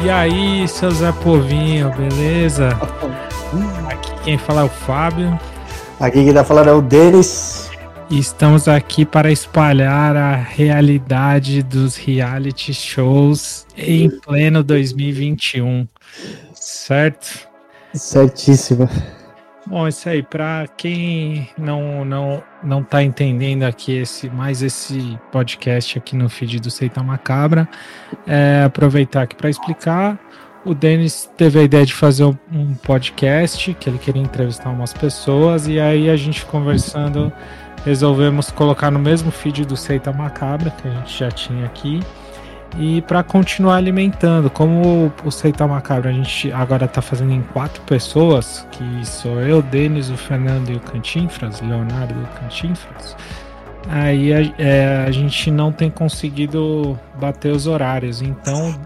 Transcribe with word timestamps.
E 0.00 0.10
aí, 0.10 0.68
seu 0.68 0.92
Zé 0.92 1.10
Povinho, 1.10 1.90
beleza? 1.90 2.68
Aqui 3.90 4.12
quem 4.22 4.38
fala 4.38 4.60
é 4.60 4.64
o 4.64 4.68
Fábio. 4.68 5.38
Aqui 5.98 6.24
quem 6.24 6.32
tá 6.32 6.44
falando 6.44 6.68
é 6.68 6.72
o 6.72 6.80
Denis. 6.80 7.68
Estamos 8.10 8.68
aqui 8.68 9.04
para 9.04 9.30
espalhar 9.30 10.16
a 10.16 10.34
realidade 10.34 11.62
dos 11.62 11.96
reality 11.96 12.72
shows 12.72 13.66
em 13.76 14.08
pleno 14.08 14.62
2021. 14.62 15.86
Certo? 16.54 17.48
Certíssimo. 17.92 18.88
Bom, 19.68 19.86
isso 19.86 20.08
aí, 20.08 20.22
para 20.22 20.66
quem 20.78 21.50
não 21.58 22.02
não 22.02 22.42
não 22.62 22.82
tá 22.82 23.02
entendendo 23.02 23.64
aqui 23.64 23.98
esse 23.98 24.30
mais 24.30 24.62
esse 24.62 25.18
podcast 25.30 25.98
aqui 25.98 26.16
no 26.16 26.26
feed 26.30 26.58
do 26.58 26.70
Seita 26.70 27.02
Macabra, 27.02 27.68
é, 28.26 28.62
aproveitar 28.64 29.22
aqui 29.22 29.36
para 29.36 29.50
explicar. 29.50 30.18
O 30.64 30.74
Denis 30.74 31.30
teve 31.36 31.58
a 31.58 31.62
ideia 31.62 31.84
de 31.84 31.92
fazer 31.92 32.24
um 32.50 32.74
podcast 32.76 33.74
que 33.74 33.90
ele 33.90 33.98
queria 33.98 34.22
entrevistar 34.22 34.70
umas 34.70 34.94
pessoas 34.94 35.68
e 35.68 35.78
aí 35.78 36.08
a 36.08 36.16
gente 36.16 36.46
conversando 36.46 37.30
resolvemos 37.84 38.50
colocar 38.50 38.90
no 38.90 38.98
mesmo 38.98 39.30
feed 39.30 39.66
do 39.66 39.76
Seita 39.76 40.10
Macabra 40.14 40.70
que 40.70 40.88
a 40.88 40.90
gente 40.92 41.18
já 41.18 41.30
tinha 41.30 41.66
aqui 41.66 42.00
e 42.76 43.00
para 43.02 43.22
continuar 43.22 43.76
alimentando, 43.76 44.50
como 44.50 45.12
o 45.24 45.30
Seita 45.30 45.66
Macabro 45.66 46.08
a 46.08 46.12
gente 46.12 46.52
agora 46.52 46.84
está 46.84 47.00
fazendo 47.00 47.32
em 47.32 47.42
quatro 47.42 47.80
pessoas, 47.82 48.66
que 48.70 49.06
sou 49.06 49.40
eu, 49.40 49.62
Denis, 49.62 50.10
o 50.10 50.16
Fernando 50.16 50.70
e 50.70 50.76
o 50.76 50.80
Cantinfras, 50.80 51.60
Leonardo 51.60 52.14
e 52.14 52.22
o 52.22 52.40
Cantinfras, 52.40 53.16
aí 53.88 54.32
a, 54.32 54.54
é, 54.58 55.04
a 55.06 55.10
gente 55.10 55.50
não 55.50 55.72
tem 55.72 55.90
conseguido 55.90 56.98
bater 57.18 57.52
os 57.52 57.66
horários. 57.66 58.20
Então, 58.20 58.78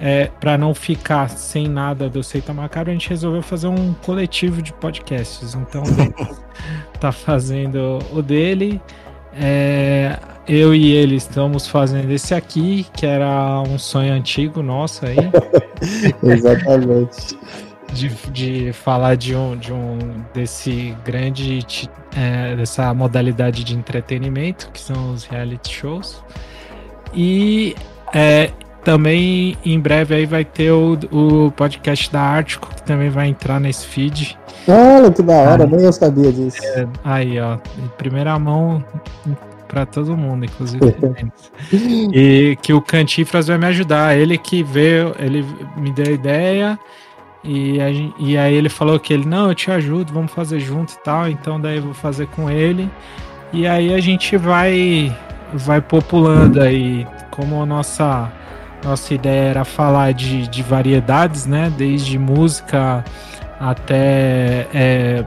é, 0.00 0.30
para 0.40 0.56
não 0.56 0.74
ficar 0.74 1.28
sem 1.28 1.68
nada 1.68 2.08
do 2.08 2.22
Seita 2.22 2.52
Macabro, 2.54 2.90
a 2.90 2.92
gente 2.92 3.08
resolveu 3.08 3.42
fazer 3.42 3.66
um 3.66 3.92
coletivo 3.92 4.62
de 4.62 4.72
podcasts. 4.72 5.54
Então, 5.54 5.82
tá 7.00 7.12
fazendo 7.12 7.98
o 8.12 8.22
dele. 8.22 8.80
É, 9.34 10.18
eu 10.48 10.74
e 10.74 10.92
ele 10.92 11.16
estamos 11.16 11.66
fazendo 11.66 12.10
esse 12.10 12.34
aqui, 12.34 12.86
que 12.92 13.04
era 13.04 13.60
um 13.62 13.78
sonho 13.78 14.12
antigo 14.12 14.62
nosso 14.62 15.04
aí. 15.04 15.16
Exatamente. 16.22 17.38
De, 17.92 18.08
de 18.30 18.72
falar 18.72 19.16
de 19.16 19.34
um, 19.34 19.56
de 19.56 19.72
um 19.72 19.98
desse 20.34 20.94
grande 21.04 21.64
é, 22.16 22.56
dessa 22.56 22.92
modalidade 22.92 23.62
de 23.62 23.76
entretenimento 23.76 24.70
que 24.72 24.80
são 24.80 25.12
os 25.12 25.24
reality 25.24 25.72
shows 25.72 26.20
e 27.14 27.76
é, 28.12 28.50
também 28.82 29.56
em 29.64 29.78
breve 29.78 30.16
aí 30.16 30.26
vai 30.26 30.44
ter 30.44 30.72
o, 30.72 30.98
o 31.12 31.52
podcast 31.52 32.12
da 32.12 32.20
Ártico 32.20 32.74
que 32.74 32.82
também 32.82 33.08
vai 33.08 33.28
entrar 33.28 33.60
nesse 33.60 33.86
feed 33.86 34.36
Olha 34.68 35.12
que 35.12 35.22
da 35.22 35.34
hora, 35.34 35.62
ah, 35.62 35.66
nem 35.66 35.84
eu 35.84 35.92
sabia 35.92 36.32
disso. 36.32 36.58
É, 36.64 36.88
aí, 37.04 37.38
ó, 37.38 37.54
em 37.78 37.86
primeira 37.96 38.36
mão 38.36 38.84
para 39.66 39.84
todo 39.86 40.16
mundo, 40.16 40.44
inclusive. 40.44 40.94
e 42.12 42.56
que 42.62 42.72
o 42.72 42.80
Cantifras 42.80 43.48
vai 43.48 43.58
me 43.58 43.66
ajudar. 43.66 44.16
Ele 44.16 44.38
que 44.38 44.62
veio, 44.62 45.14
ele 45.18 45.44
me 45.76 45.90
deu 45.90 46.06
a 46.06 46.10
ideia. 46.10 46.78
E, 47.44 47.80
a, 47.80 47.90
e 48.18 48.36
aí 48.36 48.54
ele 48.54 48.68
falou 48.68 48.98
que 48.98 49.12
ele, 49.12 49.24
não, 49.24 49.48
eu 49.48 49.54
te 49.54 49.70
ajudo, 49.70 50.12
vamos 50.12 50.32
fazer 50.32 50.60
junto 50.60 50.92
e 50.92 50.98
tal. 50.98 51.28
Então 51.28 51.60
daí 51.60 51.76
eu 51.76 51.82
vou 51.82 51.94
fazer 51.94 52.26
com 52.28 52.50
ele. 52.50 52.90
E 53.52 53.66
aí 53.66 53.94
a 53.94 54.00
gente 54.00 54.36
vai 54.36 55.14
vai 55.52 55.80
populando 55.80 56.60
aí. 56.60 57.06
Como 57.30 57.62
a 57.62 57.66
nossa, 57.66 58.32
nossa 58.84 59.14
ideia 59.14 59.50
era 59.50 59.64
falar 59.64 60.12
de, 60.12 60.48
de 60.48 60.62
variedades, 60.62 61.46
né? 61.46 61.72
Desde 61.76 62.18
música 62.18 63.04
até 63.60 64.66
é, 64.74 65.24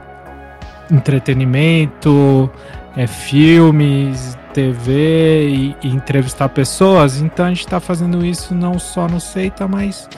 entretenimento, 0.91 2.49
é, 2.95 3.07
filmes, 3.07 4.37
TV 4.53 5.49
e, 5.49 5.75
e, 5.83 5.87
entrevistar 5.87 6.49
pessoas. 6.49 7.21
Então 7.21 7.45
a 7.45 7.49
gente 7.49 7.61
está 7.61 7.79
fazendo 7.79 8.25
isso 8.25 8.53
não 8.53 8.79
só 8.79 9.07
no 9.07 9.19
Seita, 9.19 9.67
mas 9.67 10.09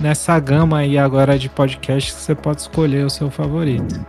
nessa 0.00 0.38
gama 0.38 0.78
aí 0.78 0.96
agora 0.96 1.38
de 1.38 1.48
podcast 1.48 2.12
que 2.12 2.20
você 2.20 2.34
pode 2.34 2.62
escolher 2.62 3.04
o 3.04 3.10
seu 3.10 3.30
favorito. 3.30 4.04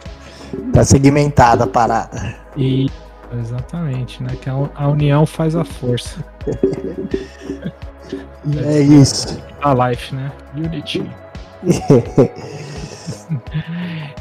Tá 0.74 0.84
segmentada 0.84 1.64
a 1.64 1.68
parada. 1.68 2.36
E 2.56 2.90
exatamente, 3.40 4.22
né? 4.22 4.36
Que 4.42 4.50
a, 4.50 4.70
a 4.76 4.88
união 4.88 5.26
faz 5.26 5.56
a 5.56 5.64
força. 5.64 6.24
é 8.66 8.82
isso. 8.82 9.42
A 9.62 9.90
life, 9.90 10.14
né? 10.14 10.32
Unity. 10.56 11.10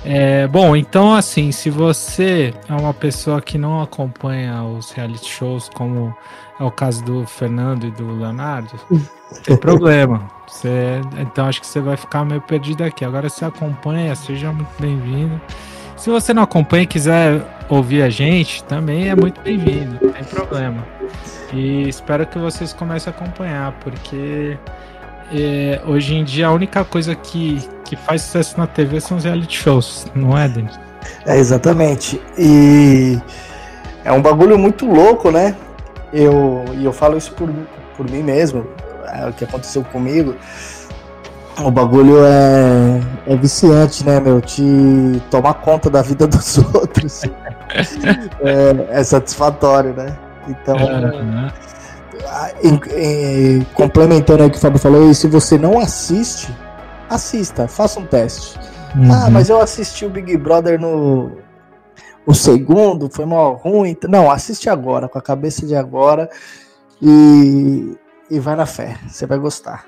É, 0.03 0.49
bom, 0.49 0.75
então 0.75 1.15
assim, 1.15 1.53
se 1.53 1.69
você 1.69 2.55
é 2.69 2.73
uma 2.73 2.95
pessoa 2.95 3.41
que 3.41 3.59
não 3.59 3.83
acompanha 3.83 4.63
os 4.65 4.91
reality 4.93 5.29
shows, 5.29 5.69
como 5.69 6.15
é 6.59 6.65
o 6.65 6.71
caso 6.71 7.05
do 7.05 7.27
Fernando 7.27 7.87
e 7.87 7.91
do 7.91 8.17
Leonardo, 8.17 8.81
tem 9.45 9.57
problema. 9.59 10.27
Você, 10.49 11.01
então 11.19 11.47
acho 11.47 11.61
que 11.61 11.67
você 11.67 11.81
vai 11.81 11.97
ficar 11.97 12.25
meio 12.25 12.41
perdido 12.41 12.83
aqui. 12.83 13.05
Agora 13.05 13.29
se 13.29 13.45
acompanha, 13.45 14.15
seja 14.15 14.51
muito 14.53 14.71
bem-vindo. 14.81 15.39
Se 15.97 16.09
você 16.09 16.33
não 16.33 16.43
acompanha 16.43 16.85
e 16.85 16.87
quiser 16.87 17.43
ouvir 17.69 18.03
a 18.03 18.09
gente, 18.09 18.65
também 18.65 19.11
é 19.11 19.15
muito 19.15 19.39
bem-vindo, 19.43 19.99
não 20.03 20.13
tem 20.13 20.25
problema. 20.25 20.83
E 21.53 21.89
espero 21.89 22.27
que 22.27 22.39
vocês 22.39 22.73
comecem 22.73 23.13
a 23.13 23.17
acompanhar, 23.17 23.73
porque 23.81 24.57
é, 25.33 25.81
hoje 25.87 26.15
em 26.15 26.25
dia 26.25 26.49
a 26.49 26.53
única 26.53 26.85
coisa 26.85 27.15
que, 27.15 27.63
que 27.85 27.97
faz 27.97 28.23
sucesso 28.23 28.59
na 28.59 28.67
TV 28.67 29.01
são 29.01 29.17
os 29.17 29.25
reality 29.25 29.57
shows, 29.57 30.07
não 30.15 30.37
é, 30.37 30.49
Denis? 30.49 30.79
É, 31.27 31.39
exatamente. 31.39 32.21
E 32.39 33.19
é 34.05 34.13
um 34.13 34.21
bagulho 34.21 34.59
muito 34.59 34.87
louco, 34.87 35.31
né? 35.31 35.55
Eu, 36.13 36.65
e 36.77 36.85
eu 36.85 36.93
falo 36.93 37.17
isso 37.17 37.33
por, 37.33 37.49
por 37.97 38.11
mim 38.11 38.23
mesmo, 38.23 38.67
é 39.13 39.29
o 39.29 39.33
que 39.33 39.45
aconteceu 39.45 39.85
comigo. 39.85 40.35
O 41.59 41.71
bagulho 41.71 42.25
é, 42.25 43.01
é 43.27 43.37
viciante, 43.37 44.05
né, 44.05 44.19
meu? 44.19 44.41
Te 44.41 44.63
tomar 45.31 45.55
conta 45.55 45.91
da 45.91 46.01
vida 46.01 46.27
dos 46.29 46.59
outros. 46.59 47.23
é, 48.41 48.99
é 48.99 49.05
satisfatório, 49.05 49.93
né? 49.93 50.17
Então. 50.49 50.77
Uhum 50.77 51.49
em, 52.63 52.81
em, 52.97 53.67
complementando 53.75 54.45
o 54.45 54.51
que 54.51 54.57
o 54.57 54.61
Fábio 54.61 54.79
falou, 54.79 55.11
e 55.11 55.15
se 55.15 55.27
você 55.27 55.59
não 55.59 55.79
assiste, 55.79 56.55
assista, 57.09 57.69
faça 57.69 58.01
um 58.01 58.07
teste. 58.07 58.59
Uhum. 58.97 59.13
Ah, 59.13 59.31
mas 59.31 59.49
eu 59.49 59.61
assisti 59.61 60.05
o 60.05 60.11
Big 60.11 60.37
Brother 60.37 60.81
no 60.81 61.39
o 62.27 62.35
segundo, 62.35 63.09
foi 63.11 63.25
mal 63.25 63.55
ruim. 63.55 63.97
Não, 64.09 64.31
assiste 64.31 64.69
agora, 64.69 65.09
com 65.09 65.19
a 65.19 65.23
cabeça 65.23 65.67
de 65.67 65.75
agora 65.75 66.29
e, 67.01 67.97
e 68.31 68.39
vai 68.39 68.57
na 68.57 68.67
fé, 68.67 68.99
você 69.09 69.27
vai 69.27 69.39
gostar. 69.39 69.85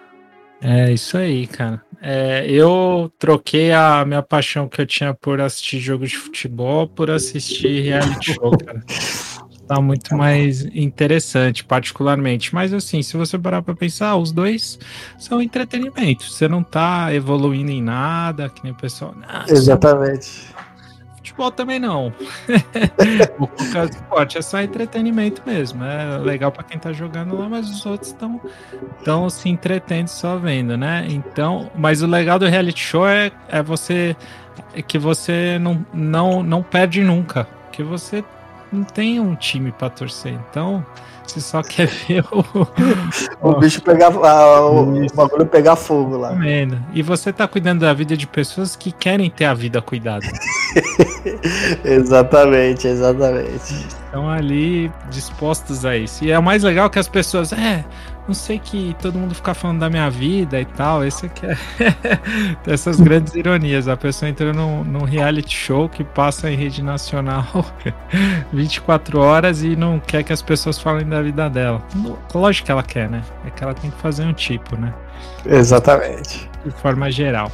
É 0.60 0.92
isso 0.92 1.16
aí, 1.16 1.46
cara. 1.46 1.82
É, 2.00 2.46
eu 2.48 3.12
troquei 3.18 3.72
a 3.72 4.04
minha 4.04 4.22
paixão 4.22 4.68
que 4.68 4.80
eu 4.80 4.86
tinha 4.86 5.12
por 5.12 5.40
assistir 5.40 5.80
jogos 5.80 6.10
de 6.10 6.16
futebol 6.16 6.86
por 6.86 7.10
assistir 7.10 7.82
reality 7.82 8.34
show, 8.34 8.56
cara. 8.56 8.82
tá 9.74 9.80
muito 9.80 10.10
tá 10.10 10.16
mais 10.16 10.64
interessante, 10.74 11.64
particularmente. 11.64 12.54
Mas 12.54 12.72
assim, 12.72 13.02
se 13.02 13.16
você 13.16 13.38
parar 13.38 13.62
para 13.62 13.74
pensar, 13.74 14.16
os 14.16 14.32
dois 14.32 14.78
são 15.18 15.40
entretenimento. 15.40 16.30
Você 16.30 16.46
não 16.48 16.62
tá 16.62 17.12
evoluindo 17.14 17.70
em 17.70 17.82
nada, 17.82 18.48
que 18.48 18.62
nem 18.62 18.72
o 18.72 18.76
pessoal. 18.76 19.14
Exatamente. 19.48 20.52
Futebol 21.16 21.52
também 21.52 21.78
não. 21.78 22.12
o 23.38 23.46
qualquer 23.46 23.88
esporte 23.88 24.38
é 24.38 24.42
só 24.42 24.60
entretenimento 24.60 25.40
mesmo. 25.46 25.82
É 25.84 26.18
legal 26.18 26.50
para 26.50 26.64
quem 26.64 26.78
tá 26.78 26.92
jogando 26.92 27.38
lá, 27.38 27.48
mas 27.48 27.70
os 27.70 27.86
outros 27.86 28.10
estão 28.10 28.40
tão 29.04 29.30
se 29.30 29.48
entretendo 29.48 30.08
só 30.08 30.36
vendo, 30.36 30.76
né? 30.76 31.06
Então, 31.08 31.70
mas 31.76 32.02
o 32.02 32.06
legal 32.06 32.38
do 32.38 32.46
reality 32.46 32.80
show 32.80 33.06
é, 33.06 33.30
é 33.48 33.62
você 33.62 34.16
é 34.74 34.82
que 34.82 34.98
você 34.98 35.58
não, 35.58 35.86
não, 35.94 36.42
não 36.42 36.62
perde 36.62 37.02
nunca. 37.02 37.46
Que 37.70 37.82
você 37.82 38.22
não 38.72 38.84
tem 38.84 39.20
um 39.20 39.34
time 39.34 39.70
para 39.70 39.90
torcer. 39.90 40.32
Então, 40.50 40.84
você 41.26 41.40
só 41.40 41.62
quer 41.64 41.86
ver 41.86 42.24
o. 42.32 42.44
o 43.40 43.58
bicho 43.58 43.82
pegar. 43.82 44.10
o, 44.10 44.94
o 44.94 45.06
bagulho 45.14 45.46
pegar 45.46 45.76
fogo 45.76 46.16
lá. 46.16 46.32
E 46.92 47.02
você 47.02 47.32
tá 47.32 47.46
cuidando 47.46 47.80
da 47.80 47.92
vida 47.92 48.16
de 48.16 48.26
pessoas 48.26 48.76
que 48.76 48.92
querem 48.92 49.30
ter 49.30 49.44
a 49.44 49.54
vida 49.54 49.80
cuidada. 49.80 50.26
exatamente, 51.84 52.86
exatamente. 52.86 53.74
Estão 54.04 54.28
ali 54.28 54.90
dispostos 55.10 55.84
a 55.84 55.96
isso. 55.96 56.24
E 56.24 56.30
é 56.30 56.38
o 56.38 56.42
mais 56.42 56.62
legal 56.62 56.90
que 56.90 56.98
as 56.98 57.08
pessoas. 57.08 57.52
É, 57.52 57.84
não 58.26 58.34
sei 58.34 58.58
que 58.58 58.94
todo 59.00 59.18
mundo 59.18 59.34
fica 59.34 59.52
falando 59.52 59.80
da 59.80 59.90
minha 59.90 60.08
vida 60.08 60.60
e 60.60 60.64
tal. 60.64 61.04
Esse 61.04 61.26
aqui 61.26 61.46
é 61.46 61.56
essas 62.66 63.00
grandes 63.00 63.34
ironias. 63.34 63.88
A 63.88 63.96
pessoa 63.96 64.28
entra 64.28 64.52
num, 64.52 64.84
num, 64.84 65.04
reality 65.04 65.54
show 65.54 65.88
que 65.88 66.04
passa 66.04 66.50
em 66.50 66.56
rede 66.56 66.82
nacional 66.82 67.44
24 68.52 69.18
horas 69.18 69.62
e 69.62 69.74
não 69.74 69.98
quer 69.98 70.22
que 70.22 70.32
as 70.32 70.40
pessoas 70.40 70.78
falem 70.78 71.06
da 71.06 71.20
vida 71.20 71.50
dela. 71.50 71.82
Lógico 72.32 72.66
que 72.66 72.72
ela 72.72 72.82
quer, 72.82 73.10
né? 73.10 73.22
É 73.44 73.50
que 73.50 73.64
ela 73.64 73.74
tem 73.74 73.90
que 73.90 73.98
fazer 73.98 74.24
um 74.24 74.32
tipo, 74.32 74.76
né? 74.76 74.94
Exatamente. 75.44 76.48
De 76.64 76.70
forma 76.70 77.10
geral. 77.10 77.50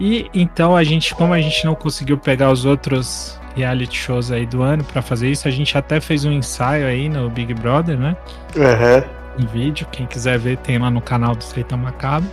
E 0.00 0.28
então 0.34 0.74
a 0.74 0.82
gente, 0.82 1.14
como 1.14 1.32
a 1.32 1.40
gente 1.40 1.64
não 1.64 1.76
conseguiu 1.76 2.18
pegar 2.18 2.50
os 2.50 2.64
outros 2.64 3.40
reality 3.54 3.96
shows 3.96 4.32
aí 4.32 4.46
do 4.46 4.62
ano 4.62 4.82
para 4.82 5.00
fazer 5.00 5.30
isso, 5.30 5.46
a 5.46 5.50
gente 5.50 5.76
até 5.78 6.00
fez 6.00 6.24
um 6.24 6.32
ensaio 6.32 6.86
aí 6.86 7.08
no 7.08 7.30
Big 7.30 7.54
Brother, 7.54 7.96
né? 7.96 8.16
Uhum. 8.56 9.21
Em 9.38 9.46
vídeo, 9.46 9.86
quem 9.90 10.06
quiser 10.06 10.38
ver 10.38 10.58
tem 10.58 10.78
lá 10.78 10.90
no 10.90 11.00
canal 11.00 11.34
do 11.34 11.42
Seita 11.42 11.76
Macabro. 11.76 12.28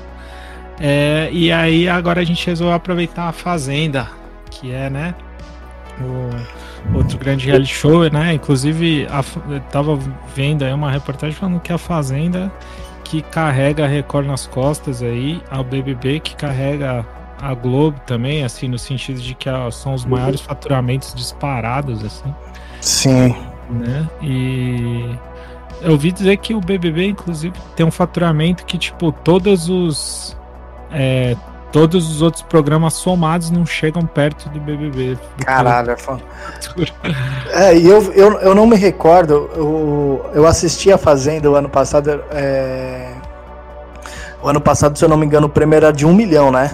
É, 0.80 1.30
e 1.32 1.52
aí 1.52 1.90
agora 1.90 2.22
a 2.22 2.24
gente 2.24 2.46
resolveu 2.46 2.76
aproveitar 2.76 3.28
a 3.28 3.32
Fazenda, 3.32 4.08
que 4.50 4.72
é, 4.72 4.90
né? 4.90 5.14
O 6.02 6.98
outro 6.98 7.18
grande 7.18 7.46
reality 7.46 7.74
show, 7.74 8.10
né? 8.10 8.34
Inclusive, 8.34 9.06
a, 9.10 9.24
eu 9.52 9.60
tava 9.72 10.00
vendo 10.34 10.64
aí 10.64 10.72
uma 10.72 10.90
reportagem 10.90 11.36
falando 11.36 11.60
que 11.60 11.74
a 11.74 11.78
Fazenda 11.78 12.52
que 13.04 13.22
carrega 13.24 13.86
a 13.86 13.88
Record 13.88 14.28
nas 14.28 14.46
costas 14.46 15.02
aí, 15.02 15.42
ao 15.50 15.64
BBB 15.64 16.20
que 16.20 16.36
carrega 16.36 17.06
a 17.42 17.54
Globo 17.56 18.00
também, 18.06 18.44
assim, 18.44 18.68
no 18.68 18.78
sentido 18.78 19.20
de 19.20 19.34
que 19.34 19.50
são 19.72 19.96
os 19.96 20.06
maiores 20.06 20.42
faturamentos 20.42 21.14
disparados, 21.16 22.04
assim. 22.04 22.34
Sim. 22.82 23.36
Né? 23.70 24.08
E 24.22 25.10
eu 25.82 25.92
ouvi 25.92 26.12
dizer 26.12 26.38
que 26.38 26.54
o 26.54 26.60
BBB, 26.60 27.08
inclusive, 27.08 27.54
tem 27.76 27.86
um 27.86 27.92
faturamento 27.92 28.66
que, 28.66 28.78
tipo, 28.78 29.12
todos 29.12 29.70
os. 29.70 30.38
É, 30.92 31.36
todos 31.72 32.10
os 32.10 32.22
outros 32.22 32.42
programas 32.44 32.96
somados 32.96 33.52
não 33.52 33.66
chegam 33.66 34.06
perto 34.06 34.50
do 34.50 34.60
BBB. 34.60 35.18
Caralho, 35.46 35.92
é 35.92 35.98
fã. 35.98 36.20
É, 37.52 37.76
e 37.76 37.88
eu, 37.88 38.14
eu, 38.14 38.40
eu 38.40 38.56
não 38.56 38.66
me 38.66 38.76
recordo, 38.76 39.50
eu, 39.56 40.30
eu 40.34 40.48
assisti 40.48 40.92
a 40.92 40.98
Fazenda 40.98 41.50
o 41.50 41.56
ano 41.56 41.70
passado. 41.70 42.24
É... 42.32 43.12
O 44.42 44.48
ano 44.48 44.62
passado, 44.62 44.98
se 44.98 45.04
eu 45.04 45.10
não 45.10 45.18
me 45.18 45.26
engano, 45.26 45.48
o 45.48 45.50
prêmio 45.50 45.76
era 45.76 45.92
de 45.92 46.06
um 46.06 46.14
milhão, 46.14 46.52
né? 46.52 46.72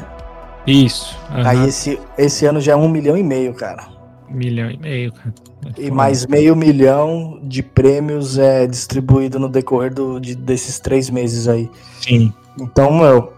Isso. 0.67 1.17
Uhum. 1.31 1.47
Aí 1.47 1.67
esse, 1.67 1.99
esse 2.17 2.45
ano 2.45 2.59
já 2.59 2.73
é 2.73 2.75
um 2.75 2.87
milhão 2.87 3.17
e 3.17 3.23
meio, 3.23 3.53
cara. 3.53 3.94
Milhão 4.29 4.69
e 4.69 4.77
meio, 4.77 5.11
cara. 5.13 5.33
E 5.77 5.89
mais 5.91 6.25
meio 6.25 6.55
milhão 6.55 7.39
de 7.43 7.61
prêmios 7.63 8.37
é 8.37 8.67
distribuído 8.67 9.39
no 9.39 9.47
decorrer 9.47 9.93
do, 9.93 10.19
de, 10.19 10.35
desses 10.35 10.79
três 10.79 11.09
meses 11.09 11.47
aí. 11.47 11.69
Sim. 12.01 12.33
Então, 12.59 12.91
meu, 12.91 13.33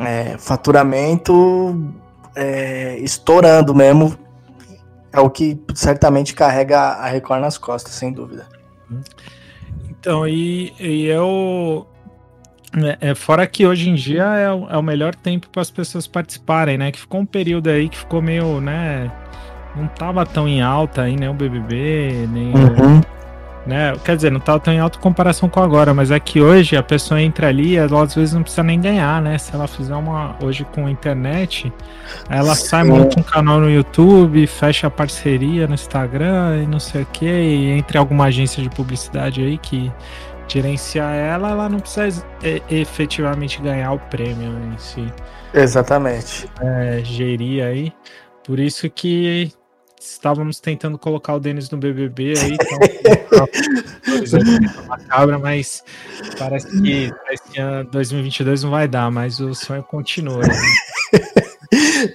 é, 0.00 0.36
faturamento 0.38 1.92
é, 2.34 2.98
estourando 2.98 3.74
mesmo. 3.74 4.16
É 5.12 5.20
o 5.20 5.30
que 5.30 5.58
certamente 5.74 6.34
carrega 6.34 6.78
a 6.78 7.08
Record 7.08 7.40
nas 7.40 7.56
costas, 7.56 7.94
sem 7.94 8.12
dúvida. 8.12 8.46
Então, 9.88 10.28
e, 10.28 10.74
e 10.78 11.06
eu 11.06 11.86
é, 12.76 13.10
é, 13.10 13.14
fora 13.14 13.46
que 13.46 13.66
hoje 13.66 13.88
em 13.88 13.94
dia 13.94 14.24
é 14.24 14.52
o, 14.52 14.68
é 14.68 14.76
o 14.76 14.82
melhor 14.82 15.14
tempo 15.14 15.48
para 15.48 15.62
as 15.62 15.70
pessoas 15.70 16.06
participarem, 16.06 16.76
né? 16.76 16.92
Que 16.92 17.00
ficou 17.00 17.20
um 17.20 17.26
período 17.26 17.70
aí 17.70 17.88
que 17.88 17.96
ficou 17.96 18.20
meio, 18.20 18.60
né? 18.60 19.10
Não 19.76 19.86
tava 19.88 20.24
tão 20.24 20.48
em 20.48 20.62
alta 20.62 21.02
aí, 21.02 21.16
nem 21.16 21.28
o 21.28 21.34
BBB, 21.34 22.26
nem. 22.30 22.48
Uhum. 22.54 23.00
Né? 23.66 23.94
Quer 24.04 24.14
dizer, 24.14 24.30
não 24.30 24.38
tava 24.38 24.60
tão 24.60 24.72
em 24.72 24.78
alta 24.78 24.96
em 24.96 25.00
comparação 25.00 25.48
com 25.48 25.60
agora, 25.60 25.92
mas 25.92 26.12
é 26.12 26.20
que 26.20 26.40
hoje 26.40 26.76
a 26.76 26.82
pessoa 26.84 27.20
entra 27.20 27.48
ali, 27.48 27.76
ela 27.76 28.00
às 28.00 28.14
vezes 28.14 28.32
não 28.32 28.42
precisa 28.42 28.62
nem 28.62 28.80
ganhar, 28.80 29.20
né? 29.20 29.36
Se 29.38 29.52
ela 29.52 29.66
fizer 29.66 29.94
uma. 29.94 30.36
Hoje 30.40 30.64
com 30.72 30.86
a 30.86 30.90
internet, 30.90 31.72
ela 32.30 32.54
Sim. 32.54 32.66
sai, 32.68 32.84
monta 32.84 33.18
um 33.18 33.24
canal 33.24 33.58
no 33.58 33.68
YouTube, 33.68 34.46
fecha 34.46 34.86
a 34.86 34.90
parceria 34.90 35.66
no 35.66 35.74
Instagram 35.74 36.62
e 36.62 36.66
não 36.66 36.78
sei 36.78 37.02
o 37.02 37.06
que, 37.06 37.26
e 37.26 37.70
entre 37.72 37.98
alguma 37.98 38.26
agência 38.26 38.62
de 38.62 38.70
publicidade 38.70 39.42
aí 39.42 39.58
que 39.58 39.92
gerenciar 40.48 41.14
ela, 41.14 41.50
ela 41.50 41.68
não 41.68 41.80
precisa 41.80 42.24
efetivamente 42.70 43.60
ganhar 43.60 43.92
o 43.92 43.98
prêmio 43.98 44.52
em 44.72 44.78
si. 44.78 45.12
Exatamente. 45.52 46.48
É, 46.60 47.00
gerir 47.02 47.64
aí. 47.64 47.92
Por 48.44 48.60
isso 48.60 48.88
que 48.88 49.50
estávamos 50.12 50.60
tentando 50.60 50.98
colocar 50.98 51.34
o 51.34 51.40
Denis 51.40 51.70
no 51.70 51.78
BBB 51.78 52.34
aí, 52.38 52.54
então, 52.54 52.78
uma 54.84 54.98
cabra, 54.98 55.38
mas 55.38 55.82
parece 56.38 56.68
que 56.80 57.12
esse 57.30 57.60
ano 57.60 57.90
2022 57.90 58.62
não 58.62 58.70
vai 58.70 58.88
dar, 58.88 59.10
mas 59.10 59.40
o 59.40 59.54
sonho 59.54 59.82
continua. 59.82 60.38
Né? 60.38 60.54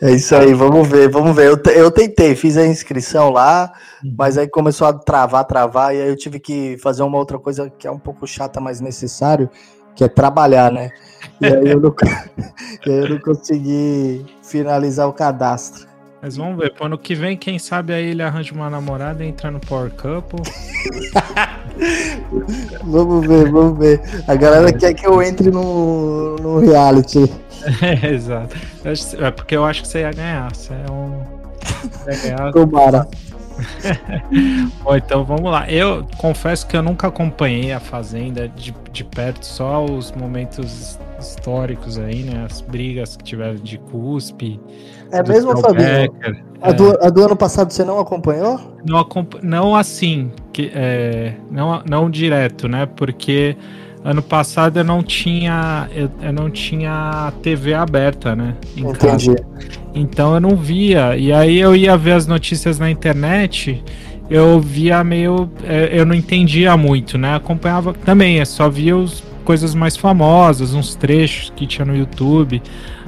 É 0.01 0.11
isso 0.11 0.35
aí, 0.35 0.53
vamos 0.53 0.87
ver, 0.87 1.09
vamos 1.09 1.35
ver. 1.35 1.47
Eu, 1.47 1.59
eu 1.73 1.91
tentei, 1.91 2.35
fiz 2.35 2.57
a 2.57 2.65
inscrição 2.65 3.29
lá, 3.29 3.71
uhum. 4.03 4.13
mas 4.17 4.37
aí 4.37 4.47
começou 4.47 4.87
a 4.87 4.93
travar, 4.93 5.45
travar, 5.45 5.93
e 5.93 6.01
aí 6.01 6.09
eu 6.09 6.15
tive 6.15 6.39
que 6.39 6.77
fazer 6.77 7.03
uma 7.03 7.17
outra 7.17 7.37
coisa 7.37 7.69
que 7.69 7.87
é 7.87 7.91
um 7.91 7.99
pouco 7.99 8.25
chata, 8.25 8.59
mas 8.59 8.79
necessário, 8.79 9.49
que 9.95 10.03
é 10.03 10.07
trabalhar, 10.07 10.71
né? 10.71 10.91
E 11.39 11.45
aí 11.45 11.69
eu 11.69 11.79
não, 11.79 11.93
aí 12.87 12.93
eu 12.93 13.09
não 13.09 13.19
consegui 13.19 14.25
finalizar 14.41 15.07
o 15.07 15.13
cadastro. 15.13 15.90
Mas 16.21 16.37
vamos 16.37 16.57
ver, 16.57 16.71
pro 16.73 16.85
ano 16.85 16.99
que 16.99 17.15
vem, 17.15 17.35
quem 17.35 17.57
sabe 17.57 17.93
aí 17.93 18.05
ele 18.05 18.21
arranja 18.21 18.53
uma 18.53 18.69
namorada 18.69 19.25
e 19.25 19.27
entra 19.27 19.49
no 19.49 19.59
Power 19.59 19.89
Couple. 19.91 20.39
vamos 22.83 23.25
ver, 23.25 23.51
vamos 23.51 23.79
ver. 23.79 23.99
A 24.27 24.35
galera 24.35 24.69
é. 24.69 24.73
quer 24.73 24.93
que 24.93 25.07
eu 25.07 25.23
entre 25.23 25.49
no, 25.49 26.35
no 26.35 26.59
reality. 26.59 27.27
É, 27.79 28.07
exato. 28.07 28.55
É 29.19 29.29
porque 29.29 29.55
eu 29.55 29.63
acho 29.63 29.83
que 29.83 29.87
você 29.87 29.99
ia 29.99 30.11
ganhar. 30.11 30.51
Você 30.51 30.73
é 30.73 30.91
um. 30.91 31.23
Você 31.91 32.09
ia 32.09 32.35
ganhar. 32.35 32.51
Tomara. 32.51 33.07
Bom, 34.83 34.95
então 34.95 35.23
vamos 35.23 35.51
lá. 35.51 35.69
Eu 35.69 36.07
confesso 36.17 36.65
que 36.65 36.75
eu 36.75 36.81
nunca 36.81 37.07
acompanhei 37.07 37.71
a 37.71 37.79
Fazenda 37.79 38.47
de, 38.47 38.73
de 38.91 39.03
perto, 39.03 39.45
só 39.45 39.85
os 39.85 40.11
momentos 40.11 40.97
históricos 41.29 41.97
aí, 41.97 42.23
né? 42.23 42.45
As 42.49 42.61
brigas 42.61 43.15
que 43.15 43.23
tiveram 43.23 43.55
de 43.55 43.77
cuspe. 43.77 44.59
É 45.11 45.21
mesmo, 45.23 45.57
Fabinho? 45.57 46.13
A, 46.61 46.69
é. 46.69 46.73
do, 46.73 47.05
a 47.05 47.09
do 47.09 47.25
ano 47.25 47.35
passado 47.35 47.71
você 47.71 47.83
não 47.83 47.99
acompanhou? 47.99 48.59
Não, 48.85 49.05
não 49.41 49.75
assim, 49.75 50.31
que, 50.53 50.71
é, 50.73 51.33
não, 51.49 51.81
não 51.87 52.09
direto, 52.09 52.67
né? 52.67 52.85
Porque 52.85 53.57
Ano 54.03 54.23
passado 54.23 54.79
eu 54.79 54.83
não 54.83 55.03
tinha 55.03 55.87
eu, 55.93 56.09
eu 56.23 56.33
não 56.33 56.49
tinha 56.49 57.31
TV 57.43 57.75
aberta, 57.75 58.35
né? 58.35 58.55
Entendi. 58.75 59.35
Casa. 59.35 59.45
Então 59.93 60.33
eu 60.33 60.39
não 60.39 60.55
via. 60.55 61.15
E 61.15 61.31
aí 61.31 61.59
eu 61.59 61.75
ia 61.75 61.95
ver 61.95 62.13
as 62.13 62.25
notícias 62.25 62.79
na 62.79 62.89
internet, 62.89 63.83
eu 64.27 64.59
via 64.59 65.03
meio. 65.03 65.51
É, 65.63 65.91
eu 65.93 66.03
não 66.03 66.15
entendia 66.15 66.75
muito, 66.75 67.15
né? 67.15 67.35
Acompanhava 67.35 67.93
também, 67.93 68.37
eu 68.37 68.45
só 68.45 68.67
via 68.67 68.97
os 68.97 69.23
coisas 69.43 69.75
mais 69.75 69.97
famosas, 69.97 70.73
uns 70.73 70.95
trechos 70.95 71.51
que 71.55 71.65
tinha 71.65 71.85
no 71.85 71.95
YouTube. 71.95 72.61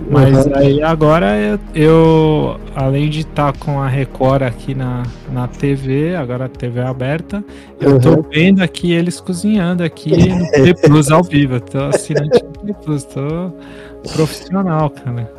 Mas 0.09 0.45
uhum. 0.45 0.55
aí 0.55 0.81
agora 0.81 1.37
eu, 1.37 1.59
eu, 1.73 2.59
além 2.75 3.09
de 3.09 3.21
estar 3.21 3.53
tá 3.53 3.59
com 3.59 3.79
a 3.79 3.87
Record 3.87 4.43
aqui 4.43 4.75
na, 4.75 5.03
na 5.31 5.47
TV, 5.47 6.15
agora 6.15 6.45
a 6.45 6.49
TV 6.49 6.79
é 6.79 6.83
aberta, 6.83 7.43
eu 7.79 7.93
uhum. 7.93 7.99
tô 7.99 8.21
vendo 8.23 8.61
aqui 8.61 8.91
eles 8.91 9.19
cozinhando 9.19 9.83
aqui 9.83 10.29
no 10.29 10.49
T 10.51 10.73
Plus 10.87 11.11
ao 11.11 11.23
vivo. 11.23 11.55
Eu 11.55 11.61
tô 11.61 11.79
assinante 11.79 12.43
do 12.43 12.65
T 12.65 12.73
Plus, 12.83 13.03
tô 13.05 13.53
profissional, 14.11 14.89
cara. 14.89 15.31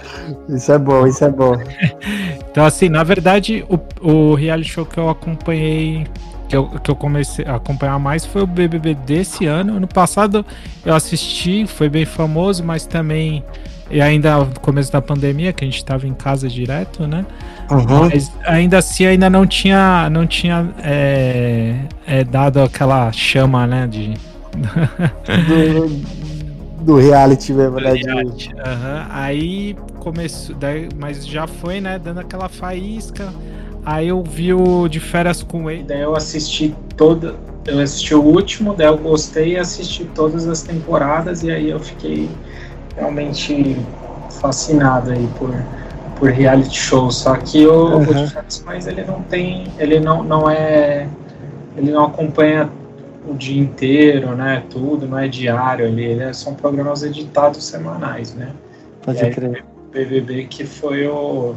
Isso 0.49 0.73
é 0.73 0.79
bom, 0.79 1.07
isso 1.07 1.25
é 1.25 1.31
bom. 1.31 1.55
então, 2.51 2.65
assim, 2.65 2.89
na 2.89 3.03
verdade, 3.03 3.65
o, 3.69 3.79
o 4.09 4.35
reality 4.35 4.71
show 4.71 4.87
que 4.87 4.99
eu 4.99 5.11
acompanhei 5.11 6.07
que 6.49 6.57
eu, 6.57 6.67
que 6.69 6.91
eu 6.91 6.97
comecei 6.97 7.45
a 7.45 7.57
acompanhar 7.57 7.99
mais 7.99 8.25
foi 8.25 8.43
o 8.43 8.47
BBB 8.47 8.95
desse 8.95 9.47
ano. 9.47 9.77
Ano 9.77 9.89
passado 9.89 10.45
eu 10.85 10.95
assisti, 10.95 11.67
foi 11.67 11.89
bem 11.89 12.05
famoso, 12.05 12.63
mas 12.65 12.87
também 12.87 13.45
e 13.91 14.01
ainda 14.01 14.39
no 14.39 14.61
começo 14.61 14.91
da 14.91 15.01
pandemia, 15.03 15.53
que 15.53 15.63
a 15.65 15.67
gente 15.67 15.77
estava 15.77 16.07
em 16.07 16.15
casa 16.15 16.49
direto, 16.49 17.07
né? 17.07 17.25
Uhum. 17.71 18.09
Mas 18.11 18.33
ainda 18.45 18.79
assim 18.79 19.07
ainda 19.07 19.29
não 19.29 19.47
tinha, 19.47 20.09
não 20.11 20.27
tinha 20.27 20.69
é, 20.83 21.77
é, 22.07 22.25
dado 22.25 22.63
aquela 22.63 23.13
chama, 23.13 23.67
né? 23.67 23.87
De... 23.87 24.15
do, 25.49 26.85
do 26.85 26.97
reality 26.97 27.53
mesmo, 27.53 27.79
né? 27.79 27.93
Reality. 27.93 28.53
Uhum. 28.55 29.07
Aí 29.11 29.77
começou, 29.99 30.57
daí, 30.57 30.89
mas 30.99 31.27
já 31.27 31.47
foi, 31.47 31.81
né? 31.81 31.99
Dando 31.99 32.21
aquela 32.21 32.49
faísca. 32.49 33.33
Aí 33.85 34.09
eu 34.09 34.23
vi 34.23 34.55
o 34.55 34.89
de 34.89 34.99
férias 34.99 35.43
com 35.43 35.71
ele. 35.71 35.83
Daí 35.83 36.01
eu 36.01 36.17
assisti 36.17 36.75
toda. 36.97 37.35
Eu 37.67 37.81
assisti 37.81 38.15
o 38.15 38.23
último, 38.23 38.75
daí 38.75 38.87
eu 38.87 38.97
gostei 38.97 39.53
e 39.53 39.59
assisti 39.59 40.05
todas 40.15 40.47
as 40.47 40.63
temporadas, 40.63 41.43
e 41.43 41.51
aí 41.51 41.71
eu 41.71 41.81
fiquei 41.81 42.29
realmente 42.97 43.77
fascinado 44.41 45.11
aí 45.11 45.29
por, 45.39 45.55
por 46.19 46.31
reality 46.31 46.77
show. 46.77 47.11
Só 47.11 47.37
que 47.37 47.67
o, 47.67 47.73
uhum. 47.73 48.03
o 48.03 48.15
de 48.15 48.27
férias 48.29 48.65
com 48.65 48.73
ele 48.73 49.05
não 49.05 49.23
tem. 49.23 49.67
Ele 49.79 50.01
não, 50.01 50.23
não 50.23 50.51
é. 50.51 51.09
Ele 51.77 51.91
não 51.91 52.05
acompanha 52.05 52.71
o 53.27 53.35
dia 53.35 53.61
inteiro, 53.61 54.35
né? 54.35 54.63
Tudo, 54.71 55.07
não 55.07 55.19
é 55.19 55.29
diário 55.29 55.87
ali. 55.87 56.05
Ele 56.05 56.23
é, 56.23 56.33
são 56.33 56.55
programas 56.55 57.03
editados 57.03 57.65
semanais, 57.65 58.35
né? 58.35 58.51
Pode 59.03 59.25
e 59.25 59.31
crer. 59.31 59.57
Aí, 59.57 60.05
BBB 60.05 60.45
que 60.45 60.65
foi 60.65 61.07
o 61.07 61.55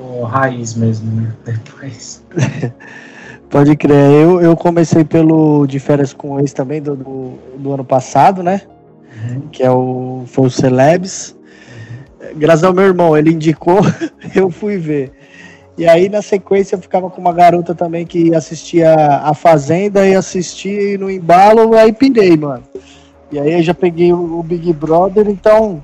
o 0.00 0.24
raiz 0.24 0.74
mesmo, 0.74 1.20
né? 1.20 1.32
Depois. 1.44 2.22
Pode 3.48 3.76
crer. 3.76 4.12
Eu, 4.12 4.40
eu 4.40 4.56
comecei 4.56 5.04
pelo 5.04 5.66
de 5.66 5.78
férias 5.78 6.12
com 6.12 6.38
ex 6.38 6.52
também 6.52 6.80
do, 6.80 6.96
do, 6.96 7.38
do 7.58 7.72
ano 7.72 7.84
passado, 7.84 8.42
né? 8.42 8.62
Uhum. 9.22 9.40
Que 9.50 9.62
é 9.62 9.70
o, 9.70 10.22
foi 10.26 10.46
o 10.46 10.50
Celebs. 10.50 11.36
Graças 12.36 12.62
ao 12.62 12.72
meu 12.72 12.84
irmão, 12.84 13.16
ele 13.16 13.32
indicou, 13.32 13.80
eu 14.34 14.50
fui 14.50 14.76
ver. 14.76 15.12
E 15.76 15.86
aí, 15.88 16.08
na 16.08 16.20
sequência, 16.20 16.76
eu 16.76 16.80
ficava 16.80 17.08
com 17.08 17.20
uma 17.20 17.32
garota 17.32 17.74
também 17.74 18.06
que 18.06 18.34
assistia 18.34 18.94
A 19.22 19.32
Fazenda 19.32 20.06
e 20.06 20.14
assistia 20.14 20.98
no 20.98 21.10
embalo, 21.10 21.74
aí 21.74 21.92
pirei, 21.92 22.36
mano. 22.36 22.62
E 23.32 23.38
aí 23.38 23.54
eu 23.54 23.62
já 23.62 23.72
peguei 23.72 24.12
o 24.12 24.42
Big 24.42 24.72
Brother, 24.72 25.28
então 25.28 25.82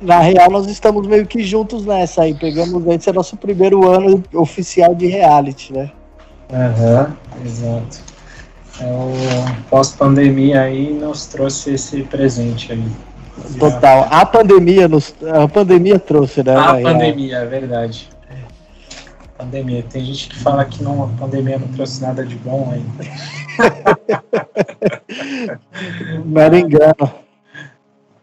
na 0.00 0.20
real, 0.20 0.50
nós 0.50 0.66
estamos 0.66 1.06
meio 1.06 1.26
que 1.26 1.42
juntos 1.42 1.84
nessa 1.84 2.22
aí. 2.22 2.34
Pegamos, 2.34 2.86
esse 2.86 3.10
é 3.10 3.12
nosso 3.12 3.36
primeiro 3.36 3.88
ano 3.88 4.22
oficial 4.34 4.94
de 4.94 5.06
reality, 5.06 5.72
né? 5.72 5.90
Aham, 6.52 7.16
uhum, 7.36 7.46
exato. 7.46 8.00
É 8.80 8.84
o 8.84 9.12
pós-pandemia 9.68 10.62
aí 10.62 10.92
nos 10.92 11.26
trouxe 11.26 11.74
esse 11.74 12.02
presente 12.02 12.72
aí. 12.72 12.84
Total. 13.58 14.06
A 14.10 14.24
pandemia 14.24 14.88
nos, 14.88 15.14
a 15.22 15.48
pandemia 15.48 15.98
trouxe, 15.98 16.42
né? 16.42 16.56
A 16.56 16.74
pandemia, 16.74 17.38
é 17.38 17.46
verdade. 17.46 18.08
Pandemia. 19.36 19.84
Tem 19.88 20.04
gente 20.04 20.28
que 20.28 20.36
fala 20.36 20.64
que 20.64 20.82
não, 20.82 21.04
a 21.04 21.08
pandemia 21.08 21.58
não 21.58 21.68
trouxe 21.68 22.02
nada 22.02 22.24
de 22.24 22.34
bom 22.36 22.72
aí. 22.72 22.84
não 26.24 26.42
era 26.42 26.58
engano. 26.58 27.27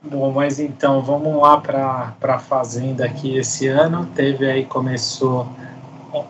Bom, 0.05 0.31
mas 0.31 0.59
então 0.59 1.01
vamos 1.01 1.35
lá 1.41 1.57
para 1.57 2.13
a 2.21 2.39
Fazenda 2.39 3.05
aqui 3.05 3.38
esse 3.38 3.67
ano. 3.67 4.05
Teve 4.15 4.50
aí, 4.50 4.65
começou 4.65 5.47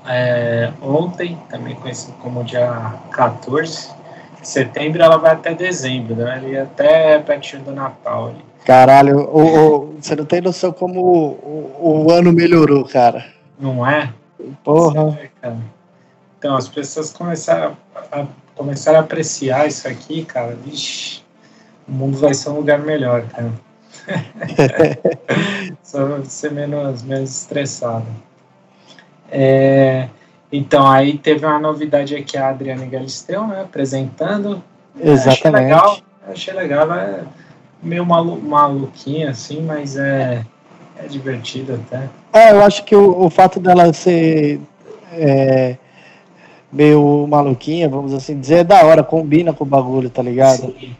é, 0.07 0.71
ontem, 0.81 1.37
também 1.49 1.75
conhecido 1.75 2.13
como 2.19 2.43
dia 2.43 2.93
14 3.11 3.89
de 4.41 4.47
setembro, 4.47 5.01
ela 5.01 5.17
vai 5.17 5.33
até 5.33 5.53
dezembro, 5.53 6.15
né? 6.15 6.33
Ali 6.33 6.57
até 6.57 7.19
pertinho 7.19 7.63
do 7.63 7.71
Natal. 7.71 8.27
Ali. 8.27 8.45
Caralho, 8.63 9.19
o, 9.19 9.41
o, 9.41 9.95
você 10.01 10.15
não 10.15 10.25
tem 10.25 10.41
noção 10.41 10.71
como 10.71 11.01
o, 11.01 12.05
o, 12.07 12.11
ano 12.11 12.31
melhorou, 12.31 12.85
cara. 12.85 13.25
Não 13.59 13.85
é? 13.85 14.11
Porra. 14.63 15.19
É, 15.41 15.51
então, 16.37 16.55
as 16.55 16.67
pessoas 16.67 17.11
começaram 17.11 17.75
a, 18.11 18.25
começaram 18.55 18.99
a 18.99 19.01
apreciar 19.01 19.67
isso 19.67 19.87
aqui, 19.87 20.23
cara. 20.25 20.55
Vixe, 20.55 21.23
o 21.87 21.91
mundo 21.91 22.17
vai 22.17 22.33
ser 22.33 22.49
um 22.49 22.55
lugar 22.55 22.79
melhor, 22.79 23.23
cara. 23.27 23.51
Só 25.83 26.23
ser 26.23 26.51
menos, 26.51 27.03
menos 27.03 27.41
estressado. 27.41 28.05
É, 29.31 30.07
então, 30.51 30.87
aí 30.87 31.17
teve 31.17 31.45
uma 31.45 31.59
novidade 31.59 32.15
aqui, 32.15 32.37
a 32.37 32.49
Adriana 32.49 32.85
Galisteu, 32.85 33.47
né, 33.47 33.61
apresentando. 33.61 34.63
Exatamente. 34.99 35.47
Achei 35.47 35.51
legal, 35.51 35.99
achei 36.27 36.53
legal, 36.53 36.93
é 36.93 37.23
meio 37.81 38.05
malu, 38.05 38.41
maluquinha, 38.41 39.31
assim, 39.31 39.61
mas 39.61 39.97
é, 39.97 40.45
é 40.97 41.07
divertido 41.07 41.73
até. 41.75 42.09
É, 42.33 42.51
eu 42.51 42.63
acho 42.63 42.83
que 42.83 42.95
o, 42.95 43.25
o 43.25 43.29
fato 43.29 43.59
dela 43.59 43.91
ser 43.93 44.59
é, 45.11 45.77
meio 46.71 47.25
maluquinha, 47.27 47.89
vamos 47.89 48.13
assim 48.13 48.39
dizer, 48.39 48.59
é 48.59 48.63
da 48.63 48.83
hora, 48.83 49.03
combina 49.03 49.53
com 49.53 49.63
o 49.63 49.67
bagulho, 49.67 50.09
tá 50.09 50.21
ligado? 50.21 50.73
Sim. 50.79 50.95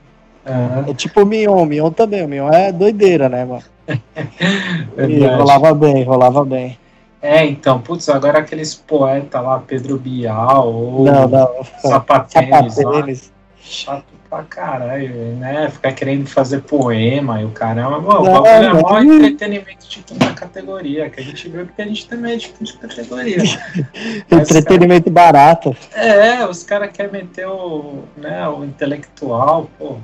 Uhum. 0.46 0.92
É 0.92 0.94
tipo 0.94 1.22
o 1.22 1.26
Mion, 1.26 1.64
o 1.64 1.66
Mion 1.66 1.92
também, 1.92 2.24
o 2.24 2.28
Mion 2.28 2.50
é 2.52 2.72
doideira, 2.72 3.28
né, 3.28 3.46
mano? 3.46 3.64
e 5.10 5.26
rolava 5.26 5.74
bem, 5.74 6.04
rolava 6.04 6.46
bem. 6.46 6.78
É, 7.22 7.44
então, 7.44 7.82
putz, 7.82 8.08
agora 8.08 8.40
aqueles 8.40 8.76
poetas 8.76 9.42
lá, 9.42 9.60
Pedro 9.60 9.98
Bial 9.98 10.72
ou 10.72 11.04
não, 11.04 11.28
não. 11.28 11.50
Sapatênis, 11.82 12.76
Sapatênis. 12.76 13.34
chato 13.60 14.16
pra 14.30 14.44
caralho, 14.44 15.36
né? 15.38 15.70
Ficar 15.70 15.94
querendo 15.94 16.28
fazer 16.28 16.62
poema 16.62 17.42
e 17.42 17.46
o 17.46 17.50
caramba. 17.50 18.00
Bom, 18.00 18.24
não, 18.24 18.40
o 18.40 18.44
bagulho 18.44 18.70
é 18.70 18.74
maior 18.74 19.04
entretenimento 19.04 19.88
de 19.88 20.04
quinta 20.04 20.34
categoria, 20.34 21.10
que 21.10 21.20
a 21.20 21.24
gente 21.24 21.50
vê 21.50 21.64
porque 21.64 21.82
a 21.82 21.88
gente 21.88 22.08
também 22.08 22.34
é 22.34 22.38
de 22.38 22.50
quinta 22.50 22.78
categoria. 22.78 23.38
entretenimento 24.30 25.12
cara... 25.12 25.32
barato. 25.32 25.76
É, 25.94 26.46
os 26.46 26.64
caras 26.64 26.92
querem 26.92 27.12
meter 27.12 27.48
o, 27.48 28.04
né, 28.16 28.48
o 28.48 28.64
intelectual, 28.64 29.68
pô. 29.80 29.98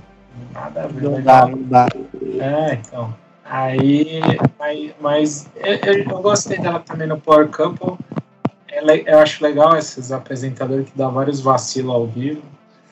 Nada 0.53 0.83
a 0.83 0.87
ver. 0.87 1.01
Não 1.03 1.21
dá, 1.21 1.47
não 1.47 1.63
dá. 1.63 1.87
É, 2.39 2.73
então. 2.73 3.13
Aí, 3.43 4.21
mas, 4.57 4.91
mas 5.01 5.49
eu, 5.55 5.93
eu, 5.93 6.21
gostei 6.21 6.57
dela 6.57 6.79
também 6.79 7.07
no 7.07 7.19
Power 7.19 7.49
Couple. 7.49 7.97
Ela, 8.69 8.95
eu 8.95 9.19
acho 9.19 9.43
legal 9.43 9.75
esses 9.77 10.11
apresentadores 10.11 10.89
que 10.89 10.97
dão 10.97 11.11
vários 11.11 11.41
vacilos 11.41 11.93
ao 11.93 12.07
vivo. 12.07 12.41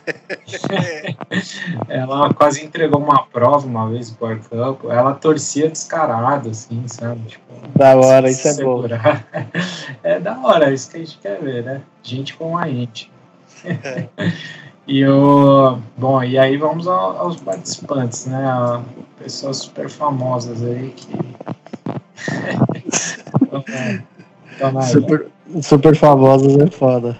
ela 1.87 2.33
quase 2.33 2.65
entregou 2.65 2.99
uma 2.99 3.23
prova 3.27 3.65
uma 3.65 3.89
vez 3.89 4.11
no 4.11 4.17
Power 4.17 4.39
Couple. 4.49 4.89
Ela 4.89 5.13
torcia 5.13 5.69
descarado, 5.69 6.49
assim, 6.49 6.83
sabe? 6.87 7.21
Tipo, 7.21 7.53
da 7.75 7.95
hora, 7.95 8.29
isso 8.29 8.47
é 8.47 8.63
bom. 8.63 8.83
É 10.03 10.19
da 10.19 10.37
hora, 10.39 10.73
isso 10.73 10.91
que 10.91 10.97
a 10.97 10.99
gente 10.99 11.17
quer 11.19 11.39
ver, 11.41 11.63
né? 11.63 11.81
Gente 12.03 12.35
com 12.35 12.57
a 12.57 12.67
gente. 12.67 13.09
É. 13.63 14.09
E 14.89 15.05
o. 15.05 15.77
Bom, 15.95 16.21
e 16.23 16.39
aí 16.39 16.57
vamos 16.57 16.87
aos 16.87 17.35
participantes, 17.35 18.25
né? 18.25 18.83
Pessoas 19.19 19.57
super 19.57 19.87
famosas 19.87 20.63
aí 20.63 20.95
que. 20.95 21.07
super, 24.91 25.27
super 25.61 25.95
famosas 25.95 26.57
é 26.57 26.65
foda. 26.71 27.15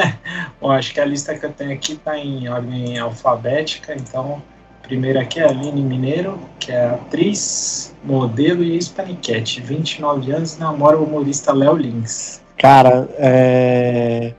Bom, 0.62 0.70
acho 0.70 0.94
que 0.94 1.00
a 1.00 1.04
lista 1.04 1.38
que 1.38 1.44
eu 1.44 1.52
tenho 1.52 1.74
aqui 1.74 1.96
tá 1.96 2.16
em 2.16 2.48
ordem 2.48 2.98
alfabética, 2.98 3.94
então. 3.94 4.40
Primeiro 4.80 5.20
aqui 5.20 5.40
é 5.40 5.44
a 5.44 5.50
Aline 5.50 5.82
Mineiro, 5.82 6.40
que 6.58 6.72
é 6.72 6.86
atriz, 6.86 7.94
modelo 8.02 8.64
e 8.64 8.72
ex-paniquete. 8.72 9.60
29 9.60 10.32
anos, 10.32 10.56
namora 10.56 10.96
o 10.96 11.04
humorista 11.04 11.52
Léo 11.52 11.76
Lins. 11.76 12.40
Cara, 12.56 13.06
é 13.18 14.32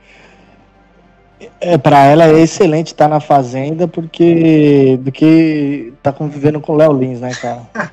é, 1.59 1.77
para 1.77 2.05
ela 2.05 2.25
é 2.25 2.39
excelente 2.39 2.87
estar 2.87 3.05
tá 3.05 3.09
na 3.09 3.19
fazenda 3.19 3.87
porque 3.87 4.97
do 5.01 5.11
que 5.11 5.93
tá 6.01 6.11
convivendo 6.11 6.59
com 6.59 6.73
o 6.73 6.75
Léo 6.75 6.93
Lins, 6.93 7.21
né, 7.21 7.31
cara? 7.33 7.61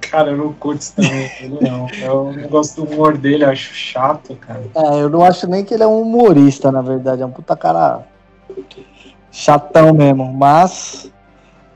cara, 0.00 0.30
eu 0.30 0.36
não 0.36 0.52
curto 0.52 0.80
isso 0.80 0.94
também, 0.94 1.30
não. 1.60 1.86
Eu 2.00 2.32
não 2.32 2.48
gosto 2.48 2.82
do 2.82 2.92
humor 2.92 3.16
dele, 3.16 3.44
acho 3.44 3.74
chato, 3.74 4.36
cara. 4.36 4.62
É, 4.74 5.02
eu 5.02 5.08
não 5.08 5.24
acho 5.24 5.46
nem 5.46 5.64
que 5.64 5.74
ele 5.74 5.82
é 5.82 5.86
um 5.86 6.02
humorista, 6.02 6.70
na 6.70 6.82
verdade, 6.82 7.22
é 7.22 7.26
um 7.26 7.30
puta 7.30 7.56
cara 7.56 8.06
chatão 9.30 9.92
mesmo, 9.92 10.32
mas 10.32 11.10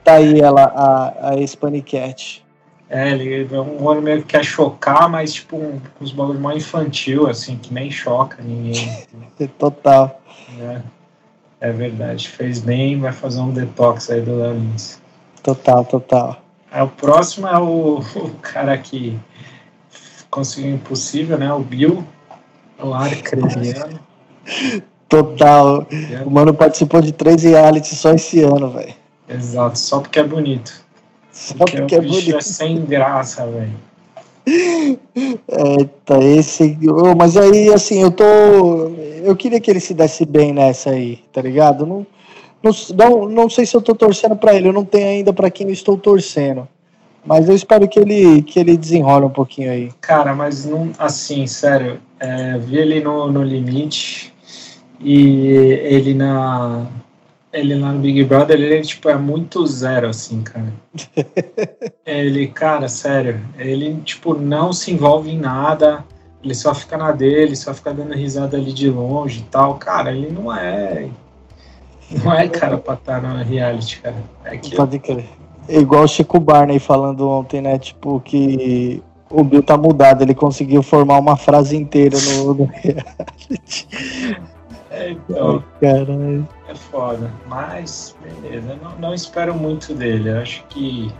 tá 0.02 0.14
aí 0.14 0.40
ela, 0.40 0.64
a, 0.64 1.30
a 1.30 1.46
Spanicat. 1.46 2.43
É, 2.94 3.10
ele 3.10 3.52
é 3.52 3.60
um 3.60 3.76
humor 3.76 4.00
meio 4.00 4.20
que 4.22 4.28
quer 4.28 4.44
chocar, 4.44 5.08
mas 5.08 5.34
tipo 5.34 5.56
um, 5.56 5.80
uns 6.00 6.12
bagulho 6.12 6.38
mais 6.38 6.58
infantil, 6.58 7.26
assim, 7.26 7.56
que 7.56 7.74
nem 7.74 7.90
choca 7.90 8.40
ninguém. 8.40 9.04
Total. 9.58 10.20
É. 10.60 10.80
É 11.60 11.72
verdade, 11.72 12.28
fez 12.28 12.60
bem, 12.60 13.00
vai 13.00 13.10
fazer 13.10 13.40
um 13.40 13.50
detox 13.50 14.10
aí 14.10 14.20
do 14.20 14.36
Léo 14.36 14.54
Lins. 14.54 15.00
Total, 15.42 15.84
total. 15.84 16.36
Aí, 16.70 16.82
o 16.82 16.88
próximo 16.88 17.48
é 17.48 17.58
o, 17.58 17.98
o, 18.14 18.30
cara 18.42 18.76
que 18.76 19.18
conseguiu 20.30 20.72
o 20.72 20.74
impossível, 20.74 21.38
né? 21.38 21.50
O 21.52 21.60
Bill, 21.60 22.06
o 22.78 22.92
arcrediano. 22.92 23.98
Total. 25.08 25.86
O 26.26 26.30
mano 26.30 26.52
participou 26.52 27.00
de 27.00 27.12
três 27.12 27.42
realities 27.42 27.98
só 27.98 28.12
esse 28.12 28.42
ano, 28.42 28.70
velho. 28.70 28.94
Exato, 29.26 29.78
só 29.78 30.00
porque 30.00 30.18
é 30.20 30.24
bonito. 30.24 30.83
Só 31.34 31.54
porque, 31.56 31.78
porque 31.78 31.96
é, 31.96 32.00
bonito. 32.00 32.36
é 32.36 32.40
sem 32.40 32.84
graça, 32.84 33.44
velho. 33.44 33.76
Eita, 34.46 36.22
esse. 36.22 36.78
Mas 37.16 37.36
aí, 37.36 37.72
assim, 37.72 38.02
eu 38.02 38.10
tô. 38.12 38.24
Eu 38.24 39.34
queria 39.34 39.60
que 39.60 39.68
ele 39.70 39.80
se 39.80 39.92
desse 39.92 40.24
bem 40.24 40.52
nessa 40.52 40.90
aí, 40.90 41.18
tá 41.32 41.42
ligado? 41.42 41.84
Não, 41.84 42.06
não, 42.96 43.28
não 43.28 43.50
sei 43.50 43.66
se 43.66 43.76
eu 43.76 43.82
tô 43.82 43.94
torcendo 43.94 44.36
para 44.36 44.54
ele, 44.54 44.68
eu 44.68 44.72
não 44.72 44.84
tenho 44.84 45.08
ainda 45.08 45.32
para 45.32 45.50
quem 45.50 45.66
eu 45.66 45.72
estou 45.72 45.98
torcendo. 45.98 46.68
Mas 47.26 47.48
eu 47.48 47.54
espero 47.54 47.88
que 47.88 47.98
ele, 47.98 48.42
que 48.42 48.60
ele 48.60 48.76
desenrole 48.76 49.24
um 49.24 49.30
pouquinho 49.30 49.72
aí. 49.72 49.90
Cara, 50.00 50.34
mas 50.34 50.66
não, 50.66 50.92
assim, 50.98 51.46
sério, 51.46 51.98
é, 52.20 52.58
vi 52.58 52.76
ele 52.76 53.00
no, 53.00 53.32
no 53.32 53.42
limite 53.42 54.32
e 55.00 55.48
ele 55.82 56.12
na, 56.12 56.86
ele 57.54 57.76
lá 57.76 57.92
no 57.92 58.00
Big 58.00 58.24
Brother, 58.24 58.60
ele 58.60 58.82
tipo, 58.82 59.08
é 59.08 59.16
muito 59.16 59.64
zero, 59.66 60.08
assim, 60.08 60.42
cara. 60.42 60.72
ele, 62.04 62.48
cara, 62.48 62.88
sério, 62.88 63.40
ele, 63.56 64.00
tipo, 64.04 64.34
não 64.34 64.72
se 64.72 64.92
envolve 64.92 65.30
em 65.30 65.38
nada, 65.38 66.04
ele 66.42 66.54
só 66.54 66.74
fica 66.74 66.96
na 66.96 67.12
dele, 67.12 67.54
só 67.54 67.72
fica 67.72 67.94
dando 67.94 68.12
risada 68.12 68.56
ali 68.56 68.72
de 68.72 68.90
longe 68.90 69.40
e 69.40 69.44
tal. 69.44 69.76
Cara, 69.76 70.12
ele 70.12 70.30
não 70.30 70.54
é. 70.54 71.08
Não 72.10 72.32
é 72.32 72.46
cara 72.48 72.76
pra 72.76 72.94
estar 72.94 73.22
na 73.22 73.42
reality, 73.42 74.00
cara. 74.00 74.16
É 74.44 74.56
que... 74.58 74.76
Pode 74.76 74.98
crer. 74.98 75.26
É 75.66 75.78
igual 75.78 76.04
o 76.04 76.08
Chico 76.08 76.38
Barney 76.38 76.78
falando 76.78 77.26
ontem, 77.26 77.62
né? 77.62 77.78
Tipo, 77.78 78.20
que 78.20 79.02
o 79.30 79.42
Bill 79.42 79.62
tá 79.62 79.78
mudado, 79.78 80.22
ele 80.22 80.34
conseguiu 80.34 80.82
formar 80.82 81.18
uma 81.18 81.36
frase 81.36 81.76
inteira 81.76 82.18
no, 82.20 82.52
no 82.52 82.64
reality. 82.64 83.88
É, 84.94 85.10
então, 85.10 85.64
Caralho. 85.80 86.48
é 86.68 86.74
foda. 86.74 87.30
Mas, 87.48 88.16
beleza, 88.22 88.78
não, 88.82 88.92
não 88.98 89.14
espero 89.14 89.54
muito 89.54 89.92
dele. 89.92 90.30
Eu 90.30 90.38
acho 90.40 90.64
que 90.68 91.12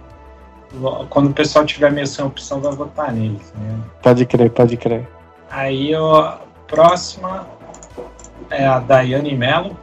quando 1.11 1.31
o 1.31 1.33
pessoal 1.33 1.65
tiver 1.65 1.91
meio 1.91 2.07
sem 2.07 2.25
opção, 2.25 2.61
vai 2.61 2.73
votar 2.73 3.13
nele. 3.13 3.41
Né? 3.57 3.79
Pode 4.03 4.25
crer, 4.27 4.51
pode 4.51 4.77
crer. 4.77 5.09
Aí, 5.51 5.95
a 5.95 6.39
próxima 6.67 7.47
é 8.51 8.65
a 8.65 8.79
Daiane 8.79 9.35
Mello. 9.35 9.77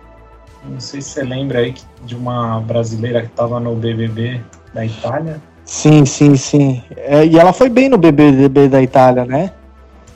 Não 0.64 0.80
sei 0.80 1.02
se 1.02 1.10
você 1.12 1.24
lembra 1.24 1.60
aí 1.60 1.74
de 2.04 2.16
uma 2.16 2.60
brasileira 2.62 3.22
que 3.22 3.28
estava 3.28 3.60
no 3.60 3.76
BBB 3.76 4.42
da 4.74 4.86
Itália. 4.86 5.42
Sim, 5.66 6.06
sim, 6.06 6.36
sim. 6.36 6.84
É, 6.96 7.26
e 7.26 7.38
ela 7.38 7.54
foi 7.54 7.70
bem 7.70 7.90
no 7.90 7.98
BBB 7.98 8.68
da 8.70 8.82
Itália, 8.82 9.26
né? 9.26 9.52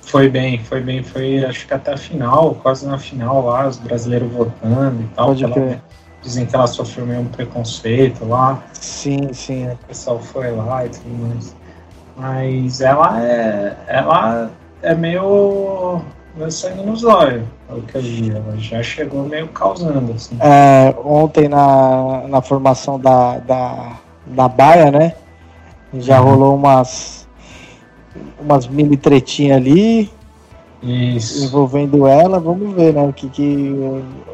Foi 0.05 0.29
bem, 0.29 0.59
foi 0.59 0.81
bem, 0.81 1.03
foi 1.03 1.43
acho 1.43 1.67
que 1.67 1.73
até 1.73 1.93
a 1.93 1.97
final, 1.97 2.55
quase 2.61 2.87
na 2.87 2.97
final 2.97 3.43
lá, 3.45 3.67
os 3.67 3.77
brasileiros 3.77 4.31
votando 4.31 5.01
e 5.01 5.07
tal. 5.15 5.27
Pode 5.27 5.47
crer. 5.51 5.81
Dizem 6.21 6.45
que 6.45 6.55
ela 6.55 6.67
sofreu 6.67 7.05
meio 7.05 7.21
um 7.21 7.25
preconceito 7.25 8.23
lá. 8.25 8.63
Sim, 8.73 9.33
sim. 9.33 9.67
O 9.67 9.77
pessoal 9.87 10.19
foi 10.19 10.51
lá 10.51 10.85
e 10.85 10.89
tudo 10.89 11.09
mais. 11.09 11.55
Mas 12.15 12.81
ela 12.81 13.21
é. 13.21 13.75
Ela 13.87 14.49
é 14.81 14.95
meio. 14.95 16.01
meu 16.35 16.51
sangue 16.51 16.83
nos 16.83 17.03
olhos, 17.03 17.43
é 17.69 17.73
o 17.73 17.81
que 17.81 17.95
eu 17.95 18.01
vi. 18.01 18.31
Ela 18.31 18.57
já 18.57 18.83
chegou 18.83 19.23
meio 19.23 19.47
causando, 19.49 20.13
assim. 20.13 20.37
É, 20.39 20.95
ontem 21.03 21.47
na, 21.47 22.27
na 22.27 22.41
formação 22.41 22.99
da, 22.99 23.39
da, 23.39 23.99
da 24.27 24.47
Baia, 24.47 24.91
né? 24.91 25.13
Já 25.93 26.21
uhum. 26.21 26.29
rolou 26.29 26.55
umas 26.55 27.24
umas 28.45 28.67
mini 28.67 28.95
tretinhas 28.95 29.57
ali. 29.57 30.11
Isso. 30.81 31.45
Envolvendo 31.45 32.05
ela, 32.05 32.39
vamos 32.39 32.73
ver, 32.75 32.93
né? 32.93 33.01
O 33.01 33.11
que 33.11 33.27
que, 33.29 33.75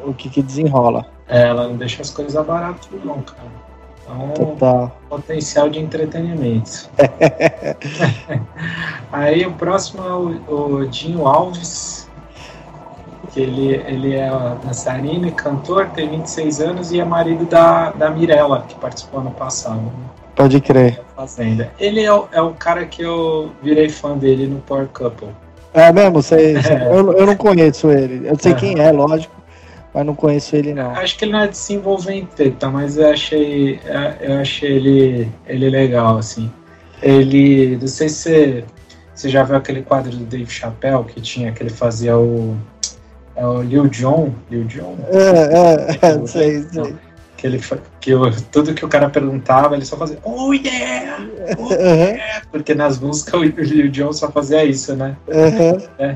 o, 0.06 0.14
que, 0.14 0.30
que 0.30 0.42
desenrola. 0.42 1.06
É, 1.28 1.48
ela 1.48 1.68
não 1.68 1.78
deixa 1.78 2.02
as 2.02 2.10
coisas 2.10 2.46
baratas, 2.46 2.90
não, 3.06 3.22
cara. 3.22 3.62
Então, 4.04 4.30
Total. 4.34 4.98
potencial 5.08 5.70
de 5.70 5.80
entretenimento. 5.80 6.90
Aí 9.12 9.46
o 9.46 9.54
próximo 9.54 10.04
é 10.04 10.14
o, 10.14 10.80
o 10.80 10.88
Dinho 10.88 11.26
Alves, 11.26 12.10
que 13.32 13.40
ele, 13.40 13.82
ele 13.88 14.16
é 14.16 14.30
dançarino 14.64 15.28
e 15.28 15.32
cantor, 15.32 15.88
tem 15.90 16.10
26 16.10 16.62
anos 16.62 16.92
e 16.92 17.00
é 17.00 17.06
marido 17.06 17.46
da, 17.46 17.92
da 17.92 18.10
Mirella, 18.10 18.66
que 18.68 18.76
participou 18.76 19.22
ano 19.22 19.32
passado. 19.32 19.82
Né? 19.82 19.92
Pode 20.36 20.60
crer. 20.60 21.02
Fazenda. 21.16 21.72
Ele 21.80 22.02
é 22.02 22.14
o, 22.14 22.28
é 22.32 22.42
o 22.42 22.52
cara 22.54 22.86
que 22.86 23.02
eu 23.02 23.52
virei 23.62 23.90
fã 23.90 24.18
dele 24.18 24.48
no 24.48 24.60
Power 24.62 24.88
Couple. 24.88 25.30
É 25.74 25.92
mesmo? 25.92 26.20
É. 26.32 26.88
Eu, 26.88 27.14
eu 27.14 27.26
não 27.26 27.36
conheço 27.36 27.90
ele. 27.90 28.28
Eu 28.28 28.38
sei 28.38 28.52
é. 28.52 28.56
quem 28.56 28.80
é, 28.80 28.92
lógico, 28.92 29.34
mas 29.94 30.06
não 30.06 30.16
conheço 30.16 30.56
ele 30.56 30.74
não. 30.74 30.92
Acho 30.92 31.18
que 31.18 31.26
ele 31.26 31.32
não 31.32 31.40
é 31.40 31.50
treta, 32.36 32.70
mas 32.70 32.98
eu 32.98 33.10
achei, 33.10 33.80
é, 33.86 34.16
eu 34.22 34.40
achei 34.40 34.72
ele, 34.74 35.32
ele 35.48 35.70
legal, 35.70 36.18
assim. 36.18 36.52
Ele, 37.02 37.78
não 37.80 37.88
sei 37.88 38.10
se 38.10 38.16
você, 38.16 38.64
você 39.16 39.30
já 39.30 39.44
viu 39.44 39.56
aquele 39.56 39.82
quadro 39.82 40.12
do 40.12 40.26
Dave 40.26 40.50
Chappelle 40.50 41.06
que 41.06 41.22
tinha, 41.22 41.52
que 41.52 41.64
ele 41.64 41.70
fazia 41.70 42.18
o, 42.18 42.58
é 43.42 43.48
o 43.48 43.62
Lil 43.62 43.88
Jon, 43.88 44.34
Lil 44.50 44.66
Jon? 44.66 44.98
É, 45.10 46.08
é, 46.08 46.14
é 46.14 46.28
sei, 46.28 46.62
sei 46.64 46.96
que 47.42 47.48
ele 47.48 47.60
que 48.00 48.12
eu, 48.12 48.32
tudo 48.52 48.74
que 48.76 48.86
o 48.86 48.88
cara 48.88 49.10
perguntava, 49.10 49.76
ele 49.76 49.84
só 49.84 49.98
fazia 49.98 50.20
Oh 50.24 50.54
yeah! 50.54 51.28
Oh, 51.58 51.74
yeah! 51.74 52.44
Porque 52.52 52.76
nas 52.76 53.00
músicas 53.00 53.34
o 53.34 53.44
Lil 53.44 53.90
Jon 53.90 54.14
só 54.14 54.32
fazia 54.32 54.64
isso, 54.64 54.96
né? 54.96 55.18
Uhum. 55.28 55.82
É. 55.98 56.16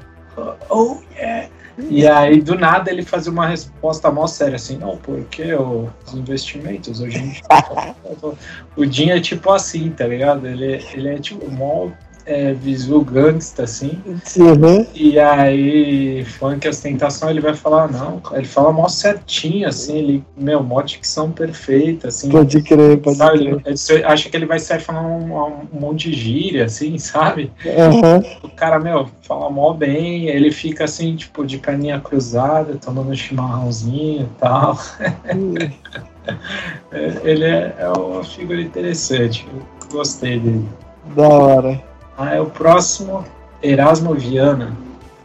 Oh 0.70 0.98
yeah! 1.16 1.50
E 1.90 2.08
aí, 2.08 2.42
do 2.42 2.56
nada, 2.56 2.90
ele 2.90 3.02
fazia 3.02 3.32
uma 3.32 3.48
resposta 3.48 4.10
mó 4.10 4.28
séria, 4.28 4.56
assim, 4.56 4.78
não, 4.78 4.96
porque 4.98 5.54
os 5.54 6.14
investimentos 6.14 7.02
hoje 7.02 7.18
em 7.18 7.30
dia. 7.30 7.42
o 8.78 8.86
Jim 8.86 9.10
é 9.10 9.20
tipo 9.20 9.52
assim, 9.52 9.90
tá 9.90 10.08
ligado? 10.08 10.48
Ele, 10.48 10.82
ele 10.94 11.10
é 11.10 11.18
tipo 11.18 11.52
mó 11.52 11.90
é, 12.26 12.54
visual 12.54 13.02
gangsta, 13.02 13.64
assim. 13.64 14.02
Uhum. 14.38 14.86
E 14.94 15.20
aí, 15.20 16.26
funk 16.26 16.68
ostentação, 16.68 17.30
ele 17.30 17.40
vai 17.40 17.54
falar, 17.54 17.92
não, 17.92 18.22
ele 18.34 18.46
fala 18.46 18.72
mó 18.72 18.88
certinho, 18.88 19.68
assim, 19.68 19.98
ele, 19.98 20.24
meu, 20.36 20.64
mó 20.64 20.82
dicção 20.82 21.32
perfeita, 21.32 22.08
assim. 22.08 22.30
Pode 22.30 22.62
crer, 22.62 23.00
pode 23.00 23.18
sabe? 23.18 23.40
crer. 23.40 23.62
Ele, 23.66 24.04
acha 24.04 24.30
que 24.30 24.36
ele 24.36 24.46
vai 24.46 24.60
sair 24.60 24.80
falando 24.80 25.08
um, 25.08 25.38
um, 25.38 25.80
monte 25.80 26.10
de 26.10 26.18
gíria, 26.18 26.66
assim, 26.66 26.98
sabe? 27.00 27.52
Uhum. 27.64 28.24
O 28.44 28.50
cara, 28.50 28.80
meu, 28.80 29.08
fala 29.22 29.50
mó 29.50 29.74
bem, 29.74 30.28
ele 30.28 30.52
fica 30.52 30.86
assim, 30.86 31.16
tipo, 31.16 31.46
de 31.46 31.58
perninha 31.58 32.00
cruzada, 32.00 32.76
tomando 32.84 33.12
um 33.12 33.16
chimarrãozinho 33.16 34.24
e 34.24 34.40
tal. 34.40 34.80
Uhum. 35.34 35.56
ele 37.24 37.46
é, 37.46 37.76
é 37.78 37.90
uma 37.90 38.24
figura 38.24 38.62
interessante, 38.62 39.48
gostei 39.92 40.40
dele. 40.40 40.68
Da 41.16 41.28
hora. 41.28 41.95
Ah, 42.18 42.36
é 42.36 42.42
o 42.42 42.46
próximo, 42.46 43.26
Erasmo 43.62 44.14
Viana. 44.14 44.76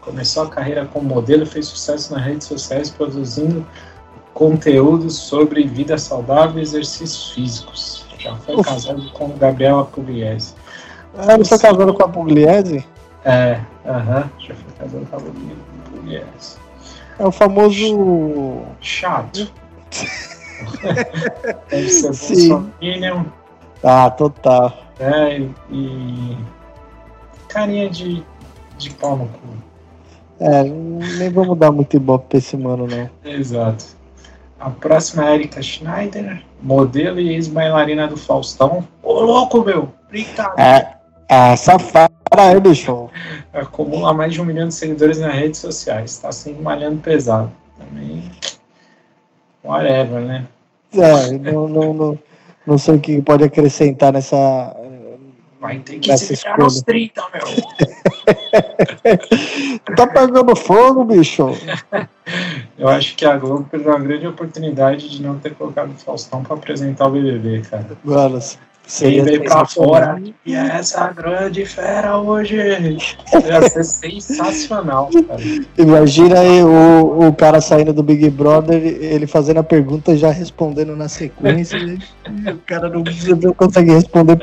Começou 0.01 0.45
a 0.45 0.49
carreira 0.49 0.87
como 0.87 1.09
modelo, 1.09 1.47
fez 1.47 1.67
sucesso 1.67 2.13
nas 2.13 2.25
redes 2.25 2.47
sociais 2.47 2.91
produzindo 2.91 3.65
conteúdos 4.35 5.17
sobre 5.17 5.65
vida 5.65 5.99
saudável 5.99 6.59
e 6.59 6.63
exercícios 6.63 7.33
físicos. 7.33 8.07
Já 8.19 8.35
foi 8.37 8.63
casado 8.63 9.11
com 9.13 9.29
Gabriela 9.37 9.85
Pugliese. 9.85 10.55
Ah, 11.17 11.35
ele 11.35 11.45
foi 11.45 11.59
casado 11.59 11.95
com 11.95 12.03
a 12.03 12.09
Pugliese? 12.09 12.85
É, 13.25 13.61
aham, 13.87 14.21
uh 14.21 14.25
-huh, 14.25 14.47
já 14.47 14.55
foi 14.55 14.73
casado 14.79 15.07
com 15.07 15.17
a 15.17 15.91
Pugliese. 15.91 16.59
É 17.19 17.27
o 17.27 17.31
famoso. 17.31 18.63
Chato. 18.81 19.53
Deve 21.71 21.89
ser 21.89 22.15
Sim. 22.15 22.71
Ah, 23.83 24.11
total. 24.11 24.73
É, 24.99 25.39
e 25.71 26.37
carinha 27.51 27.91
de, 27.91 28.25
de 28.79 28.91
pau 28.91 29.17
no 29.17 29.27
cu. 29.27 29.71
É, 30.41 30.63
nem 31.19 31.29
vamos 31.29 31.59
dar 31.59 31.71
muito 31.71 31.97
ibope 31.97 32.29
pra 32.29 32.39
esse 32.39 32.57
mano, 32.57 32.87
não. 32.87 33.11
Exato. 33.31 33.85
A 34.59 34.71
próxima 34.71 35.29
é 35.29 35.35
Erika 35.35 35.63
Schneider, 35.63 36.43
modelo 36.63 37.21
e 37.21 37.31
ex-bailarina 37.31 38.07
do 38.07 38.17
Faustão. 38.17 38.87
Ô, 39.03 39.21
louco, 39.21 39.63
meu! 39.65 39.89
Brincadeira! 40.09 40.99
É, 41.29 41.53
é 41.53 41.57
safada 41.57 42.11
aí, 42.37 42.61
bicho. 42.61 43.11
Acumula 43.53 44.15
mais 44.15 44.33
de 44.33 44.41
um 44.41 44.45
milhão 44.45 44.69
de 44.69 44.75
seguidores 44.75 45.19
nas 45.19 45.35
redes 45.35 45.61
sociais. 45.61 46.19
Tá 46.19 46.33
sempre 46.33 46.63
malhando 46.63 46.99
pesado. 46.99 47.51
Também. 47.79 48.31
Whatever, 49.65 50.21
né? 50.21 50.47
É, 50.93 51.31
não, 51.33 51.69
não, 51.69 51.95
não, 51.95 52.19
não 52.67 52.79
sei 52.79 52.97
o 52.97 53.01
que 53.01 53.23
pode 53.23 53.45
acrescentar 53.45 54.13
nessa, 54.13 54.77
Vai 55.61 55.79
ter 55.81 55.99
que 55.99 56.17
se 56.17 56.35
virar 56.35 56.59
nos 56.59 56.81
30, 56.81 57.23
meu. 57.35 57.43
tá 59.95 60.07
pegando 60.07 60.57
fogo, 60.57 61.05
bicho. 61.05 61.51
Eu 62.79 62.89
acho 62.89 63.15
que 63.15 63.27
a 63.27 63.37
Globo 63.37 63.67
perdeu 63.71 63.93
uma 63.93 64.01
grande 64.01 64.27
oportunidade 64.27 65.11
de 65.11 65.21
não 65.21 65.39
ter 65.39 65.55
colocado 65.55 65.91
o 65.91 65.95
Faustão 65.99 66.43
pra 66.43 66.57
apresentar 66.57 67.09
o 67.09 67.11
BBB, 67.11 67.61
cara. 67.61 67.89
Mano, 68.03 68.39
Ele 69.03 69.21
veio 69.21 69.45
pra 69.45 69.67
fora. 69.67 70.23
E 70.47 70.55
é 70.55 70.67
essa 70.77 71.09
grande 71.13 71.67
fera 71.67 72.17
hoje. 72.17 72.57
Ia 72.57 73.69
ser 73.69 73.85
sensacional, 73.85 75.11
cara. 75.29 75.43
Imagina 75.77 76.41
aí 76.41 76.63
o, 76.63 77.29
o 77.29 77.35
cara 77.35 77.61
saindo 77.61 77.93
do 77.93 78.03
Big 78.03 78.31
Brother, 78.31 78.83
ele 78.83 79.27
fazendo 79.27 79.61
a 79.61 79.65
pergunta 79.65 80.17
já 80.17 80.31
respondendo 80.31 80.97
na 80.97 81.09
sequência. 81.09 81.79
o 82.47 82.59
cara 82.65 82.89
não, 82.89 83.05
não 83.43 83.53
consegue 83.53 83.93
responder 83.93 84.39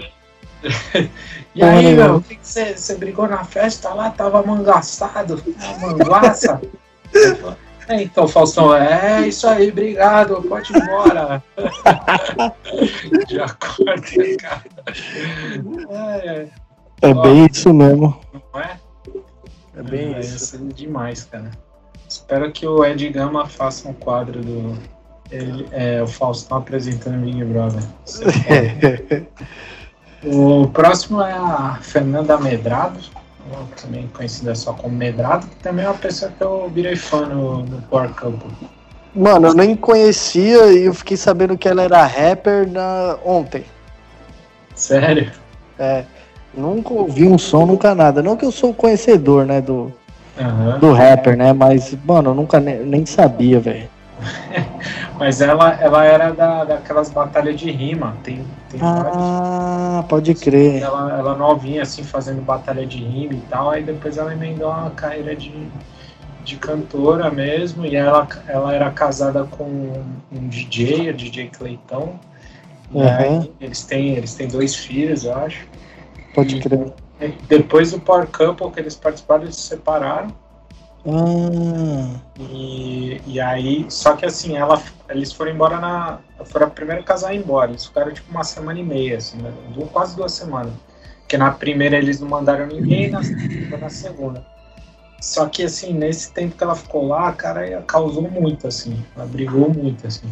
e 1.55 1.63
aí, 1.63 1.95
meu, 1.95 2.17
o 2.17 2.21
que 2.21 2.37
você 2.41 2.95
brigou 2.95 3.27
na 3.27 3.43
festa 3.43 3.93
lá? 3.93 4.09
Tava 4.09 4.43
mangaçado, 4.43 5.41
manguaça. 5.81 6.61
É, 7.89 8.03
então, 8.03 8.27
Faustão, 8.27 8.75
é 8.75 9.25
isso 9.25 9.47
aí, 9.47 9.69
obrigado, 9.69 10.43
pode 10.43 10.73
ir 10.73 10.83
embora. 10.83 11.41
De 13.27 13.39
acordo, 13.39 14.01
cara. 14.41 14.63
É, 15.89 16.47
é 17.01 17.13
bem 17.13 17.47
isso 17.49 17.73
mesmo. 17.73 18.19
Não 18.53 18.59
é? 18.59 18.77
É 19.77 19.83
bem 19.83 20.15
é, 20.15 20.19
isso. 20.19 20.57
É 20.57 20.73
demais, 20.73 21.23
cara. 21.23 21.49
Espero 22.09 22.51
que 22.51 22.67
o 22.67 22.83
Ed 22.83 23.07
Gama 23.09 23.45
faça 23.45 23.87
um 23.87 23.93
quadro 23.93 24.41
do. 24.41 24.77
Ele, 25.31 25.67
é, 25.71 26.01
o 26.01 26.07
Faustão 26.07 26.57
apresentando 26.57 27.23
Big 27.23 27.43
Brother. 27.45 27.83
O 30.23 30.67
próximo 30.67 31.21
é 31.21 31.31
a 31.31 31.77
Fernanda 31.81 32.37
Medrado, 32.37 32.99
também 33.81 34.07
conhecida 34.07 34.55
só 34.55 34.73
como 34.73 34.95
Medrado, 34.95 35.47
que 35.47 35.55
também 35.57 35.85
é 35.85 35.89
uma 35.89 35.97
pessoa 35.97 36.31
que 36.31 36.43
eu 36.43 36.69
virei 36.73 36.95
fã 36.95 37.25
no, 37.25 37.63
no 37.63 37.81
Power 37.83 38.09
Couple. 38.09 38.51
Mano, 39.15 39.47
eu 39.47 39.53
nem 39.53 39.75
conhecia 39.75 40.71
e 40.73 40.85
eu 40.85 40.93
fiquei 40.93 41.17
sabendo 41.17 41.57
que 41.57 41.67
ela 41.67 41.83
era 41.83 42.05
rapper 42.05 42.69
na... 42.69 43.17
ontem. 43.25 43.63
Sério? 44.75 45.31
É. 45.79 46.03
Nunca 46.53 46.93
ouvi 46.93 47.27
um 47.27 47.37
som, 47.37 47.65
nunca 47.65 47.93
nada. 47.95 48.21
Não 48.21 48.35
que 48.35 48.45
eu 48.45 48.51
sou 48.51 48.73
conhecedor, 48.73 49.45
né, 49.45 49.61
do, 49.61 49.91
uhum. 50.39 50.79
do 50.79 50.91
rapper, 50.91 51.37
né? 51.37 51.53
Mas, 51.53 51.95
mano, 52.03 52.31
eu 52.31 52.35
nunca 52.35 52.59
nem, 52.59 52.79
nem 52.83 53.05
sabia, 53.05 53.59
velho. 53.59 53.87
Mas 55.17 55.41
ela, 55.41 55.73
ela 55.81 56.05
era 56.05 56.31
da, 56.31 56.63
daquelas 56.63 57.09
batalhas 57.09 57.59
de 57.59 57.71
rima. 57.71 58.15
Tem, 58.23 58.45
tem 58.69 58.79
ah, 58.81 58.93
vários. 58.93 60.07
pode 60.07 60.35
crer. 60.35 60.81
Ela, 60.81 61.17
ela 61.17 61.35
novinha, 61.35 61.81
assim, 61.81 62.03
fazendo 62.03 62.41
batalha 62.41 62.85
de 62.85 62.99
rima 62.99 63.33
e 63.33 63.41
tal. 63.49 63.71
Aí 63.71 63.83
depois 63.83 64.17
ela 64.17 64.31
emendou 64.31 64.69
uma 64.69 64.91
carreira 64.91 65.35
de, 65.35 65.51
de 66.43 66.55
cantora 66.57 67.31
mesmo. 67.31 67.85
E 67.85 67.95
ela, 67.95 68.27
ela 68.47 68.73
era 68.73 68.91
casada 68.91 69.43
com 69.45 69.63
um 70.31 70.47
DJ, 70.47 71.09
a 71.09 71.13
DJ 71.13 71.49
Cleitão. 71.49 72.19
E 72.91 72.97
uhum. 72.97 73.07
aí 73.07 73.51
eles 73.59 73.83
têm, 73.83 74.09
eles 74.15 74.35
têm 74.35 74.47
dois 74.47 74.75
filhos, 74.75 75.25
eu 75.25 75.35
acho. 75.35 75.67
Pode 76.33 76.59
crer. 76.59 76.93
depois 77.47 77.91
do 77.91 77.99
Power 77.99 78.27
Couple 78.27 78.71
que 78.71 78.79
eles 78.79 78.95
participaram, 78.95 79.43
eles 79.43 79.55
se 79.55 79.69
separaram. 79.69 80.27
Ah. 81.07 82.19
E, 82.37 83.21
e 83.25 83.39
aí, 83.39 83.85
só 83.89 84.15
que 84.15 84.25
assim, 84.25 84.57
ela, 84.57 84.81
eles 85.09 85.31
foram 85.31 85.51
embora 85.51 85.79
na. 85.79 86.19
Foram 86.45 86.67
a 86.67 86.69
primeira 86.69 87.01
casal 87.01 87.33
embora. 87.33 87.71
Eles 87.71 87.85
ficaram 87.85 88.11
tipo 88.11 88.29
uma 88.29 88.43
semana 88.43 88.79
e 88.79 88.83
meia, 88.83 89.17
assim, 89.17 89.37
né? 89.37 89.51
quase 89.91 90.15
duas 90.15 90.33
semanas. 90.33 90.73
Porque 91.21 91.37
na 91.37 91.51
primeira 91.51 91.97
eles 91.97 92.19
não 92.19 92.27
mandaram 92.27 92.67
ninguém, 92.67 93.09
na, 93.09 93.21
na 93.79 93.89
segunda. 93.89 94.45
Só 95.21 95.47
que 95.47 95.63
assim, 95.63 95.93
nesse 95.93 96.31
tempo 96.31 96.55
que 96.55 96.63
ela 96.63 96.75
ficou 96.75 97.07
lá, 97.07 97.31
cara, 97.33 97.67
ela 97.67 97.81
causou 97.81 98.29
muito, 98.29 98.67
assim. 98.67 99.03
Ela 99.15 99.25
brigou 99.25 99.69
muito, 99.73 100.05
assim. 100.05 100.27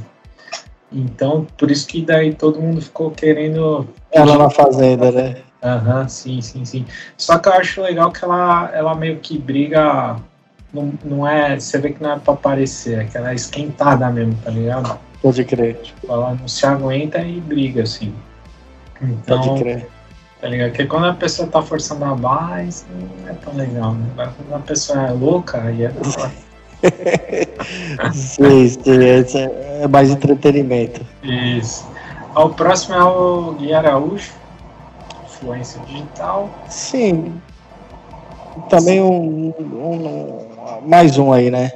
Então, 0.92 1.48
por 1.58 1.72
isso 1.72 1.88
que 1.88 2.02
daí 2.02 2.34
todo 2.34 2.62
mundo 2.62 2.82
ficou 2.82 3.12
querendo. 3.12 3.88
Ela 4.12 4.38
na 4.38 4.50
fazenda, 4.50 5.12
né? 5.12 5.38
Aham, 5.64 6.02
uhum, 6.02 6.10
sim, 6.10 6.42
sim, 6.42 6.64
sim. 6.64 6.86
Só 7.18 7.40
que 7.40 7.50
eu 7.50 7.54
acho 7.54 7.82
legal 7.82 8.12
que 8.12 8.24
ela, 8.24 8.70
ela 8.72 8.96
meio 8.96 9.20
que 9.20 9.38
briga 9.38 10.18
não, 10.76 10.94
não 11.04 11.28
é. 11.28 11.60
Você 11.60 11.78
vê 11.78 11.92
que 11.92 12.04
não 12.04 12.12
é 12.12 12.20
pra 12.20 12.34
aparecer, 12.34 13.00
é 13.00 13.04
que 13.06 13.18
ela 13.18 13.32
é 13.32 13.36
esquentada 13.36 14.10
mesmo, 14.10 14.36
tá 14.44 14.52
ligado? 14.52 15.00
Pode 15.22 15.44
crer. 15.46 15.76
Tipo, 15.82 16.12
ela 16.12 16.36
não 16.40 16.48
se 16.48 16.66
aguenta 16.66 17.20
e 17.20 17.40
briga, 17.40 17.84
assim. 17.84 18.14
Então, 19.02 19.42
Pode 19.42 19.62
crer. 19.62 19.88
Tá 20.42 20.48
ligado? 20.50 20.70
Porque 20.70 20.86
quando 20.86 21.06
a 21.08 21.14
pessoa 21.14 21.48
tá 21.48 21.62
forçando 21.62 22.06
a 22.06 22.14
barra, 22.14 22.64
isso 22.64 22.86
não 22.92 23.30
é 23.30 23.34
tão 23.34 23.56
legal, 23.56 23.94
né? 23.94 24.06
Agora 24.14 24.34
quando 24.38 24.54
a 24.54 24.64
pessoa 24.64 25.08
é 25.08 25.12
louca, 25.12 25.62
aí 25.62 25.84
é. 25.84 25.92
sim, 28.14 28.68
sim, 28.68 29.38
é, 29.40 29.84
é 29.84 29.88
mais 29.88 30.12
entretenimento. 30.12 31.02
Isso. 31.24 31.88
O 32.36 32.50
próximo 32.50 32.96
é 32.96 33.04
o 33.04 33.54
Gui 33.54 33.74
Araújo, 33.74 34.34
influência 35.26 35.82
digital. 35.88 36.50
Sim. 36.70 37.42
Também 38.70 39.02
um, 39.02 39.54
um, 39.60 40.44
mais 40.86 41.17
um 41.17 41.32
aí, 41.32 41.51
né? 41.51 41.71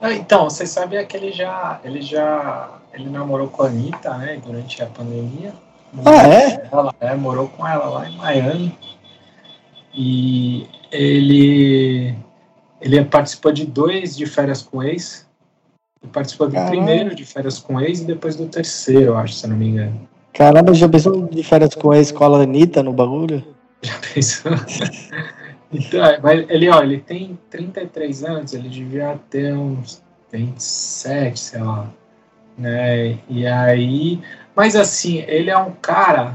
Então, 0.00 0.44
você 0.44 0.66
sabia 0.66 1.04
que 1.04 1.16
ele 1.16 1.32
já, 1.32 1.80
ele 1.84 2.00
já, 2.00 2.78
ele 2.94 3.10
namorou 3.10 3.48
com 3.48 3.64
a 3.64 3.66
Anitta, 3.66 4.16
né, 4.16 4.40
durante 4.44 4.82
a 4.82 4.86
pandemia. 4.86 5.52
Ah, 6.04 6.28
é? 6.28 6.68
Ela, 6.70 6.94
é, 7.00 7.14
morou 7.14 7.48
com 7.48 7.66
ela 7.66 7.86
lá 7.86 8.08
em 8.08 8.16
Miami. 8.16 8.78
E 9.94 10.66
ele, 10.92 12.14
ele 12.80 13.04
participou 13.04 13.52
de 13.52 13.66
dois 13.66 14.16
de 14.16 14.26
férias 14.26 14.62
com 14.62 14.82
ex. 14.82 15.26
Ele 16.02 16.12
participou 16.12 16.46
do 16.46 16.52
Caramba. 16.52 16.70
primeiro 16.70 17.14
de 17.14 17.24
férias 17.24 17.58
com 17.58 17.80
ex 17.80 18.00
e 18.00 18.04
depois 18.04 18.36
do 18.36 18.46
terceiro, 18.46 19.06
eu 19.06 19.16
acho, 19.16 19.34
se 19.34 19.46
não 19.46 19.56
me 19.56 19.68
engano. 19.68 20.08
Caramba, 20.32 20.72
já 20.74 20.88
pensou 20.88 21.26
de 21.26 21.42
férias 21.42 21.74
com 21.74 21.92
ex 21.92 22.12
com 22.12 22.24
a 22.24 22.42
Anitta 22.42 22.82
no 22.82 22.92
bagulho? 22.92 23.44
Já 23.82 23.94
pensou? 24.14 24.52
Então, 25.72 26.04
é, 26.04 26.18
ele, 26.48 26.68
ó, 26.70 26.82
ele 26.82 26.98
tem 26.98 27.38
33 27.50 28.24
anos, 28.24 28.54
ele 28.54 28.68
devia 28.68 29.18
ter 29.28 29.52
uns 29.52 30.02
27, 30.32 31.38
sei 31.38 31.60
lá. 31.60 31.90
Né? 32.56 33.18
E 33.28 33.46
aí. 33.46 34.20
Mas 34.56 34.74
assim, 34.74 35.18
ele 35.26 35.50
é 35.50 35.58
um 35.58 35.72
cara. 35.72 36.34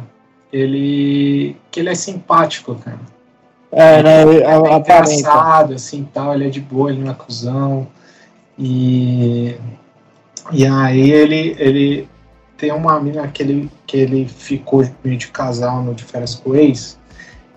Ele. 0.51 1.57
que 1.71 1.79
ele 1.79 1.89
é 1.89 1.95
simpático, 1.95 2.75
cara. 2.75 2.99
É, 3.71 4.03
né? 4.03 4.21
Ele 4.21 4.43
é, 4.43 4.51
é 4.51 4.77
engraçado, 4.77 5.73
assim 5.73 6.07
tal, 6.13 6.35
ele 6.35 6.47
é 6.47 6.49
de 6.49 6.61
boa, 6.61 6.91
ele 6.91 7.03
não 7.03 7.11
é 7.11 7.15
cuzão. 7.15 7.87
E. 8.57 9.55
E 10.51 10.65
aí 10.67 11.09
ele, 11.09 11.55
ele 11.57 12.09
tem 12.57 12.71
uma 12.71 12.99
mina 12.99 13.27
que 13.27 13.41
ele, 13.41 13.71
que 13.87 13.97
ele 13.97 14.27
ficou 14.27 14.87
meio 15.03 15.17
de 15.17 15.27
casal 15.29 15.81
no 15.81 15.95
de 15.95 16.03
férias 16.03 16.35
com 16.35 16.51
o 16.51 16.55
ex 16.55 16.99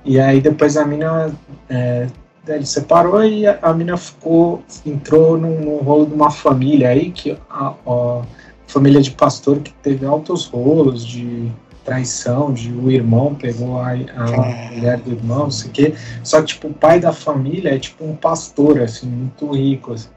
e 0.06 0.20
aí 0.20 0.40
depois 0.40 0.76
a 0.76 0.84
mina 0.84 1.34
é, 1.68 2.06
ele 2.48 2.66
separou 2.66 3.24
e 3.24 3.46
a, 3.46 3.58
a 3.60 3.72
mina 3.74 3.96
ficou, 3.96 4.62
entrou 4.84 5.36
num, 5.36 5.60
num, 5.60 5.76
rolo 5.78 6.06
de 6.06 6.14
uma 6.14 6.30
família 6.30 6.90
aí, 6.90 7.10
que 7.10 7.36
a, 7.50 7.74
a, 7.86 8.22
família 8.66 9.00
de 9.00 9.10
pastor 9.10 9.58
que 9.60 9.72
teve 9.74 10.06
altos 10.06 10.46
rolos 10.46 11.04
de 11.04 11.50
traição, 11.84 12.52
de 12.52 12.72
o 12.72 12.90
irmão 12.90 13.34
pegou 13.34 13.78
a, 13.78 13.90
a 13.90 14.70
mulher 14.72 14.98
do 14.98 15.12
irmão, 15.12 15.44
não 15.44 15.50
sei 15.50 15.70
o 15.70 15.72
quê. 15.72 15.94
Só 16.22 16.40
que 16.40 16.48
tipo, 16.48 16.68
o 16.68 16.74
pai 16.74 16.98
da 16.98 17.12
família 17.12 17.74
é 17.74 17.78
tipo 17.78 18.04
um 18.04 18.14
pastor, 18.14 18.80
assim, 18.80 19.06
muito 19.06 19.52
rico. 19.52 19.92
Assim. 19.92 20.08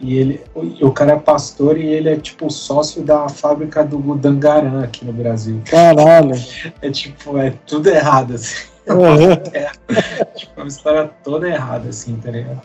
E 0.00 0.16
ele, 0.16 0.40
o, 0.54 0.88
o 0.88 0.92
cara 0.92 1.12
é 1.12 1.16
pastor 1.16 1.78
e 1.78 1.86
ele 1.86 2.08
é 2.08 2.16
tipo 2.16 2.50
sócio 2.50 3.02
da 3.02 3.28
fábrica 3.28 3.84
do 3.84 3.98
Dangarã 4.16 4.82
aqui 4.82 5.04
no 5.04 5.12
Brasil. 5.12 5.60
Caralho! 5.66 6.34
É 6.80 6.90
tipo, 6.90 7.38
é 7.38 7.50
tudo 7.66 7.88
errado, 7.88 8.34
assim. 8.34 8.73
É, 8.86 9.70
tipo, 10.36 10.60
uma 10.60 10.68
história 10.68 11.10
toda 11.22 11.48
errada, 11.48 11.88
assim, 11.88 12.16
tá 12.16 12.30
ligado? 12.30 12.60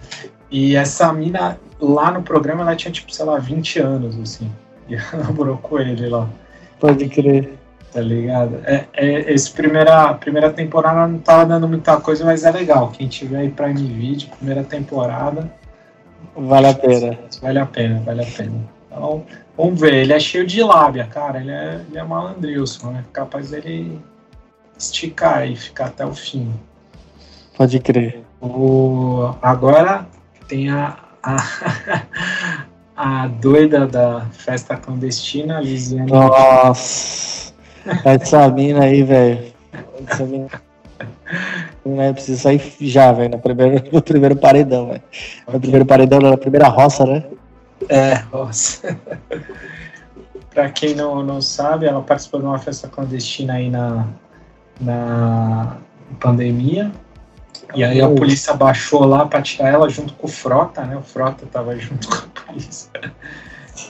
E 0.51 0.75
essa 0.75 1.11
mina, 1.13 1.57
lá 1.79 2.11
no 2.11 2.21
programa, 2.21 2.61
ela 2.61 2.75
tinha, 2.75 2.91
tipo, 2.91 3.13
sei 3.13 3.25
lá, 3.25 3.37
20 3.37 3.79
anos, 3.79 4.19
assim. 4.19 4.51
E 4.87 4.95
ela 4.95 5.23
namorou 5.23 5.57
com 5.57 5.79
ele 5.79 6.09
lá. 6.09 6.27
Pode 6.79 7.07
crer. 7.07 7.57
Tá 7.91 8.01
ligado? 8.01 8.61
É, 8.65 8.85
é, 8.93 9.33
esse 9.33 9.51
primeira, 9.51 10.13
primeira 10.13 10.51
temporada 10.51 11.07
não 11.07 11.17
tava 11.19 11.45
dando 11.45 11.67
muita 11.67 11.99
coisa, 11.99 12.23
mas 12.23 12.43
é 12.43 12.51
legal. 12.51 12.91
Quem 12.91 13.07
tiver 13.07 13.39
aí 13.39 13.49
pra 13.49 13.69
MVide, 13.69 14.27
primeira 14.37 14.63
temporada. 14.63 15.51
Vale 16.35 16.67
a 16.67 16.73
pena. 16.73 17.17
Vale 17.41 17.59
a 17.59 17.65
pena, 17.65 17.99
vale 18.05 18.21
a 18.21 18.25
pena. 18.25 18.53
Então, 18.85 19.25
vamos 19.57 19.79
ver. 19.79 19.93
Ele 19.95 20.13
é 20.13 20.19
cheio 20.19 20.45
de 20.45 20.61
lábia, 20.61 21.05
cara. 21.05 21.39
Ele 21.39 21.51
é, 21.51 21.81
ele 21.89 21.97
é 21.97 22.03
malandrilson, 22.03 22.91
né? 22.91 23.05
Capaz 23.11 23.49
dele 23.49 23.99
esticar 24.79 25.45
e 25.47 25.55
ficar 25.55 25.87
até 25.87 26.05
o 26.05 26.13
fim. 26.13 26.51
Pode 27.57 27.79
crer. 27.79 28.23
O, 28.41 29.35
agora 29.41 30.07
tem 30.47 30.69
a, 30.69 30.97
a, 31.21 31.37
a 32.95 33.27
doida 33.27 33.85
da 33.85 34.25
festa 34.31 34.77
clandestina, 34.77 35.59
Lisiane. 35.59 36.09
Nossa! 36.09 37.53
Essa 38.05 38.47
mina 38.49 38.85
aí, 38.85 39.03
velho. 39.03 39.53
Essa 40.07 40.23
mina. 40.23 40.47
Não 41.85 42.13
precisa 42.13 42.39
sair 42.39 42.61
já, 42.79 43.11
velho, 43.11 43.31
no 43.31 43.39
primeiro, 43.39 43.83
no 43.91 44.01
primeiro 44.01 44.35
paredão, 44.37 44.87
velho. 44.87 45.03
No 45.51 45.59
primeiro 45.59 45.85
paredão, 45.85 46.19
na 46.19 46.37
primeira 46.37 46.67
roça, 46.69 47.05
né? 47.05 47.23
É, 47.89 48.15
roça. 48.31 48.97
pra 50.49 50.69
quem 50.69 50.95
não, 50.95 51.23
não 51.23 51.41
sabe, 51.41 51.85
ela 51.85 52.01
participou 52.01 52.39
de 52.39 52.45
uma 52.45 52.59
festa 52.59 52.87
clandestina 52.87 53.53
aí 53.53 53.69
na, 53.69 54.07
na 54.79 55.77
pandemia. 56.19 56.91
E 57.75 57.83
aí 57.83 58.01
a 58.01 58.09
polícia 58.09 58.53
baixou 58.53 59.05
lá 59.05 59.25
para 59.25 59.41
tirar 59.41 59.69
ela 59.69 59.89
junto 59.89 60.13
com 60.13 60.25
o 60.25 60.29
Frota, 60.29 60.83
né? 60.83 60.97
O 60.97 61.03
Frota 61.03 61.45
tava 61.45 61.77
junto 61.77 62.07
com 62.09 62.15
a 62.15 62.43
polícia. 62.45 62.89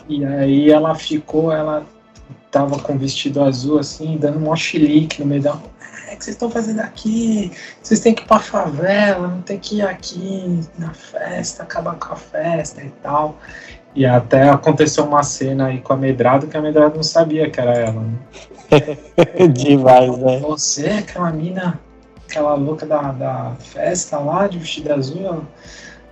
E 0.08 0.26
aí 0.26 0.70
ela 0.70 0.96
ficou, 0.96 1.52
ela 1.52 1.86
tava 2.52 2.80
com 2.80 2.98
vestido 2.98 3.44
azul 3.44 3.80
assim, 3.80 4.18
dando 4.18 4.40
um 4.40 4.56
chilique 4.56 5.22
no 5.22 5.28
meio 5.28 5.42
da. 5.42 5.52
É, 6.08 6.14
o 6.14 6.18
que 6.18 6.24
vocês 6.24 6.36
estão 6.36 6.50
fazendo 6.50 6.80
aqui? 6.82 7.52
Vocês 7.82 8.00
têm 8.00 8.14
que 8.14 8.24
ir 8.24 8.26
pra 8.26 8.40
favela, 8.40 9.28
não 9.28 9.42
tem 9.42 9.60
que 9.60 9.78
ir 9.78 9.82
aqui 9.84 10.62
na 10.78 10.94
festa, 10.94 11.64
acabar 11.64 11.96
com 11.96 12.14
a 12.14 12.16
festa 12.16 12.82
e 12.82 12.90
tal. 13.02 13.38
E 13.96 14.06
até 14.06 14.50
aconteceu 14.50 15.04
uma 15.04 15.24
cena 15.24 15.68
aí 15.68 15.80
com 15.80 15.94
a 15.94 15.98
Medrado 15.98 16.48
que 16.48 16.56
a 16.56 16.62
Medrado 16.62 16.96
não 16.96 17.04
sabia 17.04 17.50
que 17.50 17.60
era 17.60 17.74
ela, 17.74 18.02
né? 18.02 18.18
Demais, 19.52 20.18
né? 20.18 20.40
Você, 20.40 20.88
aquela 20.88 21.32
mina, 21.32 21.80
aquela 22.28 22.54
louca 22.54 22.86
da, 22.86 23.12
da 23.12 23.52
festa 23.60 24.20
lá, 24.20 24.48
de 24.48 24.60
vestido 24.60 24.94
azul, 24.94 25.44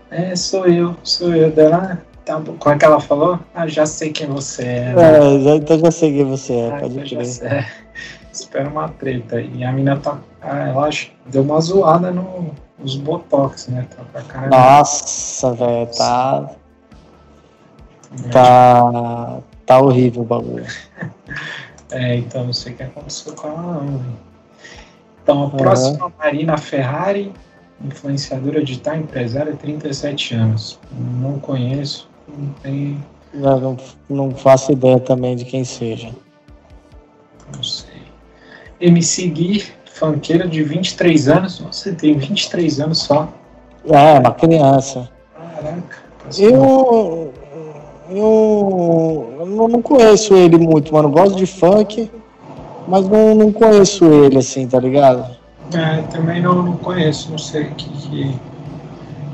é, 0.09 0.35
sou 0.35 0.65
eu, 0.65 0.95
sou 1.03 1.35
eu. 1.35 1.51
Dela, 1.51 2.01
tá, 2.25 2.41
como 2.59 2.75
é 2.75 2.77
que 2.77 2.85
ela 2.85 2.99
falou? 2.99 3.39
Ah, 3.53 3.67
já 3.67 3.85
sei 3.85 4.11
quem 4.11 4.27
você 4.27 4.63
é. 4.63 4.93
Né? 4.93 5.35
É, 5.35 5.39
já, 5.39 5.55
então 5.55 5.79
já 5.79 5.91
sei 5.91 6.13
quem 6.13 6.25
você 6.25 6.53
é, 6.53 6.69
ah, 6.69 6.79
pode 6.79 6.99
crer. 7.01 7.43
É. 7.43 7.67
Espera 8.31 8.69
uma 8.69 8.89
treta. 8.89 9.41
E 9.41 9.63
a 9.63 9.71
mina 9.71 9.97
tá. 9.97 10.17
Ah, 10.41 10.69
ela 10.69 10.89
deu 11.25 11.41
uma 11.41 11.59
zoada 11.59 12.11
no, 12.11 12.51
nos 12.79 12.95
botox, 12.95 13.67
né? 13.67 13.85
Tá 14.13 14.47
Nossa, 14.47 15.53
velho, 15.53 15.87
tá. 15.97 16.51
Tá. 18.31 19.39
Tá 19.65 19.79
horrível 19.79 20.21
o 20.21 20.25
bagulho. 20.25 20.65
É, 21.89 22.17
então 22.17 22.43
não 22.43 22.51
sei 22.51 22.73
o 22.73 22.75
que 22.75 22.83
aconteceu 22.83 23.33
com 23.33 23.47
ela 23.47 23.81
não. 23.81 24.01
Então 25.23 25.45
a 25.45 25.49
próxima, 25.49 26.11
Marina 26.19 26.57
Ferrari, 26.57 27.31
influenciadora 27.81 28.63
digital 28.63 28.97
empresária, 28.97 29.55
37 29.55 30.35
anos. 30.35 30.79
Não 30.91 31.39
conheço, 31.39 32.09
não 32.27 32.49
tem. 32.61 33.03
Não, 33.33 33.59
não, 33.59 33.77
não 34.09 34.31
faço 34.31 34.73
ideia 34.73 34.99
também 34.99 35.37
de 35.37 35.45
quem 35.45 35.63
seja. 35.63 36.11
Não 37.55 37.63
sei. 37.63 38.01
MC 38.79 39.27
Gui, 39.29 39.65
fanqueira 39.85 40.47
de 40.47 40.63
23 40.63 41.29
anos. 41.29 41.59
Você 41.59 41.93
tem 41.93 42.17
23 42.17 42.79
anos 42.79 42.99
só. 42.99 43.31
É, 43.85 44.19
uma 44.19 44.33
criança. 44.33 45.09
Caraca. 45.33 45.97
Eu, 46.37 47.33
eu, 48.09 49.35
eu 49.39 49.67
não 49.67 49.81
conheço 49.81 50.33
ele 50.33 50.57
muito, 50.57 50.93
mano. 50.93 51.09
Gosto 51.09 51.35
de 51.35 51.45
funk, 51.45 52.09
mas 52.87 53.07
não, 53.07 53.35
não 53.35 53.51
conheço 53.51 54.05
ele 54.05 54.37
assim, 54.37 54.67
tá 54.67 54.79
ligado? 54.79 55.25
É, 55.73 56.01
também 56.03 56.41
não, 56.41 56.63
não 56.63 56.77
conheço, 56.77 57.29
não 57.29 57.37
sei 57.37 57.65
que. 57.65 57.89
que, 57.89 58.39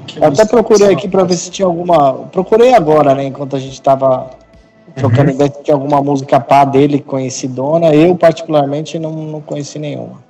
que 0.08 0.24
até 0.24 0.46
procurei 0.46 0.92
aqui 0.92 1.08
pra 1.08 1.24
ver 1.24 1.36
se 1.36 1.52
tinha 1.52 1.68
alguma. 1.68 2.14
Procurei 2.32 2.74
agora, 2.74 3.14
né, 3.14 3.26
enquanto 3.26 3.56
a 3.56 3.60
gente 3.60 3.80
tava 3.82 4.32
trocando 4.96 5.30
uhum. 5.30 5.36
ideia 5.36 5.52
se 5.52 5.64
tinha 5.64 5.76
alguma 5.76 6.02
música 6.02 6.40
pá 6.40 6.66
dele 6.66 7.00
conhecidona. 7.00 7.94
Eu, 7.94 8.16
particularmente, 8.16 8.98
não, 8.98 9.12
não 9.12 9.42
conheci 9.42 9.78
nenhuma. 9.78 10.24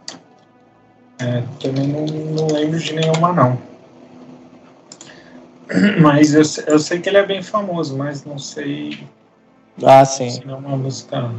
É, 1.20 1.42
também 1.62 1.88
não, 1.88 2.06
não 2.06 2.48
lembro 2.48 2.80
de 2.80 2.94
nenhuma, 2.94 3.32
não. 3.32 3.58
Mas 6.02 6.34
eu, 6.34 6.44
eu 6.68 6.80
sei 6.80 7.00
que 7.00 7.10
ele 7.10 7.18
é 7.18 7.26
bem 7.26 7.42
famoso, 7.42 7.98
mas 7.98 8.24
não 8.26 8.38
sei. 8.38 9.08
Ah, 9.84 10.06
sim. 10.06 10.30
Se 10.30 10.48
é 10.48 10.56
uma 10.56 10.78
música. 10.78 11.32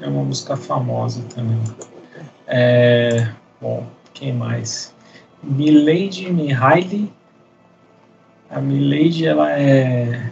É 0.00 0.08
uma 0.08 0.22
música 0.22 0.56
famosa 0.56 1.22
também. 1.34 1.60
É, 2.46 3.28
bom, 3.60 3.86
quem 4.12 4.32
mais? 4.32 4.94
Milady 5.42 6.30
Mihaly. 6.30 7.12
A 8.50 8.60
Milady, 8.60 9.26
ela 9.26 9.50
é 9.58 10.30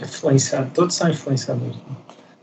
influenciadora. 0.00 0.70
Todos 0.72 0.94
são 0.94 1.10
influenciadores. 1.10 1.76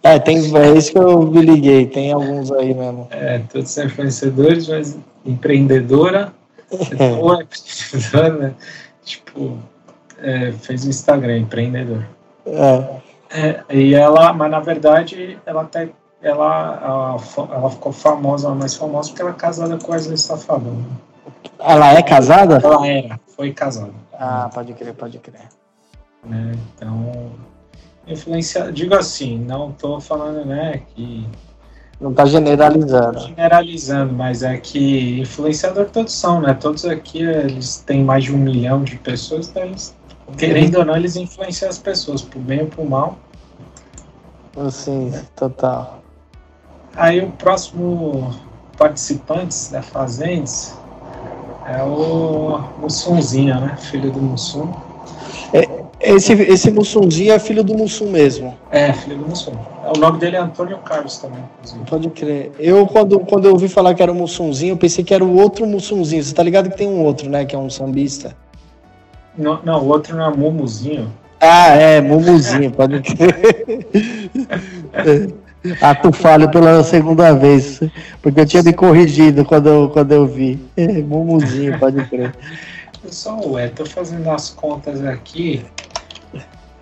É, 0.03 0.19
tem, 0.19 0.38
é 0.55 0.77
isso 0.77 0.91
que 0.91 0.99
eu 0.99 1.23
me 1.23 1.41
liguei, 1.41 1.88
tem 1.88 2.12
alguns 2.12 2.51
aí 2.51 2.73
mesmo. 2.73 3.07
É, 3.10 3.39
todos 3.39 3.71
são 3.71 3.86
influenciadores, 3.86 4.67
mas 4.67 4.97
empreendedora. 5.25 6.33
ou 7.19 7.33
é 7.39 7.43
empreendedora, 7.43 8.38
né? 8.38 8.53
Tipo, 9.03 9.57
é, 10.19 10.51
fez 10.51 10.86
o 10.86 10.89
Instagram, 10.89 11.38
empreendedor. 11.38 12.06
É. 12.45 12.99
é. 13.32 13.63
E 13.69 13.93
ela, 13.93 14.34
mas 14.34 14.51
na 14.51 14.60
verdade, 14.60 15.39
ela 15.45 15.62
até 15.62 15.89
ela, 16.21 16.80
ela, 16.84 17.17
ela 17.53 17.69
ficou 17.69 17.91
famosa, 17.91 18.49
mais 18.53 18.75
famosa 18.75 19.10
porque 19.10 19.21
ela 19.21 19.32
é 19.32 19.36
casada 19.36 19.77
com 19.77 19.91
Wesley 19.91 20.17
Safadão. 20.17 20.73
Né? 20.73 20.86
Ela 21.60 21.93
é 21.93 22.01
casada? 22.01 22.60
Ela 22.63 22.88
era, 22.88 23.19
foi 23.36 23.51
casada. 23.51 23.93
Ah, 24.13 24.49
pode 24.53 24.73
crer, 24.73 24.93
pode 24.93 25.19
crer. 25.19 25.47
Né, 26.23 26.53
então, 26.75 27.32
influencia, 28.08 28.71
digo 28.71 28.95
assim, 28.95 29.38
não 29.38 29.69
estou 29.69 30.01
falando, 30.01 30.43
né, 30.43 30.82
que 30.95 31.27
não 31.99 32.12
está 32.12 32.25
generalizando. 32.25 33.19
Generalizando, 33.19 34.13
mas 34.13 34.43
é 34.43 34.58
que 34.58 35.19
influenciador 35.19 35.89
todos 35.89 36.13
são, 36.13 36.39
né? 36.39 36.53
Todos 36.53 36.86
aqui 36.86 37.23
eles 37.23 37.77
têm 37.77 38.03
mais 38.03 38.25
de 38.25 38.36
um 38.36 38.38
milhão 38.38 38.84
de 38.84 38.97
pessoas, 38.97 39.49
então 39.49 39.63
eles 39.63 39.96
Querendo 40.35 40.79
ou 40.79 40.85
não, 40.85 40.95
eles 40.95 41.15
influenciam 41.15 41.69
as 41.69 41.77
pessoas, 41.77 42.21
por 42.21 42.39
bem 42.39 42.61
ou 42.61 42.67
por 42.67 42.87
mal. 42.87 43.17
Sim, 44.71 45.13
total. 45.35 45.99
Aí 46.95 47.23
o 47.23 47.31
próximo 47.31 48.33
participante 48.77 49.71
da 49.71 49.81
Fazendes 49.81 50.75
é 51.67 51.83
o 51.83 52.59
Mussunzinho, 52.79 53.59
né? 53.59 53.77
Filho 53.77 54.11
do 54.11 54.21
Mussum. 54.21 54.71
É, 55.53 55.67
esse, 55.99 56.33
esse 56.33 56.71
Mussunzinho 56.71 57.33
é 57.33 57.39
filho 57.39 57.63
do 57.63 57.75
Mussum 57.75 58.09
mesmo. 58.09 58.55
É, 58.71 58.93
filho 58.93 59.17
do 59.17 59.29
Mussum. 59.29 59.53
O 59.95 59.99
nome 59.99 60.19
dele 60.19 60.37
é 60.37 60.39
Antônio 60.39 60.77
Carlos 60.79 61.17
também, 61.17 61.43
inclusive. 61.59 61.85
Pode 61.85 62.09
crer. 62.09 62.51
Eu, 62.59 62.85
quando, 62.87 63.19
quando 63.21 63.45
eu 63.45 63.51
ouvi 63.51 63.67
falar 63.67 63.93
que 63.93 64.01
era 64.03 64.11
o 64.11 64.15
Mussunzinho, 64.15 64.73
eu 64.73 64.77
pensei 64.77 65.03
que 65.03 65.13
era 65.13 65.23
o 65.23 65.37
outro 65.37 65.65
Mussunzinho. 65.65 66.23
Você 66.23 66.33
tá 66.33 66.43
ligado 66.43 66.69
que 66.69 66.77
tem 66.77 66.87
um 66.87 67.03
outro, 67.03 67.29
né? 67.29 67.45
Que 67.45 67.55
é 67.55 67.59
um 67.59 67.69
sambista. 67.69 68.35
Não, 69.38 69.62
não, 69.63 69.84
o 69.84 69.88
outro 69.88 70.15
não 70.17 70.32
é 70.32 70.36
Mumuzinho. 70.36 71.13
Ah, 71.39 71.67
é, 71.69 72.02
Mumuzinho, 72.02 72.71
pode 72.71 73.02
crer. 73.02 73.65
Ah, 75.82 75.93
tu 75.93 76.12
falha 76.12 76.47
pela 76.47 76.82
segunda 76.84 77.34
vez, 77.34 77.82
porque 78.21 78.39
eu 78.39 78.45
tinha 78.45 78.63
me 78.63 78.73
corrigido 78.73 79.43
quando 79.43 79.67
eu, 79.67 79.89
quando 79.89 80.12
eu 80.12 80.26
vi. 80.26 80.60
É, 80.78 81.02
Mumuzinho, 81.02 81.78
pode 81.78 82.04
crer. 82.06 82.34
Pessoal, 83.02 83.52
ué, 83.52 83.67
tô 83.67 83.86
fazendo 83.86 84.30
as 84.30 84.50
contas 84.50 85.04
aqui. 85.04 85.65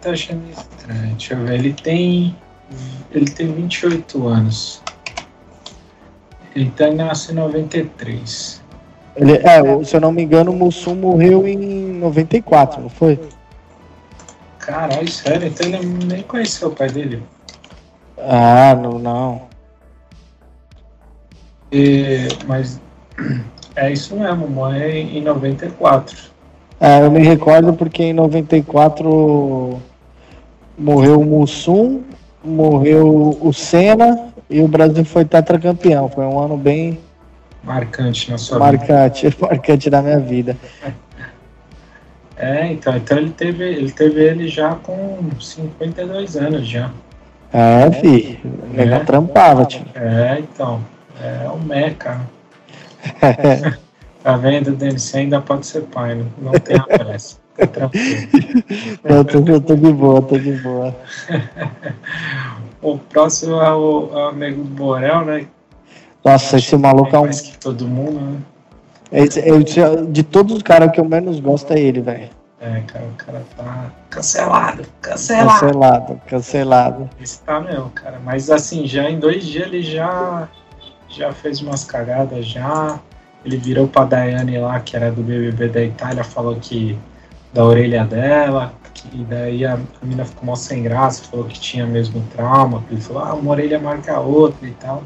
Tô 0.02 0.10
achando 0.10 0.44
estranho. 0.52 1.16
Deixa 1.16 1.34
eu 1.34 1.46
ver, 1.46 1.54
ele 1.56 1.74
tem. 1.74 2.36
Ele 3.12 3.30
tem 3.30 3.52
28 3.52 4.28
anos. 4.28 4.82
Ele 6.56 6.72
tá 6.72 6.92
nasceu 6.92 7.34
em 7.34 7.38
93. 7.38 8.62
Ele, 9.16 9.34
é, 9.34 9.84
se 9.84 9.96
eu 9.96 10.02
não 10.02 10.12
me 10.12 10.24
engano, 10.24 10.52
o 10.52 10.56
Mussum 10.56 10.96
morreu 10.96 11.48
em 11.48 11.58
94, 12.00 12.82
não 12.82 12.90
foi? 12.90 13.20
Caralho, 14.60 15.08
sério? 15.10 15.48
Então 15.48 15.68
ele 15.68 15.86
nem 16.06 16.24
conheceu 16.24 16.70
o 16.70 16.72
pai 16.72 16.90
dele? 16.90 17.24
Ah, 18.18 18.76
não, 18.76 19.00
não. 19.00 19.42
E, 21.72 22.28
mas 22.46 22.82
é 23.76 23.92
isso 23.92 24.16
mesmo, 24.16 24.50
morreu 24.50 24.90
em 24.90 25.22
94. 25.22 26.18
É, 26.80 27.02
eu 27.02 27.12
me 27.12 27.20
recordo 27.20 27.74
porque 27.74 28.04
em 28.04 28.14
94 28.14 29.80
morreu 30.78 31.22
o 31.22 31.26
Mussum, 31.26 32.04
morreu 32.44 33.38
o 33.42 33.54
Senna 33.54 34.28
e 34.50 34.62
o 34.62 34.68
Brasil 34.68 35.06
foi 35.06 35.24
tetracampeão. 35.24 36.10
Foi 36.10 36.26
um 36.26 36.40
ano 36.40 36.58
bem 36.58 37.00
Marcante 37.66 38.32
na 38.32 38.38
sua 38.38 38.60
marcante, 38.60 39.28
vida. 39.28 39.38
Marcante 39.48 39.90
na 39.90 40.02
minha 40.02 40.20
vida. 40.20 40.58
É, 42.38 42.68
então, 42.68 42.96
então 42.96 43.18
ele 43.18 43.32
teve, 43.32 43.64
ele 43.64 43.92
teve 43.92 44.24
ele 44.24 44.48
já 44.48 44.76
com 44.76 45.30
52 45.40 46.36
anos 46.36 46.68
já. 46.68 46.92
É, 47.52 47.90
fi. 47.92 48.40
O 48.44 48.80
é. 48.80 49.00
trampava, 49.00 49.66
tio. 49.66 49.86
É, 49.96 50.40
então. 50.40 50.84
É 51.22 51.48
o 51.50 51.58
Meca. 51.58 52.22
tá 54.22 54.38
vendo, 54.38 54.72
Denis? 54.72 55.04
Você 55.04 55.20
ainda 55.20 55.40
pode 55.40 55.66
ser 55.66 55.84
pai, 55.84 56.16
não, 56.16 56.28
não 56.42 56.52
tem 56.60 56.76
a 56.78 56.84
pressa. 56.84 57.38
Tranquilo. 57.56 58.64
Eu 59.04 59.24
tô, 59.24 59.40
eu 59.48 59.62
tô 59.62 59.76
de 59.76 59.94
boa, 59.94 60.22
tô 60.22 60.38
de 60.38 60.52
boa. 60.54 60.94
o 62.82 62.98
próximo 62.98 63.62
é 63.62 63.72
o, 63.72 64.10
é 64.14 64.28
o 64.28 64.32
Nego 64.34 64.64
Borel, 64.64 65.24
né? 65.24 65.48
Nossa, 66.26 66.58
esse 66.58 66.76
maluco 66.76 67.16
é 67.16 67.20
um. 67.20 67.30
que 67.30 67.56
todo 67.60 67.88
mundo, 67.88 68.20
né? 68.20 68.38
Esse, 69.12 69.48
eu, 69.48 69.62
de 70.08 70.24
todos 70.24 70.58
os 70.58 70.64
caras 70.64 70.92
que 70.92 71.00
eu 71.00 71.06
menos 71.06 71.40
gosto 71.40 71.72
é 71.72 71.80
ele, 71.80 72.02
velho. 72.02 72.30
É, 72.60 72.82
cara, 72.88 73.06
o 73.06 73.14
cara 73.16 73.44
tá 73.56 73.92
cancelado, 74.10 74.84
cancelado. 75.00 75.60
Cancelado, 75.60 76.22
cancelado. 76.26 77.10
Esse 77.22 77.40
tá 77.42 77.60
mesmo, 77.60 77.92
cara. 77.92 78.20
Mas 78.26 78.50
assim, 78.50 78.88
já 78.88 79.08
em 79.08 79.20
dois 79.20 79.46
dias 79.46 79.68
ele 79.68 79.84
já, 79.84 80.50
já 81.08 81.32
fez 81.32 81.62
umas 81.62 81.84
cagadas, 81.84 82.46
já. 82.48 83.00
Ele 83.46 83.58
virou 83.58 83.88
pra 83.88 84.06
Daiane 84.06 84.58
lá, 84.58 84.80
que 84.80 84.96
era 84.96 85.12
do 85.12 85.22
BBB 85.22 85.68
da 85.68 85.84
Itália, 85.84 86.24
falou 86.24 86.56
que 86.56 86.98
da 87.54 87.64
orelha 87.64 88.04
dela, 88.04 88.74
que 88.92 89.24
daí 89.26 89.64
a, 89.64 89.76
a 89.76 89.80
menina 90.02 90.26
ficou 90.26 90.48
mal 90.48 90.56
sem 90.56 90.82
graça, 90.82 91.24
falou 91.30 91.46
que 91.46 91.60
tinha 91.60 91.86
mesmo 91.86 92.24
trauma, 92.36 92.84
ele 92.90 93.00
falou, 93.00 93.24
ah, 93.24 93.36
uma 93.36 93.52
orelha 93.52 93.78
marca 93.78 94.16
a 94.16 94.20
outra 94.20 94.68
e 94.68 94.72
tal. 94.72 95.04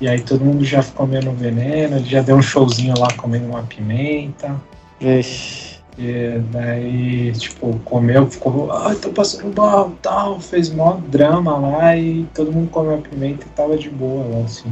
E 0.00 0.08
aí 0.08 0.20
todo 0.20 0.44
mundo 0.44 0.64
já 0.64 0.82
ficou 0.82 1.06
comendo 1.06 1.30
veneno, 1.32 1.96
ele 1.96 2.04
já 2.04 2.20
deu 2.20 2.36
um 2.36 2.42
showzinho 2.42 2.94
lá 2.98 3.08
comendo 3.16 3.46
uma 3.46 3.62
pimenta. 3.62 4.60
Vixe. 5.00 5.76
E 5.98 6.38
daí, 6.50 7.32
tipo, 7.32 7.78
comeu, 7.78 8.26
ficou, 8.30 8.70
ai, 8.70 8.94
tô 8.96 9.08
passando 9.10 9.56
mal, 9.56 9.92
tal, 10.02 10.38
fez 10.38 10.68
mó 10.68 10.98
drama 11.08 11.56
lá 11.56 11.96
e 11.96 12.26
todo 12.34 12.52
mundo 12.52 12.68
comeu 12.68 12.96
a 12.96 12.98
pimenta 12.98 13.46
e 13.46 13.50
tava 13.50 13.78
de 13.78 13.88
boa 13.88 14.22
lá, 14.28 14.44
assim. 14.44 14.70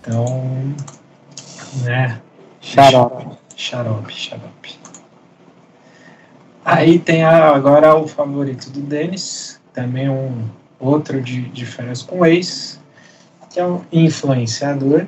Então, 0.00 0.52
né? 1.82 2.20
Xarope. 2.60 3.26
Xarope, 3.56 4.14
xarope. 4.14 4.78
Aí 6.64 7.00
tem 7.00 7.24
a, 7.24 7.48
agora 7.48 7.96
o 7.96 8.06
favorito 8.06 8.70
do 8.70 8.80
Denis, 8.80 9.60
também 9.72 10.08
um 10.08 10.44
outro 10.78 11.20
de, 11.20 11.48
de 11.48 11.66
férias 11.66 12.02
com 12.02 12.24
ex, 12.24 12.79
que 13.50 13.60
é 13.60 13.66
um 13.66 13.80
influenciador 13.92 15.06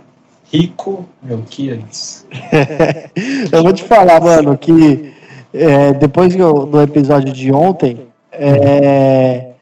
rico 0.52 1.08
Melquiades. 1.22 2.26
eu 3.50 3.62
vou 3.62 3.72
te 3.72 3.84
falar, 3.84 4.20
mano, 4.20 4.58
que 4.58 5.14
é, 5.54 5.92
depois 5.94 6.34
do 6.34 6.82
episódio 6.82 7.32
de 7.32 7.50
ontem, 7.52 8.06
é, 8.30 9.52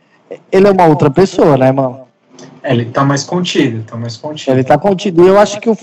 ele 0.51 0.66
é 0.66 0.71
uma 0.71 0.87
outra 0.87 1.11
pessoa, 1.11 1.57
né, 1.57 1.71
mano? 1.71 2.01
É, 2.62 2.73
ele 2.73 2.87
tá 2.87 3.05
mais 3.05 3.25
contido, 3.25 3.85
tá 3.85 3.97
mais 3.97 4.16
contido. 4.16 4.53
Ele 4.53 4.64
tá 4.64 4.77
contido. 4.77 5.25
E 5.25 5.29
eu 5.29 5.38
acho 5.38 5.61
que 5.61 5.71
o, 5.71 5.77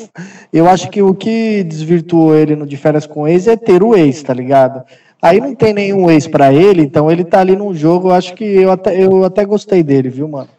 eu 0.52 0.68
acho 0.70 0.90
que 0.90 1.02
o 1.02 1.14
que 1.14 1.64
desvirtuou 1.64 2.36
ele 2.36 2.56
no 2.56 2.66
de 2.66 2.78
férias 2.78 3.08
com 3.08 3.28
ex 3.28 3.48
é 3.48 3.56
ter 3.56 3.82
o 3.82 3.96
ex, 3.96 4.22
tá 4.22 4.34
ligado? 4.34 4.84
Aí 5.22 5.40
não 5.40 5.56
tem 5.56 5.74
nenhum 5.74 6.10
ex 6.12 6.28
para 6.28 6.54
ele, 6.54 6.84
então 6.84 7.10
ele 7.10 7.24
tá 7.24 7.40
ali 7.40 7.56
num 7.56 7.74
jogo, 7.74 8.10
eu 8.10 8.14
acho 8.14 8.36
que 8.36 8.44
eu 8.44 8.72
até, 8.72 9.04
eu 9.04 9.24
até 9.24 9.44
gostei 9.46 9.82
dele, 9.82 10.10
viu, 10.10 10.28
mano? 10.28 10.50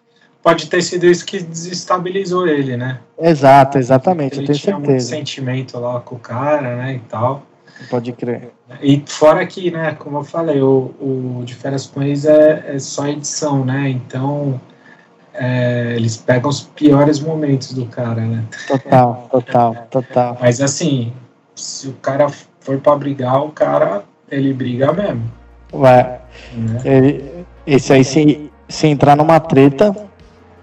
Pode 0.43 0.67
ter 0.69 0.83
sido 0.83 1.07
isso 1.07 1.27
que 1.27 1.41
desestabilizou 1.41 2.47
ele, 2.47 2.77
né? 2.77 3.01
Exato, 3.19 3.79
exatamente, 3.79 4.35
ele 4.35 4.43
eu 4.43 4.47
tenho 4.47 4.59
tinha 4.59 4.77
certeza. 4.77 4.93
muito 4.93 5.03
sentimento 5.03 5.79
lá 5.79 6.01
com 6.01 6.15
o 6.15 6.19
cara, 6.19 6.77
né, 6.77 6.95
e 6.95 6.99
tal. 7.01 7.43
Pode 7.91 8.13
crer. 8.13 8.51
E 8.83 9.03
fora 9.07 9.47
que, 9.47 9.71
né, 9.71 9.95
como 9.99 10.19
eu 10.19 10.25
falei, 10.25 10.61
o, 10.61 10.95
o 11.01 11.43
de 11.45 11.55
férias 11.55 11.87
com 11.87 12.03
ex 12.03 12.25
é, 12.25 12.75
é 12.75 12.79
só 12.79 13.07
edição, 13.07 13.65
né? 13.65 13.89
Então 13.89 14.61
é, 15.33 15.95
eles 15.95 16.17
pegam 16.17 16.51
os 16.51 16.63
piores 16.63 17.21
momentos 17.21 17.73
do 17.73 17.87
cara, 17.87 18.21
né? 18.23 18.45
Total, 18.67 19.29
total, 19.31 19.87
total. 19.91 20.39
Mas 20.41 20.61
assim, 20.61 21.13
se 21.55 21.89
o 21.89 21.93
cara 21.95 22.29
for 22.61 22.79
para 22.79 22.97
brigar, 22.97 23.43
o 23.43 23.51
cara 23.51 24.03
ele 24.31 24.53
briga 24.53 24.93
mesmo. 24.93 25.31
Vai. 25.73 26.21
Né? 26.55 26.81
Ele, 26.85 27.47
esse 27.67 27.93
aí, 27.93 28.05
se, 28.05 28.51
se 28.69 28.87
entrar 28.87 29.17
numa 29.17 29.39
treta, 29.39 29.95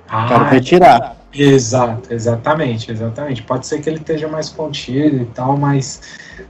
Ah, 0.07 0.37
vai 0.49 0.59
tirar. 0.59 1.17
exato, 1.33 2.13
exatamente, 2.13 2.91
exatamente. 2.91 3.43
Pode 3.43 3.67
ser 3.67 3.81
que 3.81 3.89
ele 3.89 3.97
esteja 3.97 4.27
mais 4.27 4.49
contido 4.49 5.17
e 5.17 5.25
tal, 5.25 5.57
mas, 5.57 6.01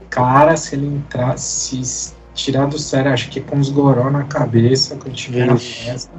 cara, 0.09 0.55
se 0.57 0.75
ele 0.75 0.87
entrar, 0.87 1.37
se 1.37 2.13
tirar 2.33 2.67
do 2.67 2.77
sério, 2.77 3.11
acho 3.11 3.29
que 3.29 3.39
com 3.41 3.57
os 3.57 3.69
goró 3.69 4.09
na 4.09 4.23
cabeça, 4.23 4.95
quando 4.95 5.13
tiver 5.13 5.47
na 5.47 5.57
festa, 5.57 6.11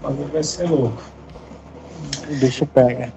o 0.00 0.06
bagulho 0.06 0.30
vai 0.32 0.42
ser 0.42 0.68
louco. 0.70 1.02
O 2.30 2.34
bicho 2.36 2.64
pega. 2.66 3.12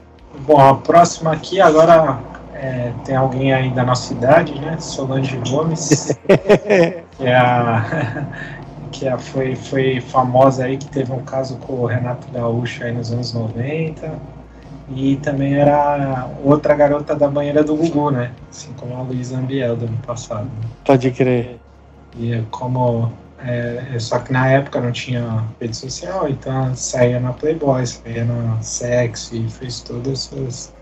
Bom, 0.46 0.60
a 0.60 0.76
próxima 0.76 1.34
aqui 1.34 1.62
agora 1.62 2.20
é, 2.54 2.92
tem 3.06 3.16
alguém 3.16 3.54
aí 3.54 3.70
da 3.72 3.84
nossa 3.84 4.14
idade, 4.14 4.60
né? 4.60 4.78
Solange 4.80 5.38
Gomes, 5.50 6.18
que 7.18 7.24
é 7.26 7.36
a, 7.36 8.26
que 8.92 9.08
é, 9.08 9.18
foi, 9.18 9.56
foi 9.56 10.02
famosa 10.02 10.66
aí, 10.66 10.78
que 10.78 10.88
teve 10.88 11.12
um 11.12 11.24
caso 11.24 11.58
com 11.58 11.74
o 11.74 11.86
Renato 11.86 12.28
Gaúcho 12.32 12.84
aí 12.84 12.92
nos 12.92 13.12
anos 13.12 13.34
90. 13.34 14.14
E 14.94 15.16
também 15.18 15.56
era 15.56 16.30
outra 16.44 16.76
garota 16.76 17.16
da 17.16 17.28
banheira 17.28 17.64
do 17.64 17.76
Gugu, 17.76 18.12
né? 18.12 18.32
Assim 18.50 18.74
como 18.74 18.96
a 18.98 19.02
Luísa 19.02 19.38
Ambiel 19.38 19.76
do 19.78 19.86
ano 19.86 19.98
passado. 20.06 20.50
Pode 20.84 21.12
crer. 21.12 21.60
E 22.18 22.42
como. 22.52 23.12
É, 23.44 23.94
é 23.96 24.00
só 24.00 24.20
que 24.20 24.32
na 24.32 24.48
época 24.50 24.80
não 24.80 24.92
tinha 24.92 25.44
rede 25.60 25.76
social, 25.76 26.30
então 26.30 26.76
saía 26.76 27.20
na 27.20 27.34
Playboy, 27.34 27.88
saía 27.88 28.24
na 28.24 28.62
Sex 28.62 29.32
e 29.32 29.50
fez 29.50 29.82
todas 29.82 30.32
essas, 30.32 30.74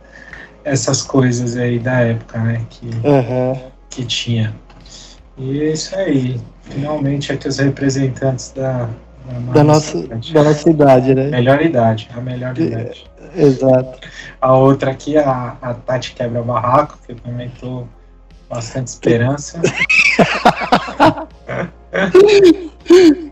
essas 0.65 1.01
coisas 1.01 1.55
aí 1.55 1.79
da 1.79 2.01
época, 2.01 2.37
né? 2.39 2.65
Que, 2.69 2.89
Aham. 3.05 3.61
que 3.89 4.03
tinha. 4.03 4.53
E 5.39 5.61
é 5.61 5.71
isso 5.71 5.95
aí. 5.95 6.39
Finalmente 6.63 7.31
aqui 7.31 7.47
os 7.47 7.57
representantes 7.57 8.51
da, 8.51 8.89
Da 9.53 9.63
nossa, 9.63 9.97
idade. 9.97 10.33
da 10.33 10.43
nossa 10.43 10.69
idade, 10.69 11.15
né? 11.15 11.29
melhor 11.29 11.61
idade, 11.61 12.09
a 12.15 12.19
melhor 12.21 12.57
idade. 12.57 13.09
Exato. 13.35 13.99
A 14.41 14.55
outra 14.55 14.91
aqui, 14.91 15.17
a, 15.17 15.55
a 15.61 15.73
Tati 15.73 16.13
Quebra 16.13 16.41
Barraco, 16.43 16.99
que 17.05 17.13
eu 17.13 17.15
também 17.15 17.49
tô 17.59 17.85
bastante 18.49 18.87
esperança. 18.87 19.61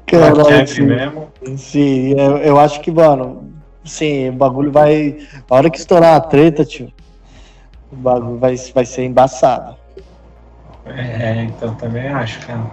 Caralho, 0.05 0.45
quebre 0.45 0.67
sim. 0.67 0.83
mesmo. 0.83 1.27
Sim, 1.57 2.19
eu, 2.19 2.37
eu 2.37 2.59
acho 2.59 2.79
que, 2.81 2.91
mano, 2.91 3.51
sim, 3.83 4.29
o 4.29 4.33
bagulho 4.33 4.71
vai. 4.71 5.17
A 5.49 5.55
hora 5.55 5.69
que 5.69 5.77
estourar 5.77 6.15
a 6.15 6.21
treta, 6.21 6.63
tio, 6.63 6.91
o 7.91 7.95
bagulho 7.95 8.37
vai, 8.37 8.55
vai 8.73 8.85
ser 8.85 9.03
embaçado. 9.05 9.75
É, 10.95 11.43
então 11.43 11.73
também 11.75 12.07
acho, 12.07 12.45
cara. 12.45 12.65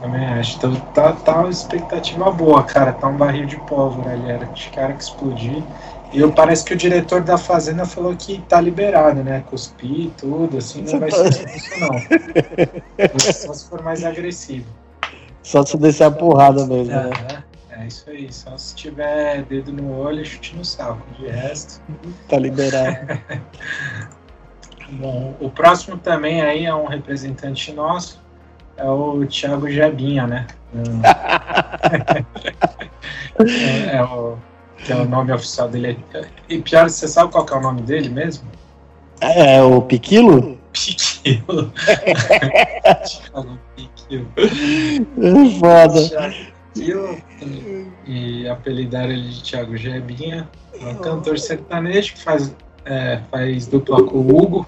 Também 0.00 0.24
acho. 0.26 0.56
Então 0.56 0.74
tá, 0.94 1.12
tá 1.12 1.40
uma 1.40 1.50
expectativa 1.50 2.30
boa, 2.30 2.62
cara. 2.62 2.92
Tá 2.92 3.08
um 3.08 3.16
barril 3.16 3.46
de 3.46 3.56
pólvora 3.56 4.12
ali. 4.12 4.30
Era 4.30 4.46
de 4.46 4.68
cara 4.70 4.92
que 4.92 5.02
explodir. 5.02 5.62
E 6.12 6.26
parece 6.32 6.62
que 6.64 6.74
o 6.74 6.76
diretor 6.76 7.22
da 7.22 7.38
Fazenda 7.38 7.86
falou 7.86 8.14
que 8.14 8.38
tá 8.42 8.60
liberado, 8.60 9.24
né? 9.24 9.42
Cuspir 9.48 10.06
e 10.06 10.10
tudo, 10.10 10.58
assim, 10.58 10.82
não 10.82 11.00
vai 11.00 11.10
ser 11.10 11.56
isso, 11.56 11.80
não. 11.80 13.32
Só 13.32 13.54
se 13.54 13.68
for 13.68 13.82
mais 13.82 14.04
agressivo. 14.04 14.66
Só 15.42 15.64
se 15.64 15.76
descer 15.78 16.04
a 16.04 16.10
porrada 16.10 16.66
mesmo, 16.66 16.92
né? 16.92 17.10
É, 17.70 17.82
é 17.82 17.86
isso 17.86 18.10
aí. 18.10 18.30
Só 18.30 18.58
se 18.58 18.74
tiver 18.74 19.42
dedo 19.44 19.72
no 19.72 19.96
olho 19.98 20.20
e 20.20 20.24
chute 20.24 20.54
no 20.54 20.64
saco. 20.64 21.00
De 21.18 21.28
resto. 21.28 21.80
Tá 22.28 22.38
liberado. 22.38 22.98
Bom, 24.92 25.34
o 25.40 25.48
próximo 25.48 25.96
também 25.96 26.42
aí 26.42 26.66
é 26.66 26.74
um 26.74 26.86
representante 26.86 27.72
nosso, 27.72 28.20
é 28.76 28.84
o 28.84 29.24
Thiago 29.26 29.70
Jebinha, 29.70 30.26
né? 30.26 30.46
é, 33.38 33.96
é 33.96 34.04
o, 34.04 34.36
é 34.88 34.94
o 34.94 35.04
nome 35.06 35.32
oficial 35.32 35.68
dele. 35.68 35.98
E 36.48 36.60
pior, 36.60 36.90
você 36.90 37.08
sabe 37.08 37.32
qual 37.32 37.46
que 37.46 37.54
é 37.54 37.56
o 37.56 37.60
nome 37.60 37.82
dele 37.82 38.10
mesmo? 38.10 38.46
É, 39.20 39.62
o 39.62 39.80
Piquilo? 39.80 40.58
Piquilo. 40.72 41.72
Thiago 43.06 43.58
Piquilo. 43.76 44.28
É 44.36 45.58
Foda. 45.58 46.08
Thiago 46.08 46.34
Piquilo. 46.74 47.92
E, 48.06 48.48
apelidaram 48.48 49.12
ele 49.12 49.28
de 49.28 49.42
Thiago 49.42 49.76
Jebinha. 49.76 50.48
É 50.80 50.86
um 50.86 50.96
cantor 50.96 51.38
sertanejo 51.38 52.14
que 52.14 52.22
faz, 52.22 52.54
é, 52.84 53.20
faz 53.30 53.66
dupla 53.66 54.02
com 54.02 54.18
o 54.18 54.36
Hugo. 54.36 54.66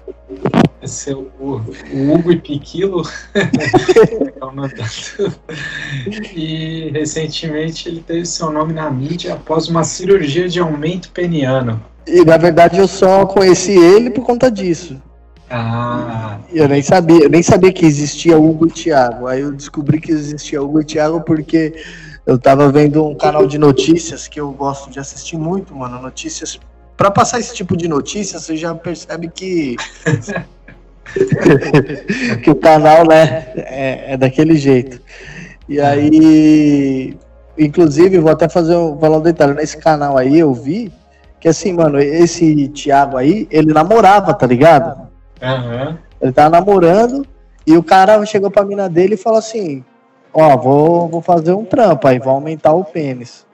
Esse 0.81 1.11
é 1.11 1.15
o, 1.15 1.27
o 1.39 2.13
Hugo 2.13 2.31
e 2.31 2.37
Piquilo. 2.37 3.03
É 4.35 6.31
e 6.35 6.91
recentemente 6.91 7.89
ele 7.89 8.01
teve 8.05 8.25
seu 8.25 8.51
nome 8.51 8.73
na 8.73 8.89
mídia 8.91 9.33
após 9.33 9.67
uma 9.67 9.83
cirurgia 9.83 10.47
de 10.47 10.59
aumento 10.59 11.09
peniano. 11.11 11.81
E 12.07 12.23
na 12.23 12.37
verdade 12.37 12.77
eu 12.77 12.87
só 12.87 13.25
conheci 13.25 13.71
ele 13.71 14.11
por 14.11 14.23
conta 14.23 14.51
disso. 14.51 15.01
Ah, 15.49 16.39
Eu 16.53 16.67
nem 16.67 16.81
sabia, 16.81 17.23
eu 17.23 17.29
nem 17.29 17.43
sabia 17.43 17.71
que 17.71 17.85
existia 17.85 18.37
Hugo 18.37 18.67
e 18.67 18.71
Thiago. 18.71 19.27
Aí 19.27 19.41
eu 19.41 19.51
descobri 19.51 19.99
que 19.99 20.11
existia 20.11 20.61
Hugo 20.61 20.81
e 20.81 20.85
Thiago 20.85 21.21
porque 21.21 21.73
eu 22.25 22.37
tava 22.37 22.71
vendo 22.71 23.05
um 23.05 23.15
canal 23.15 23.45
de 23.47 23.57
notícias 23.57 24.27
que 24.27 24.39
eu 24.39 24.51
gosto 24.51 24.89
de 24.89 24.99
assistir 24.99 25.37
muito, 25.37 25.75
mano. 25.75 26.01
Notícias. 26.01 26.59
Pra 26.97 27.11
passar 27.11 27.39
esse 27.39 27.53
tipo 27.53 27.75
de 27.75 27.87
notícias, 27.87 28.43
você 28.43 28.55
já 28.55 28.73
percebe 28.73 29.29
que. 29.29 29.75
que 32.43 32.49
o 32.49 32.55
canal, 32.55 33.05
né, 33.05 33.51
é, 33.55 34.13
é 34.13 34.17
daquele 34.17 34.55
jeito. 34.55 34.99
E 35.67 35.79
aí. 35.79 37.17
Inclusive, 37.57 38.19
vou 38.19 38.31
até 38.31 38.49
fazer 38.49 38.75
um, 38.75 38.99
falar 38.99 39.17
um 39.17 39.21
detalhe. 39.21 39.53
Nesse 39.53 39.77
canal 39.77 40.17
aí 40.17 40.37
eu 40.37 40.53
vi 40.53 40.91
que 41.45 41.49
assim, 41.49 41.73
mano, 41.73 41.99
esse 41.99 42.69
Thiago 42.69 43.17
aí, 43.17 43.47
ele 43.51 43.71
namorava, 43.71 44.33
tá 44.33 44.47
ligado? 44.47 45.07
aham. 45.39 45.99
Ele 46.19 46.31
tava 46.31 46.49
namorando 46.49 47.23
e 47.67 47.77
o 47.77 47.83
cara 47.83 48.25
chegou 48.25 48.49
pra 48.49 48.65
mina 48.65 48.89
dele 48.89 49.13
e 49.13 49.17
falou 49.17 49.37
assim: 49.37 49.85
Ó, 50.33 50.57
vou, 50.57 51.07
vou 51.07 51.21
fazer 51.21 51.53
um 51.53 51.63
trampo 51.63 52.07
aí, 52.07 52.17
vou 52.17 52.33
aumentar 52.33 52.73
o 52.73 52.83
pênis. 52.83 53.45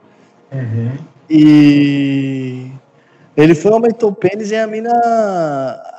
Uhum. 0.50 0.92
E 1.28 2.72
ele 3.36 3.54
foi, 3.54 3.72
aumentou 3.72 4.10
o 4.10 4.14
pênis 4.14 4.50
e 4.50 4.56
a 4.56 4.66
mina. 4.66 4.92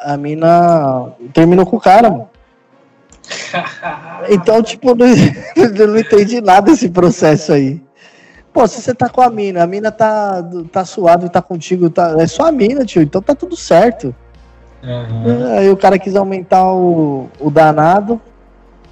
A 0.04 0.17
mina 0.17 1.12
terminou 1.34 1.65
com 1.65 1.78
o 1.78 1.82
cara, 1.82 2.10
mano. 2.10 2.30
Então, 4.30 4.63
tipo, 4.63 4.89
eu 4.89 4.96
não, 4.96 5.06
eu 5.78 5.88
não 5.88 5.98
entendi 5.98 6.39
nada 6.39 6.72
desse 6.72 6.89
processo 6.89 7.52
aí. 7.52 7.82
Pô, 8.54 8.65
se 8.67 8.82
você 8.82 8.93
tá 8.93 9.10
com 9.10 9.22
a 9.22 9.30
mina, 9.30 9.63
a 9.63 9.67
mina 9.67 9.91
tá, 9.91 10.43
tá 10.72 10.86
suave, 10.86 11.28
tá 11.28 11.41
contigo, 11.41 11.89
tá, 11.89 12.15
é 12.19 12.28
só 12.28 12.46
a 12.46 12.52
mina, 12.52 12.86
tio, 12.86 13.02
então 13.02 13.22
tá 13.22 13.34
tudo 13.34 13.58
certo. 13.58 14.15
Aham. 14.84 15.54
Aí 15.58 15.69
o 15.69 15.77
cara 15.77 15.98
quis 15.98 16.15
aumentar 16.15 16.71
o, 16.71 17.29
o 17.40 17.50
danado, 17.50 18.21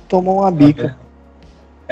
tomou 0.08 0.40
uma 0.40 0.52
bica. 0.52 0.98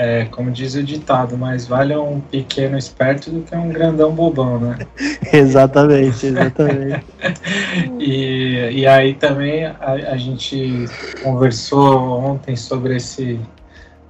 É, 0.02 0.24
como 0.30 0.50
diz 0.50 0.74
o 0.76 0.82
ditado, 0.82 1.36
mais 1.36 1.66
vale 1.66 1.94
um 1.94 2.20
pequeno 2.22 2.78
esperto 2.78 3.30
do 3.30 3.42
que 3.42 3.54
um 3.54 3.68
grandão 3.68 4.10
bobão, 4.14 4.58
né? 4.58 4.78
exatamente, 5.30 6.24
exatamente. 6.26 7.04
E, 8.00 8.70
e 8.80 8.86
aí 8.86 9.12
também 9.12 9.66
a, 9.66 9.76
a 10.12 10.16
gente 10.16 10.86
conversou 11.22 12.18
ontem 12.18 12.56
sobre 12.56 12.96
esse 12.96 13.38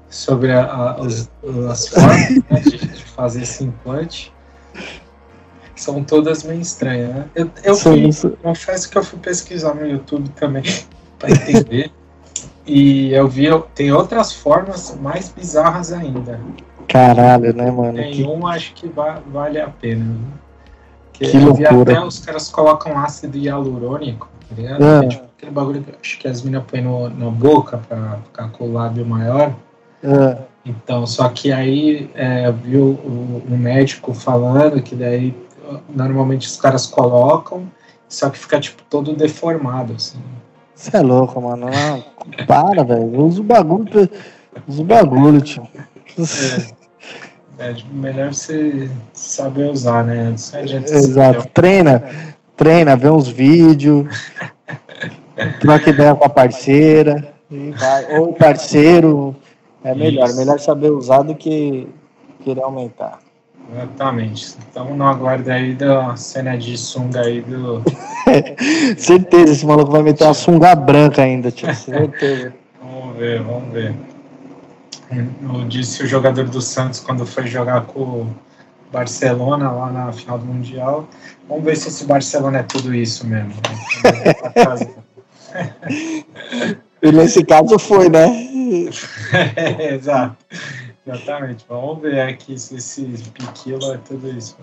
sobre 0.09 0.53
a, 0.53 0.65
a- 0.65 1.01
os- 1.01 1.29
as 1.69 1.89
formas 1.89 2.31
né, 2.49 2.61
de, 2.63 2.79
de 2.79 3.05
fazer 3.05 3.43
esse 3.43 3.65
implante. 3.65 4.33
São 5.75 6.05
todas 6.05 6.45
meio 6.45 6.61
estranhas, 6.61 7.09
né? 7.15 7.25
Eu, 7.35 7.51
eu 7.65 7.75
fui, 7.75 8.03
confesso 8.41 8.89
que 8.89 8.97
eu 8.97 9.03
fui 9.03 9.19
pesquisar 9.19 9.75
no 9.75 9.85
YouTube 9.85 10.29
também 10.37 10.63
para 11.19 11.31
entender. 11.33 11.91
E 12.67 13.13
eu 13.13 13.27
vi, 13.27 13.47
tem 13.75 13.93
outras 13.93 14.33
formas 14.33 14.97
mais 15.01 15.29
bizarras 15.31 15.93
ainda. 15.93 16.41
Caralho, 16.87 17.55
né, 17.55 17.71
mano? 17.71 17.95
Tem 17.95 18.13
Que, 18.13 18.25
um, 18.25 18.47
acho 18.47 18.75
que 18.75 18.89
va- 18.89 19.23
vale 19.27 19.61
a 19.61 19.69
pena. 19.69 20.05
né? 20.05 20.19
Que, 21.13 21.29
que 21.31 21.39
loucura. 21.39 21.93
até 21.93 22.01
os 22.01 22.19
caras 22.19 22.49
colocam 22.49 22.99
ácido 22.99 23.37
hialurônico, 23.37 24.29
tá 24.49 24.55
ligado? 24.55 24.85
É. 24.85 25.05
É 25.05 25.09
tipo 25.09 25.25
aquele 25.37 25.53
bagulho 25.53 25.83
que 25.83 25.93
acho 26.01 26.19
que 26.19 26.29
as 26.29 26.43
minas 26.43 26.65
põem 26.65 26.83
na 26.83 27.31
boca 27.31 27.81
pra 27.89 28.19
ficar 28.25 28.49
com 28.51 28.65
o 28.65 28.73
lábio 28.73 29.05
maior. 29.07 29.55
É. 30.03 30.39
Então, 30.65 31.07
só 31.07 31.29
que 31.29 31.53
aí 31.53 32.11
é, 32.15 32.51
viu 32.53 32.83
o, 32.83 33.43
o, 33.49 33.57
médico 33.57 34.13
falando 34.13 34.83
que 34.83 34.95
daí 34.95 35.35
normalmente 35.89 36.47
os 36.47 36.57
caras 36.57 36.87
colocam, 36.87 37.71
só 38.09 38.29
que 38.29 38.39
fica 38.39 38.61
tipo 38.61 38.83
todo 38.91 39.15
deformado, 39.15 39.95
assim. 39.95 40.19
Você 40.81 40.97
é 40.97 41.01
louco, 41.03 41.39
mano. 41.43 41.67
Não, 41.67 42.03
para, 42.47 42.83
velho. 42.83 43.21
Usa 43.21 43.43
o 43.43 43.45
bagulho. 43.45 44.09
Usa 44.67 44.81
o 44.81 44.85
bagulho, 44.85 45.39
tio. 45.43 45.69
É, 47.59 47.71
é 47.71 47.75
tipo, 47.75 47.95
melhor 47.95 48.33
você 48.33 48.91
saber 49.13 49.69
usar, 49.69 50.03
né? 50.05 50.33
Exato. 50.33 51.47
Treina. 51.53 52.03
Treina, 52.57 52.97
vê 52.97 53.11
uns 53.11 53.29
vídeos. 53.29 54.09
troca 55.61 55.91
ideia 55.91 56.15
com 56.15 56.25
a 56.25 56.31
parceira. 56.31 57.31
Ou 58.19 58.33
parceiro. 58.33 59.37
É 59.85 59.95
melhor. 59.95 60.29
Isso. 60.29 60.37
Melhor 60.39 60.59
saber 60.59 60.91
usar 60.91 61.21
do 61.21 61.35
que 61.35 61.87
querer 62.43 62.63
aumentar. 62.63 63.19
Exatamente. 63.73 64.57
Estamos 64.59 64.97
no 64.97 65.05
aguardo 65.05 65.51
aí 65.51 65.75
da 65.75 66.17
cena 66.17 66.59
de 66.59 66.77
sunga 66.77 67.21
aí 67.21 67.41
do. 67.41 67.83
certeza, 68.99 69.53
esse 69.53 69.65
maluco 69.65 69.93
vai 69.93 70.03
meter 70.03 70.25
uma 70.25 70.35
sunga 70.35 70.75
branca 70.75 71.23
ainda, 71.23 71.51
tio. 71.51 71.69
Certeza. 71.75 72.53
vamos 72.83 73.17
ver, 73.17 73.43
vamos 73.43 73.73
ver. 73.73 73.95
Eu 75.11 75.67
disse 75.69 76.03
o 76.03 76.07
jogador 76.07 76.49
do 76.49 76.61
Santos 76.61 77.01
quando 77.01 77.27
foi 77.27 77.47
jogar 77.47 77.83
com 77.83 78.01
o 78.01 78.35
Barcelona 78.93 79.71
lá 79.71 79.91
na 79.91 80.13
final 80.13 80.39
do 80.39 80.47
Mundial. 80.47 81.09
Vamos 81.49 81.65
ver 81.65 81.77
se 81.77 81.89
esse 81.89 82.05
Barcelona 82.05 82.59
é 82.59 82.63
tudo 82.63 82.95
isso 82.95 83.27
mesmo. 83.27 83.55
e 87.03 87.13
nesse 87.13 87.45
caso 87.45 87.79
foi, 87.79 88.09
né? 88.09 88.49
é, 89.57 89.95
exato. 89.95 90.37
Exatamente. 91.07 91.65
Vamos 91.69 92.01
ver 92.03 92.21
aqui 92.21 92.59
se 92.59 92.77
esse 92.77 93.05
piquilo 93.31 93.93
é 93.93 93.99
tudo 93.99 94.29
isso. 94.29 94.57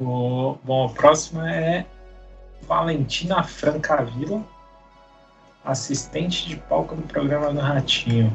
O, 0.00 0.56
bom, 0.64 0.86
o 0.86 0.90
próximo 0.90 1.42
é 1.42 1.84
Valentina 2.66 3.42
Francavila, 3.42 4.42
assistente 5.62 6.48
de 6.48 6.56
palco 6.56 6.94
do 6.94 7.02
programa 7.02 7.52
do 7.52 7.60
Ratinho. 7.60 8.34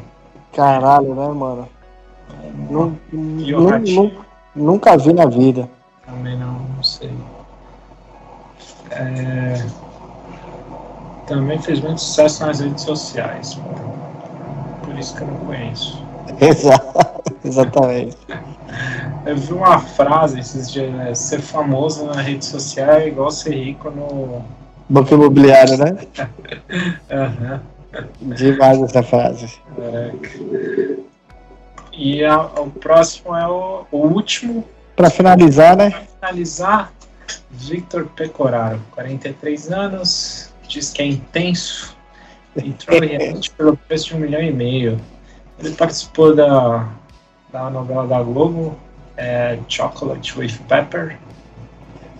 Caralho, 0.53 1.15
né, 1.15 1.27
mano? 1.27 1.67
Nunca, 2.53 3.01
nunca 4.55 4.97
vi 4.97 5.13
na 5.13 5.25
vida. 5.25 5.67
Também 6.05 6.37
não, 6.37 6.53
não 6.53 6.83
sei. 6.83 7.11
É... 8.91 9.65
Também 11.25 11.59
fez 11.59 11.81
muito 11.81 11.99
sucesso 11.99 12.45
nas 12.45 12.59
redes 12.59 12.83
sociais. 12.83 13.59
Por 14.95 15.01
isso 15.01 15.13
que 15.13 15.23
eu 15.23 15.27
não 15.27 15.35
conheço. 15.39 16.01
Exato, 16.39 17.35
exatamente. 17.43 18.17
Eu 19.25 19.37
vi 19.37 19.53
uma 19.53 19.79
frase 19.79 20.39
esses 20.39 20.71
dias, 20.71 20.93
né? 20.93 21.13
Ser 21.15 21.41
famoso 21.41 22.05
na 22.05 22.21
rede 22.21 22.45
social 22.45 22.91
é 22.91 23.07
igual 23.07 23.31
ser 23.31 23.55
rico 23.55 23.89
no. 23.89 24.43
Banco 24.87 25.15
imobiliário, 25.15 25.77
né? 25.77 25.97
uhum. 28.21 28.35
Demais 28.35 28.81
essa 28.81 29.01
frase. 29.01 29.49
Caraca. 29.75 30.29
E 31.93 32.23
a, 32.23 32.37
o 32.41 32.69
próximo 32.69 33.35
é 33.35 33.47
o, 33.47 33.85
o 33.91 33.97
último. 33.97 34.63
Para 34.95 35.09
finalizar, 35.09 35.75
né? 35.75 35.89
Para 35.89 36.29
finalizar, 36.29 36.93
Victor 37.49 38.05
Pecoraro, 38.15 38.79
43 38.91 39.71
anos, 39.71 40.53
diz 40.67 40.91
que 40.91 41.01
é 41.01 41.05
intenso, 41.07 41.94
entrou 42.57 42.99
realmente 42.99 43.51
pelo 43.51 43.77
preço 43.77 44.07
de 44.07 44.15
um 44.15 44.19
milhão 44.19 44.41
e 44.41 44.51
meio. 44.51 44.99
Ele 45.59 45.71
participou 45.71 46.35
da, 46.35 46.89
da 47.51 47.69
novela 47.69 48.07
da 48.07 48.21
Globo, 48.21 48.77
é, 49.17 49.57
Chocolate 49.67 50.37
with 50.37 50.59
Pepper. 50.67 51.17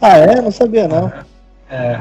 Ah, 0.02 0.18
é? 0.18 0.42
Não 0.42 0.52
sabia, 0.52 0.88
não. 0.88 1.12
É. 1.70 2.00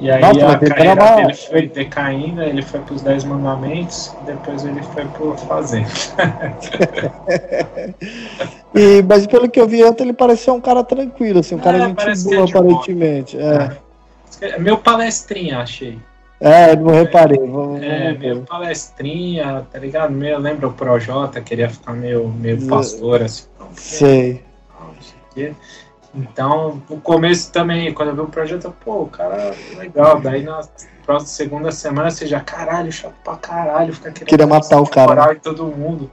E 0.00 0.10
aí 0.10 0.20
Nossa, 0.22 0.52
a 0.52 0.58
carreira 0.58 1.02
uma... 1.02 1.16
dele 1.16 1.34
foi 1.34 1.68
decaindo, 1.68 2.42
ele 2.42 2.62
foi 2.62 2.80
para 2.80 2.94
os 2.94 3.02
Dez 3.02 3.22
Mandamentos, 3.22 4.14
depois 4.24 4.64
ele 4.64 4.82
foi 4.82 5.04
para 5.04 5.36
Fazenda. 5.36 5.90
e, 8.74 9.02
mas 9.02 9.26
pelo 9.26 9.50
que 9.50 9.60
eu 9.60 9.68
vi 9.68 9.82
antes, 9.82 10.00
ele 10.00 10.14
parecia 10.14 10.54
um 10.54 10.60
cara 10.60 10.82
tranquilo, 10.82 11.40
assim, 11.40 11.54
um 11.54 11.58
cara 11.58 11.76
é, 11.76 11.86
gente 11.86 12.24
boa, 12.24 12.36
é 12.36 12.44
aparentemente. 12.44 13.38
É. 13.38 13.76
é. 14.40 14.58
Meu 14.58 14.78
palestrinha, 14.78 15.58
achei. 15.58 15.98
É, 16.40 16.74
não 16.74 16.90
reparei. 16.92 17.38
Vamos, 17.38 17.82
é, 17.82 18.04
vamos 18.04 18.18
meio 18.18 18.42
palestrinha, 18.42 19.66
tá 19.70 19.78
ligado? 19.78 20.12
Meio, 20.12 20.38
lembra 20.38 20.68
o 20.68 20.72
Projota, 20.72 21.40
queria 21.40 21.68
ficar 21.68 21.92
meio, 21.92 22.28
meio 22.28 22.66
pastor, 22.66 23.22
assim. 23.22 23.46
Sei. 23.74 24.42
Não 24.80 24.88
o 24.88 25.54
então, 26.12 26.82
no 26.88 27.00
começo 27.00 27.52
também, 27.52 27.92
quando 27.94 28.08
eu 28.08 28.14
vi 28.16 28.20
o 28.22 28.26
projeto, 28.26 28.74
pô, 28.84 29.02
o 29.02 29.06
cara 29.06 29.54
legal. 29.76 30.20
Daí 30.20 30.42
na 30.42 30.60
próxima 31.04 31.28
segunda 31.28 31.70
semana 31.70 32.10
você 32.10 32.26
já, 32.26 32.40
caralho, 32.40 32.90
chato 32.90 33.14
pra 33.22 33.36
caralho, 33.36 33.92
fica 33.92 34.10
querendo 34.10 34.28
Queria 34.28 34.46
matar 34.46 34.80
o 34.80 34.88
cara. 34.88 35.32
E 35.32 35.36
todo 35.36 35.66
mundo. 35.66 36.10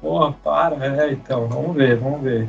Porra, 0.00 0.32
para, 0.44 1.04
é, 1.04 1.12
então, 1.12 1.48
vamos 1.48 1.74
ver, 1.74 1.96
vamos 1.96 2.22
ver. 2.22 2.48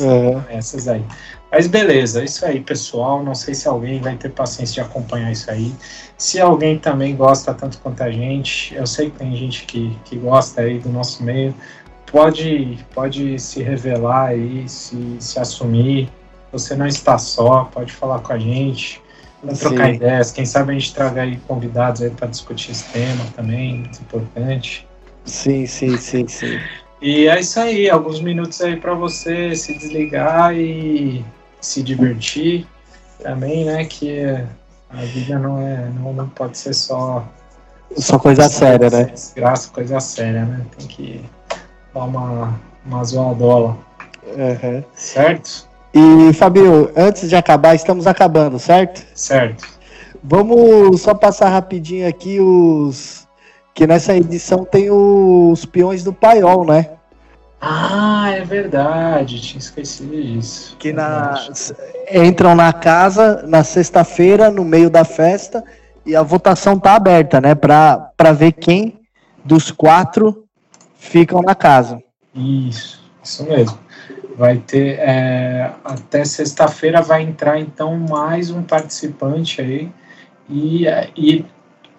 Uhum. 0.00 0.42
Essas 0.48 0.88
aí. 0.88 1.04
Mas 1.52 1.66
beleza, 1.66 2.24
isso 2.24 2.46
aí, 2.46 2.60
pessoal. 2.60 3.22
Não 3.22 3.34
sei 3.34 3.52
se 3.52 3.68
alguém 3.68 4.00
vai 4.00 4.16
ter 4.16 4.30
paciência 4.30 4.82
de 4.82 4.88
acompanhar 4.88 5.30
isso 5.30 5.50
aí. 5.50 5.70
Se 6.16 6.40
alguém 6.40 6.78
também 6.78 7.14
gosta 7.14 7.52
tanto 7.52 7.76
quanto 7.78 8.02
a 8.02 8.10
gente, 8.10 8.74
eu 8.74 8.86
sei 8.86 9.10
que 9.10 9.18
tem 9.18 9.36
gente 9.36 9.66
que, 9.66 9.94
que 10.06 10.16
gosta 10.16 10.62
aí 10.62 10.78
do 10.78 10.88
nosso 10.88 11.22
meio 11.22 11.54
pode, 12.12 12.78
pode 12.94 13.38
se 13.38 13.62
revelar 13.62 14.28
aí, 14.28 14.68
se, 14.68 15.16
se 15.18 15.38
assumir. 15.38 16.08
Você 16.52 16.76
não 16.76 16.86
está 16.86 17.16
só, 17.16 17.64
pode 17.64 17.92
falar 17.92 18.20
com 18.20 18.34
a 18.34 18.38
gente, 18.38 19.00
vamos 19.42 19.58
trocar 19.58 19.94
ideias. 19.94 20.30
Quem 20.30 20.44
sabe 20.44 20.70
a 20.72 20.74
gente 20.74 20.94
traga 20.94 21.22
aí 21.22 21.38
convidados 21.48 22.02
aí 22.02 22.10
para 22.10 22.28
discutir 22.28 22.72
esse 22.72 22.84
tema 22.92 23.24
também, 23.34 23.78
muito 23.78 24.00
importante. 24.02 24.86
Sim, 25.24 25.66
sim, 25.66 25.96
sim, 25.96 26.28
sim. 26.28 26.60
E 27.00 27.26
é 27.26 27.40
isso 27.40 27.58
aí, 27.58 27.88
alguns 27.88 28.20
minutos 28.20 28.60
aí 28.60 28.76
para 28.76 28.94
você 28.94 29.56
se 29.56 29.76
desligar 29.76 30.54
e 30.54 31.24
se 31.62 31.82
divertir 31.82 32.66
também, 33.22 33.64
né? 33.64 33.84
Que 33.86 34.44
a 34.90 35.02
vida 35.04 35.38
não 35.38 35.58
é, 35.58 35.88
não, 35.88 36.12
não 36.12 36.28
pode 36.28 36.58
ser 36.58 36.74
só 36.74 37.26
só 37.96 38.18
coisa 38.18 38.48
séria, 38.48 38.90
né? 38.90 39.04
Desgraça, 39.04 39.70
coisa 39.70 40.00
séria, 40.00 40.44
né? 40.44 40.66
Tem 40.76 40.86
que 40.86 41.24
dar 41.94 42.04
uma, 42.04 42.60
uma 42.84 43.04
zoadola. 43.04 43.76
Uhum. 44.26 44.84
Certo? 44.94 45.68
E, 45.94 46.32
Fabio, 46.32 46.90
antes 46.96 47.28
de 47.28 47.36
acabar, 47.36 47.74
estamos 47.74 48.06
acabando, 48.06 48.58
certo? 48.58 49.04
Certo. 49.14 49.66
Vamos 50.22 51.02
só 51.02 51.14
passar 51.14 51.50
rapidinho 51.50 52.08
aqui 52.08 52.40
os. 52.40 53.28
Que 53.74 53.86
nessa 53.86 54.14
edição 54.14 54.64
tem 54.64 54.90
os 54.90 55.64
peões 55.64 56.04
do 56.04 56.12
paiol, 56.12 56.66
né? 56.66 56.90
Ah, 57.64 58.28
é 58.28 58.44
verdade, 58.44 59.40
tinha 59.40 59.60
esquecido 59.60 60.20
disso. 60.20 60.76
Que 60.80 60.92
na... 60.92 61.46
entram 62.12 62.56
na 62.56 62.72
casa 62.72 63.44
na 63.46 63.62
sexta-feira, 63.62 64.50
no 64.50 64.64
meio 64.64 64.90
da 64.90 65.04
festa, 65.04 65.62
e 66.04 66.16
a 66.16 66.24
votação 66.24 66.76
tá 66.76 66.96
aberta, 66.96 67.40
né? 67.40 67.54
Para 67.54 68.32
ver 68.32 68.50
quem 68.50 68.98
dos 69.44 69.70
quatro 69.70 70.44
ficam 70.98 71.40
na 71.40 71.54
casa. 71.54 72.02
Isso, 72.34 73.00
isso 73.22 73.44
mesmo. 73.44 73.78
Vai 74.36 74.56
ter 74.56 74.98
é, 74.98 75.70
até 75.84 76.24
sexta-feira 76.24 77.00
vai 77.00 77.22
entrar 77.22 77.60
então 77.60 77.96
mais 77.96 78.50
um 78.50 78.64
participante 78.64 79.60
aí 79.60 79.88
e, 80.50 80.86
e 81.16 81.44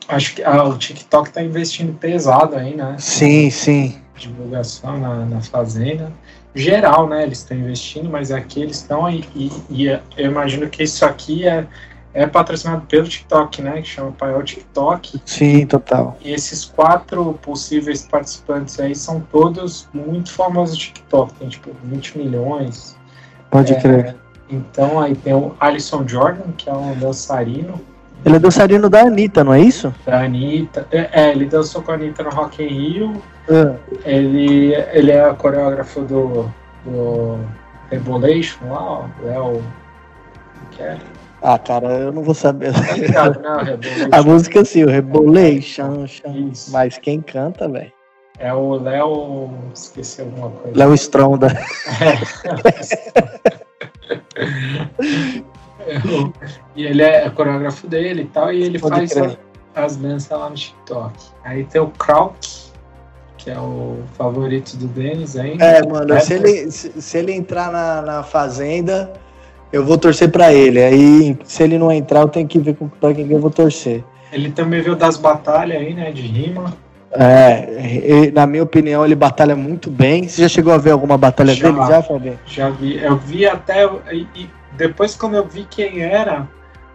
acho 0.09 0.35
que 0.35 0.43
ah, 0.43 0.65
o 0.65 0.77
TikTok 0.77 1.29
está 1.29 1.41
investindo 1.41 1.97
pesado 1.97 2.57
aí, 2.57 2.75
né? 2.75 2.97
Sim, 2.99 3.49
sim. 3.49 4.02
Divulgação 4.15 4.97
na, 4.99 5.25
na 5.25 5.41
fazenda 5.41 6.11
geral, 6.55 7.07
né? 7.07 7.23
Eles 7.23 7.39
estão 7.39 7.57
investindo, 7.57 8.09
mas 8.09 8.31
aqui 8.31 8.61
eles 8.61 8.77
estão 8.77 9.09
e, 9.09 9.27
e, 9.35 9.51
e 9.69 9.87
eu 9.87 10.31
imagino 10.31 10.69
que 10.69 10.83
isso 10.83 11.05
aqui 11.05 11.47
é 11.47 11.67
é 12.13 12.27
patrocinado 12.27 12.85
pelo 12.85 13.07
TikTok, 13.07 13.61
né? 13.61 13.81
Que 13.81 13.87
chama 13.87 14.11
Paiol 14.11 14.43
TikTok. 14.43 15.19
Sim, 15.25 15.65
total. 15.65 16.15
E 16.21 16.31
esses 16.31 16.63
quatro 16.63 17.33
possíveis 17.41 18.03
participantes 18.03 18.79
aí 18.79 18.95
são 18.95 19.19
todos 19.31 19.89
muito 19.91 20.31
famosos 20.31 20.75
no 20.75 20.81
TikTok. 20.81 21.33
Tem 21.33 21.49
tipo 21.49 21.71
20 21.83 22.19
milhões. 22.19 22.95
Pode 23.49 23.73
é, 23.73 23.81
crer. 23.81 24.15
Então 24.47 24.99
aí 24.99 25.15
tem 25.15 25.33
o 25.33 25.55
Alisson 25.59 26.07
Jordan, 26.07 26.51
que 26.55 26.69
é 26.69 26.73
um 26.73 26.93
dançarino. 26.99 27.81
Ele 28.23 28.35
é 28.35 28.39
dançarino 28.39 28.89
da 28.91 29.01
Anitta, 29.01 29.43
não 29.43 29.53
é 29.53 29.59
isso? 29.59 29.93
Da 30.05 30.23
Anitta. 30.23 30.87
É, 30.91 31.09
é 31.11 31.31
ele 31.31 31.45
dançou 31.45 31.81
com 31.81 31.91
a 31.91 31.95
Anitta 31.95 32.21
no 32.21 32.29
Rock 32.29 32.61
in 32.61 32.67
Rio. 32.67 33.23
É. 33.49 33.75
Ele, 34.05 34.73
ele 34.91 35.11
é 35.11 35.33
coreógrafo 35.33 36.01
do, 36.01 36.51
do 36.85 37.39
Rebolation 37.89 38.59
lá, 38.69 38.81
ó, 38.81 39.05
Léo. 39.23 39.63
Que 40.71 40.83
é? 40.83 40.97
Ah, 41.41 41.59
cara, 41.59 41.87
eu 41.99 42.11
não 42.11 42.23
vou 42.23 42.33
saber. 42.33 42.71
Não, 42.71 43.59
a 44.17 44.23
música 44.23 44.63
sim, 44.63 44.85
o 44.85 44.89
Rebolation. 44.89 46.05
Isso. 46.05 46.71
Mas 46.71 46.97
quem 46.97 47.21
canta, 47.21 47.67
velho? 47.67 47.91
É 48.39 48.53
o 48.53 48.75
Léo. 48.75 49.49
Esqueci 49.73 50.21
alguma 50.21 50.49
coisa. 50.49 50.77
Léo 50.77 50.93
Stronda. 50.93 51.47
É. 55.85 55.97
e 56.75 56.85
ele 56.85 57.01
é 57.01 57.29
coreógrafo 57.29 57.87
dele 57.87 58.23
e 58.23 58.25
tal, 58.25 58.51
e 58.51 58.63
ele 58.63 58.79
Pode 58.79 58.95
faz 59.13 59.37
as 59.75 59.97
danças 59.97 60.37
lá 60.37 60.49
no 60.49 60.55
TikTok. 60.55 61.13
Aí 61.43 61.63
tem 61.65 61.81
o 61.81 61.87
Krauk, 61.87 62.35
que 63.43 63.51
é 63.51 63.59
o 63.59 63.97
favorito 64.17 64.77
do 64.77 64.87
Denis 64.87 65.35
aí. 65.35 65.57
É, 65.59 65.85
mano, 65.85 66.19
se 66.21 66.33
ele, 66.33 66.71
se, 66.71 67.01
se, 67.01 67.17
ele 67.17 67.33
entrar 67.33 67.71
na, 67.71 68.01
na 68.01 68.23
Fazenda, 68.23 69.11
eu 69.71 69.85
vou 69.85 69.97
torcer 69.97 70.31
para 70.31 70.53
ele. 70.53 70.81
Aí, 70.81 71.37
se 71.43 71.61
ele 71.61 71.77
não 71.77 71.91
entrar, 71.91 72.21
eu 72.21 72.29
tenho 72.29 72.47
que 72.47 72.57
ver 72.57 72.77
pra 73.01 73.13
quem 73.13 73.29
eu 73.29 73.39
vou 73.39 73.51
torcer. 73.51 74.03
Ele 74.31 74.49
também 74.49 74.81
veio 74.81 74.95
das 74.95 75.17
batalhas 75.17 75.77
aí, 75.77 75.93
né, 75.93 76.11
de 76.11 76.21
rima. 76.21 76.73
É, 77.11 78.31
na 78.31 78.47
minha 78.47 78.63
opinião, 78.63 79.05
ele 79.05 79.13
batalha 79.13 79.55
muito 79.55 79.91
bem. 79.91 80.27
Você 80.27 80.41
já 80.41 80.47
chegou 80.47 80.73
a 80.73 80.77
ver 80.77 80.91
alguma 80.91 81.17
batalha 81.17 81.53
já, 81.53 81.69
dele 81.69 81.85
já, 81.85 82.01
Fabinho? 82.01 82.39
Já 82.45 82.69
vi. 82.69 82.97
Eu 82.97 83.17
vi 83.17 83.45
até. 83.45 83.87
E 84.11 84.49
depois, 84.77 85.15
quando 85.15 85.35
eu 85.35 85.45
vi 85.45 85.67
quem 85.69 86.01
era, 86.01 86.47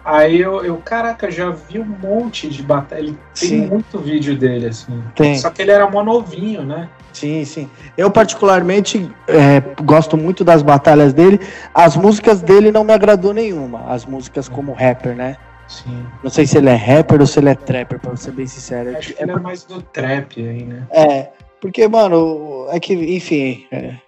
Aí 0.08 0.40
eu, 0.40 0.64
eu, 0.64 0.78
caraca, 0.78 1.30
já 1.30 1.50
vi 1.50 1.78
um 1.78 1.84
monte 1.84 2.48
de 2.48 2.62
batalha. 2.62 3.00
Ele 3.00 3.18
tem 3.38 3.48
sim. 3.50 3.66
muito 3.66 3.98
vídeo 3.98 4.38
dele, 4.38 4.68
assim. 4.68 5.04
Tem. 5.14 5.36
Só 5.36 5.50
que 5.50 5.60
ele 5.60 5.70
era 5.70 5.86
mó 5.90 6.02
novinho, 6.02 6.62
né? 6.62 6.88
Sim, 7.12 7.44
sim. 7.44 7.68
Eu, 7.94 8.10
particularmente, 8.10 9.06
é, 9.26 9.60
gosto 9.82 10.16
muito 10.16 10.42
das 10.42 10.62
batalhas 10.62 11.12
dele. 11.12 11.38
As 11.74 11.94
músicas 11.94 12.40
dele 12.40 12.72
não 12.72 12.84
me 12.84 12.94
agradou 12.94 13.34
nenhuma. 13.34 13.84
As 13.92 14.06
músicas 14.06 14.48
como 14.48 14.72
rapper, 14.72 15.14
né? 15.14 15.36
Sim. 15.68 16.06
Não 16.24 16.30
sei 16.30 16.46
se 16.46 16.56
ele 16.56 16.70
é 16.70 16.74
rapper 16.74 17.20
ou 17.20 17.26
se 17.26 17.38
ele 17.38 17.50
é 17.50 17.54
trapper, 17.54 18.00
pra 18.00 18.16
ser 18.16 18.30
bem 18.30 18.46
sincero. 18.46 18.96
Acho 18.96 19.12
que 19.12 19.22
ele 19.22 19.32
é 19.32 19.38
mais 19.38 19.64
do 19.64 19.82
trap 19.82 20.40
aí, 20.40 20.64
né? 20.64 20.86
É, 20.90 21.28
porque, 21.60 21.86
mano, 21.86 22.66
é 22.70 22.80
que, 22.80 22.94
enfim. 22.94 23.66
É 23.70 24.07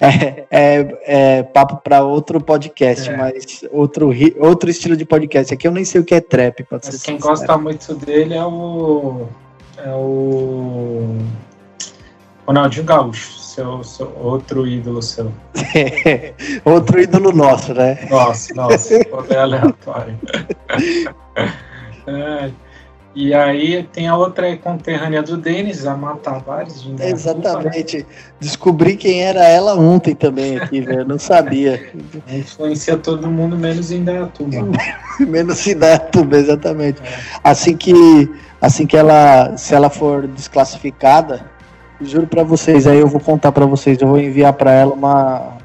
é, 0.00 0.46
é, 0.50 0.98
é 1.38 1.42
papo 1.42 1.76
para 1.82 2.02
outro 2.02 2.40
podcast, 2.40 3.10
é. 3.10 3.16
mas 3.16 3.64
outro, 3.72 4.10
outro 4.38 4.70
estilo 4.70 4.96
de 4.96 5.04
podcast. 5.04 5.52
Aqui 5.52 5.66
eu 5.66 5.72
nem 5.72 5.84
sei 5.84 6.00
o 6.00 6.04
que 6.04 6.14
é 6.14 6.20
trap. 6.20 6.62
Pode 6.64 6.86
ser 6.86 6.92
quem 6.92 7.16
sincero. 7.16 7.20
gosta 7.20 7.58
muito 7.58 7.94
dele 7.94 8.34
é 8.34 8.44
o. 8.44 9.26
É 9.78 9.90
o. 9.90 11.18
Ronaldinho 12.46 12.86
Gaúcho, 12.86 13.38
seu, 13.38 13.84
seu 13.84 14.16
outro 14.16 14.66
ídolo 14.66 15.02
seu. 15.02 15.30
outro 16.64 17.00
ídolo 17.00 17.32
nosso, 17.32 17.74
né? 17.74 18.06
Nossa, 18.08 18.54
nossa, 18.54 18.94
é 19.28 19.36
aleatório. 19.36 20.18
é. 22.06 22.50
E 23.14 23.34
aí 23.34 23.82
tem 23.92 24.06
a 24.06 24.16
outra 24.16 24.56
conterrânea 24.56 25.22
do 25.22 25.36
Denis, 25.36 25.86
a 25.86 25.96
Mata 25.96 26.30
Tavares. 26.30 26.82
De 26.82 27.02
Exatamente. 27.02 28.06
Descobri 28.38 28.96
quem 28.96 29.22
era 29.22 29.44
ela 29.44 29.74
ontem 29.74 30.14
também 30.14 30.56
aqui, 30.56 30.80
velho. 30.80 31.04
Não 31.04 31.18
sabia. 31.18 31.90
Influencia 32.30 32.96
todo 32.96 33.28
mundo, 33.28 33.56
menos 33.56 33.90
Indaiatuba. 33.90 34.56
menos 35.18 35.66
Indaiatuba, 35.66 36.36
exatamente. 36.36 37.02
É. 37.02 37.18
Assim 37.42 37.76
que 37.76 38.30
assim 38.60 38.86
que 38.86 38.96
ela, 38.96 39.56
se 39.56 39.74
ela 39.74 39.88
for 39.88 40.26
desclassificada, 40.26 41.44
juro 42.00 42.26
para 42.26 42.42
vocês, 42.42 42.86
aí 42.86 42.98
eu 42.98 43.06
vou 43.06 43.20
contar 43.20 43.52
para 43.52 43.66
vocês, 43.66 44.00
eu 44.00 44.08
vou 44.08 44.18
enviar 44.18 44.52
para 44.52 44.72
ela 44.72 44.94
uma 44.94 45.58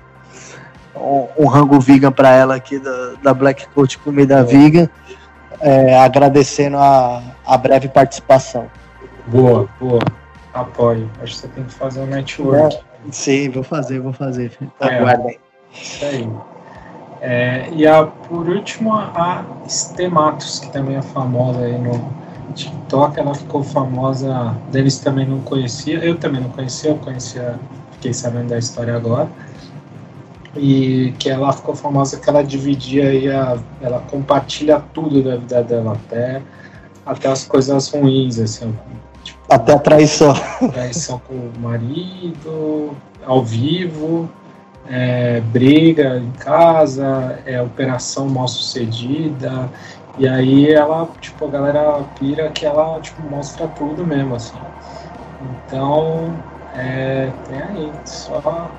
um, 0.95 1.43
um 1.43 1.47
rango 1.47 1.79
vegan 1.79 2.11
para 2.11 2.31
ela 2.31 2.55
aqui 2.55 2.79
da, 2.79 3.13
da 3.21 3.33
Black 3.33 3.67
Coat 3.69 3.97
Comida 3.99 4.39
é. 4.39 4.43
Vegan 4.43 4.89
é, 5.63 5.97
agradecendo 5.97 6.77
a, 6.77 7.23
a 7.45 7.57
breve 7.57 7.87
participação. 7.87 8.69
Boa, 9.27 9.67
boa. 9.79 10.01
Apoio. 10.53 11.09
Acho 11.21 11.33
que 11.33 11.39
você 11.39 11.47
tem 11.47 11.63
que 11.63 11.73
fazer 11.73 12.01
um 12.01 12.05
network. 12.05 12.75
É, 12.75 12.81
sim, 13.11 13.49
vou 13.49 13.63
fazer, 13.63 13.99
vou 13.99 14.13
fazer. 14.13 14.51
É, 14.81 14.85
Aguardem. 14.97 15.39
Isso 15.71 16.05
aí. 16.05 16.29
É, 17.21 17.69
e 17.71 17.87
a, 17.87 18.05
por 18.05 18.49
último, 18.49 18.93
a 18.93 19.45
Stematos, 19.67 20.59
que 20.59 20.69
também 20.71 20.97
é 20.97 21.01
famosa 21.01 21.61
aí 21.61 21.77
no 21.79 22.13
TikTok. 22.53 23.17
Ela 23.17 23.33
ficou 23.33 23.63
famosa. 23.63 24.55
Denis 24.69 24.99
também 24.99 25.25
não 25.25 25.39
conhecia, 25.39 26.03
eu 26.03 26.17
também 26.17 26.41
não 26.41 26.49
conhecia, 26.49 26.91
eu 26.91 26.97
conhecia, 26.97 27.57
fiquei 27.93 28.13
sabendo 28.13 28.49
da 28.49 28.59
história 28.59 28.95
agora 28.95 29.29
e 30.55 31.13
que 31.17 31.29
ela 31.29 31.51
ficou 31.51 31.75
famosa 31.75 32.19
que 32.19 32.29
ela 32.29 32.43
dividia 32.43 33.09
aí 33.09 33.29
a, 33.29 33.57
ela 33.81 33.99
compartilha 34.01 34.81
tudo 34.93 35.23
da 35.23 35.35
vida 35.35 35.63
dela 35.63 35.93
até 35.93 36.41
até 37.05 37.27
as 37.27 37.43
coisas 37.45 37.89
ruins 37.89 38.39
assim 38.39 38.73
tipo, 39.23 39.39
até 39.49 39.73
a 39.73 39.79
traição. 39.79 40.33
traição 40.71 41.19
com 41.27 41.33
o 41.33 41.51
marido 41.59 42.95
ao 43.25 43.43
vivo 43.43 44.29
é, 44.89 45.39
briga 45.39 46.17
em 46.17 46.31
casa 46.31 47.39
é 47.45 47.61
operação 47.61 48.27
mal 48.27 48.47
sucedida. 48.47 49.69
E 50.17 50.27
aí 50.27 50.71
ela 50.71 51.09
tipo 51.19 51.45
a 51.45 51.49
galera 51.49 52.03
pira 52.19 52.49
que 52.49 52.65
ela 52.65 52.99
tipo 53.01 53.21
mostra 53.23 53.67
tudo 53.69 54.05
mesmo 54.05 54.35
assim. 54.35 54.57
Então 55.41 56.33
é, 56.75 57.29
tem 57.49 57.61
aí 57.61 57.91
só 58.05 58.69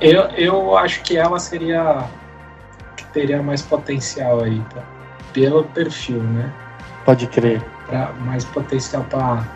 eu, 0.00 0.22
eu 0.36 0.76
acho 0.76 1.02
que 1.02 1.16
ela 1.16 1.38
seria. 1.38 2.04
que 2.96 3.04
teria 3.06 3.42
mais 3.42 3.62
potencial 3.62 4.42
aí, 4.42 4.60
tá? 4.74 4.82
pelo 5.32 5.64
perfil, 5.64 6.22
né? 6.22 6.52
Pode 7.04 7.26
crer. 7.28 7.62
Pra, 7.86 8.12
mais 8.20 8.44
potencial 8.44 9.04
para 9.04 9.46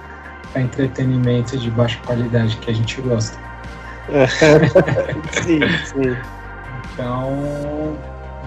entretenimento 0.60 1.56
de 1.56 1.70
baixa 1.70 1.98
qualidade 2.06 2.56
que 2.58 2.70
a 2.70 2.74
gente 2.74 3.00
gosta. 3.02 3.36
sim, 5.42 5.60
sim. 5.86 6.16
Então, 6.92 7.96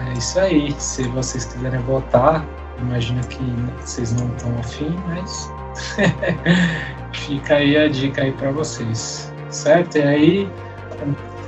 é 0.06 0.12
isso 0.14 0.38
aí. 0.40 0.74
Se 0.78 1.02
vocês 1.08 1.44
quiserem 1.44 1.80
votar, 1.80 2.44
imagino 2.78 3.20
que 3.26 3.42
vocês 3.80 4.12
não 4.12 4.28
estão 4.28 4.58
afim, 4.58 4.96
mas 5.08 5.50
fica 7.12 7.56
aí 7.56 7.76
a 7.76 7.88
dica 7.88 8.22
aí 8.22 8.32
para 8.32 8.50
vocês, 8.50 9.32
certo? 9.50 9.98
E 9.98 10.02
aí, 10.02 10.52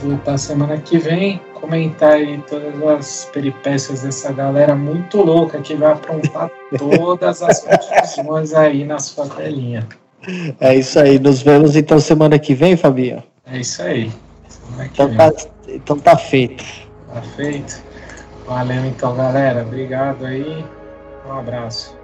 voltar 0.01 0.38
semana 0.38 0.78
que 0.78 0.99
vem, 0.99 1.40
comentar 1.55 2.12
aí 2.12 2.38
todas 2.49 2.82
as 2.82 3.24
peripécias 3.32 4.03
dessa 4.03 4.32
galera 4.32 4.74
muito 4.74 5.18
louca 5.22 5.61
que 5.61 5.74
vai 5.74 5.92
aprontar 5.92 6.51
todas 6.78 7.42
as 7.42 7.61
confusões 7.61 8.55
aí 8.55 8.84
na 8.84 8.99
sua 8.99 9.28
telinha. 9.28 9.86
É 10.61 10.74
isso 10.74 10.99
aí. 10.99 11.18
Nos 11.18 11.42
vemos 11.42 11.76
então 11.76 12.01
semana 12.01 12.38
que 12.38 12.55
vem, 12.55 12.76
Fabinho? 12.76 13.22
É 13.46 13.59
isso 13.59 13.82
aí. 13.82 14.12
Então 14.80 15.14
tá, 15.14 15.32
então 15.68 15.99
tá 15.99 16.16
feito. 16.16 16.64
Tá 17.12 17.22
feito. 17.36 17.82
Valeu 18.46 18.84
então, 18.84 19.14
galera. 19.16 19.62
Obrigado 19.62 20.24
aí. 20.24 20.64
Um 21.26 21.32
abraço. 21.32 21.97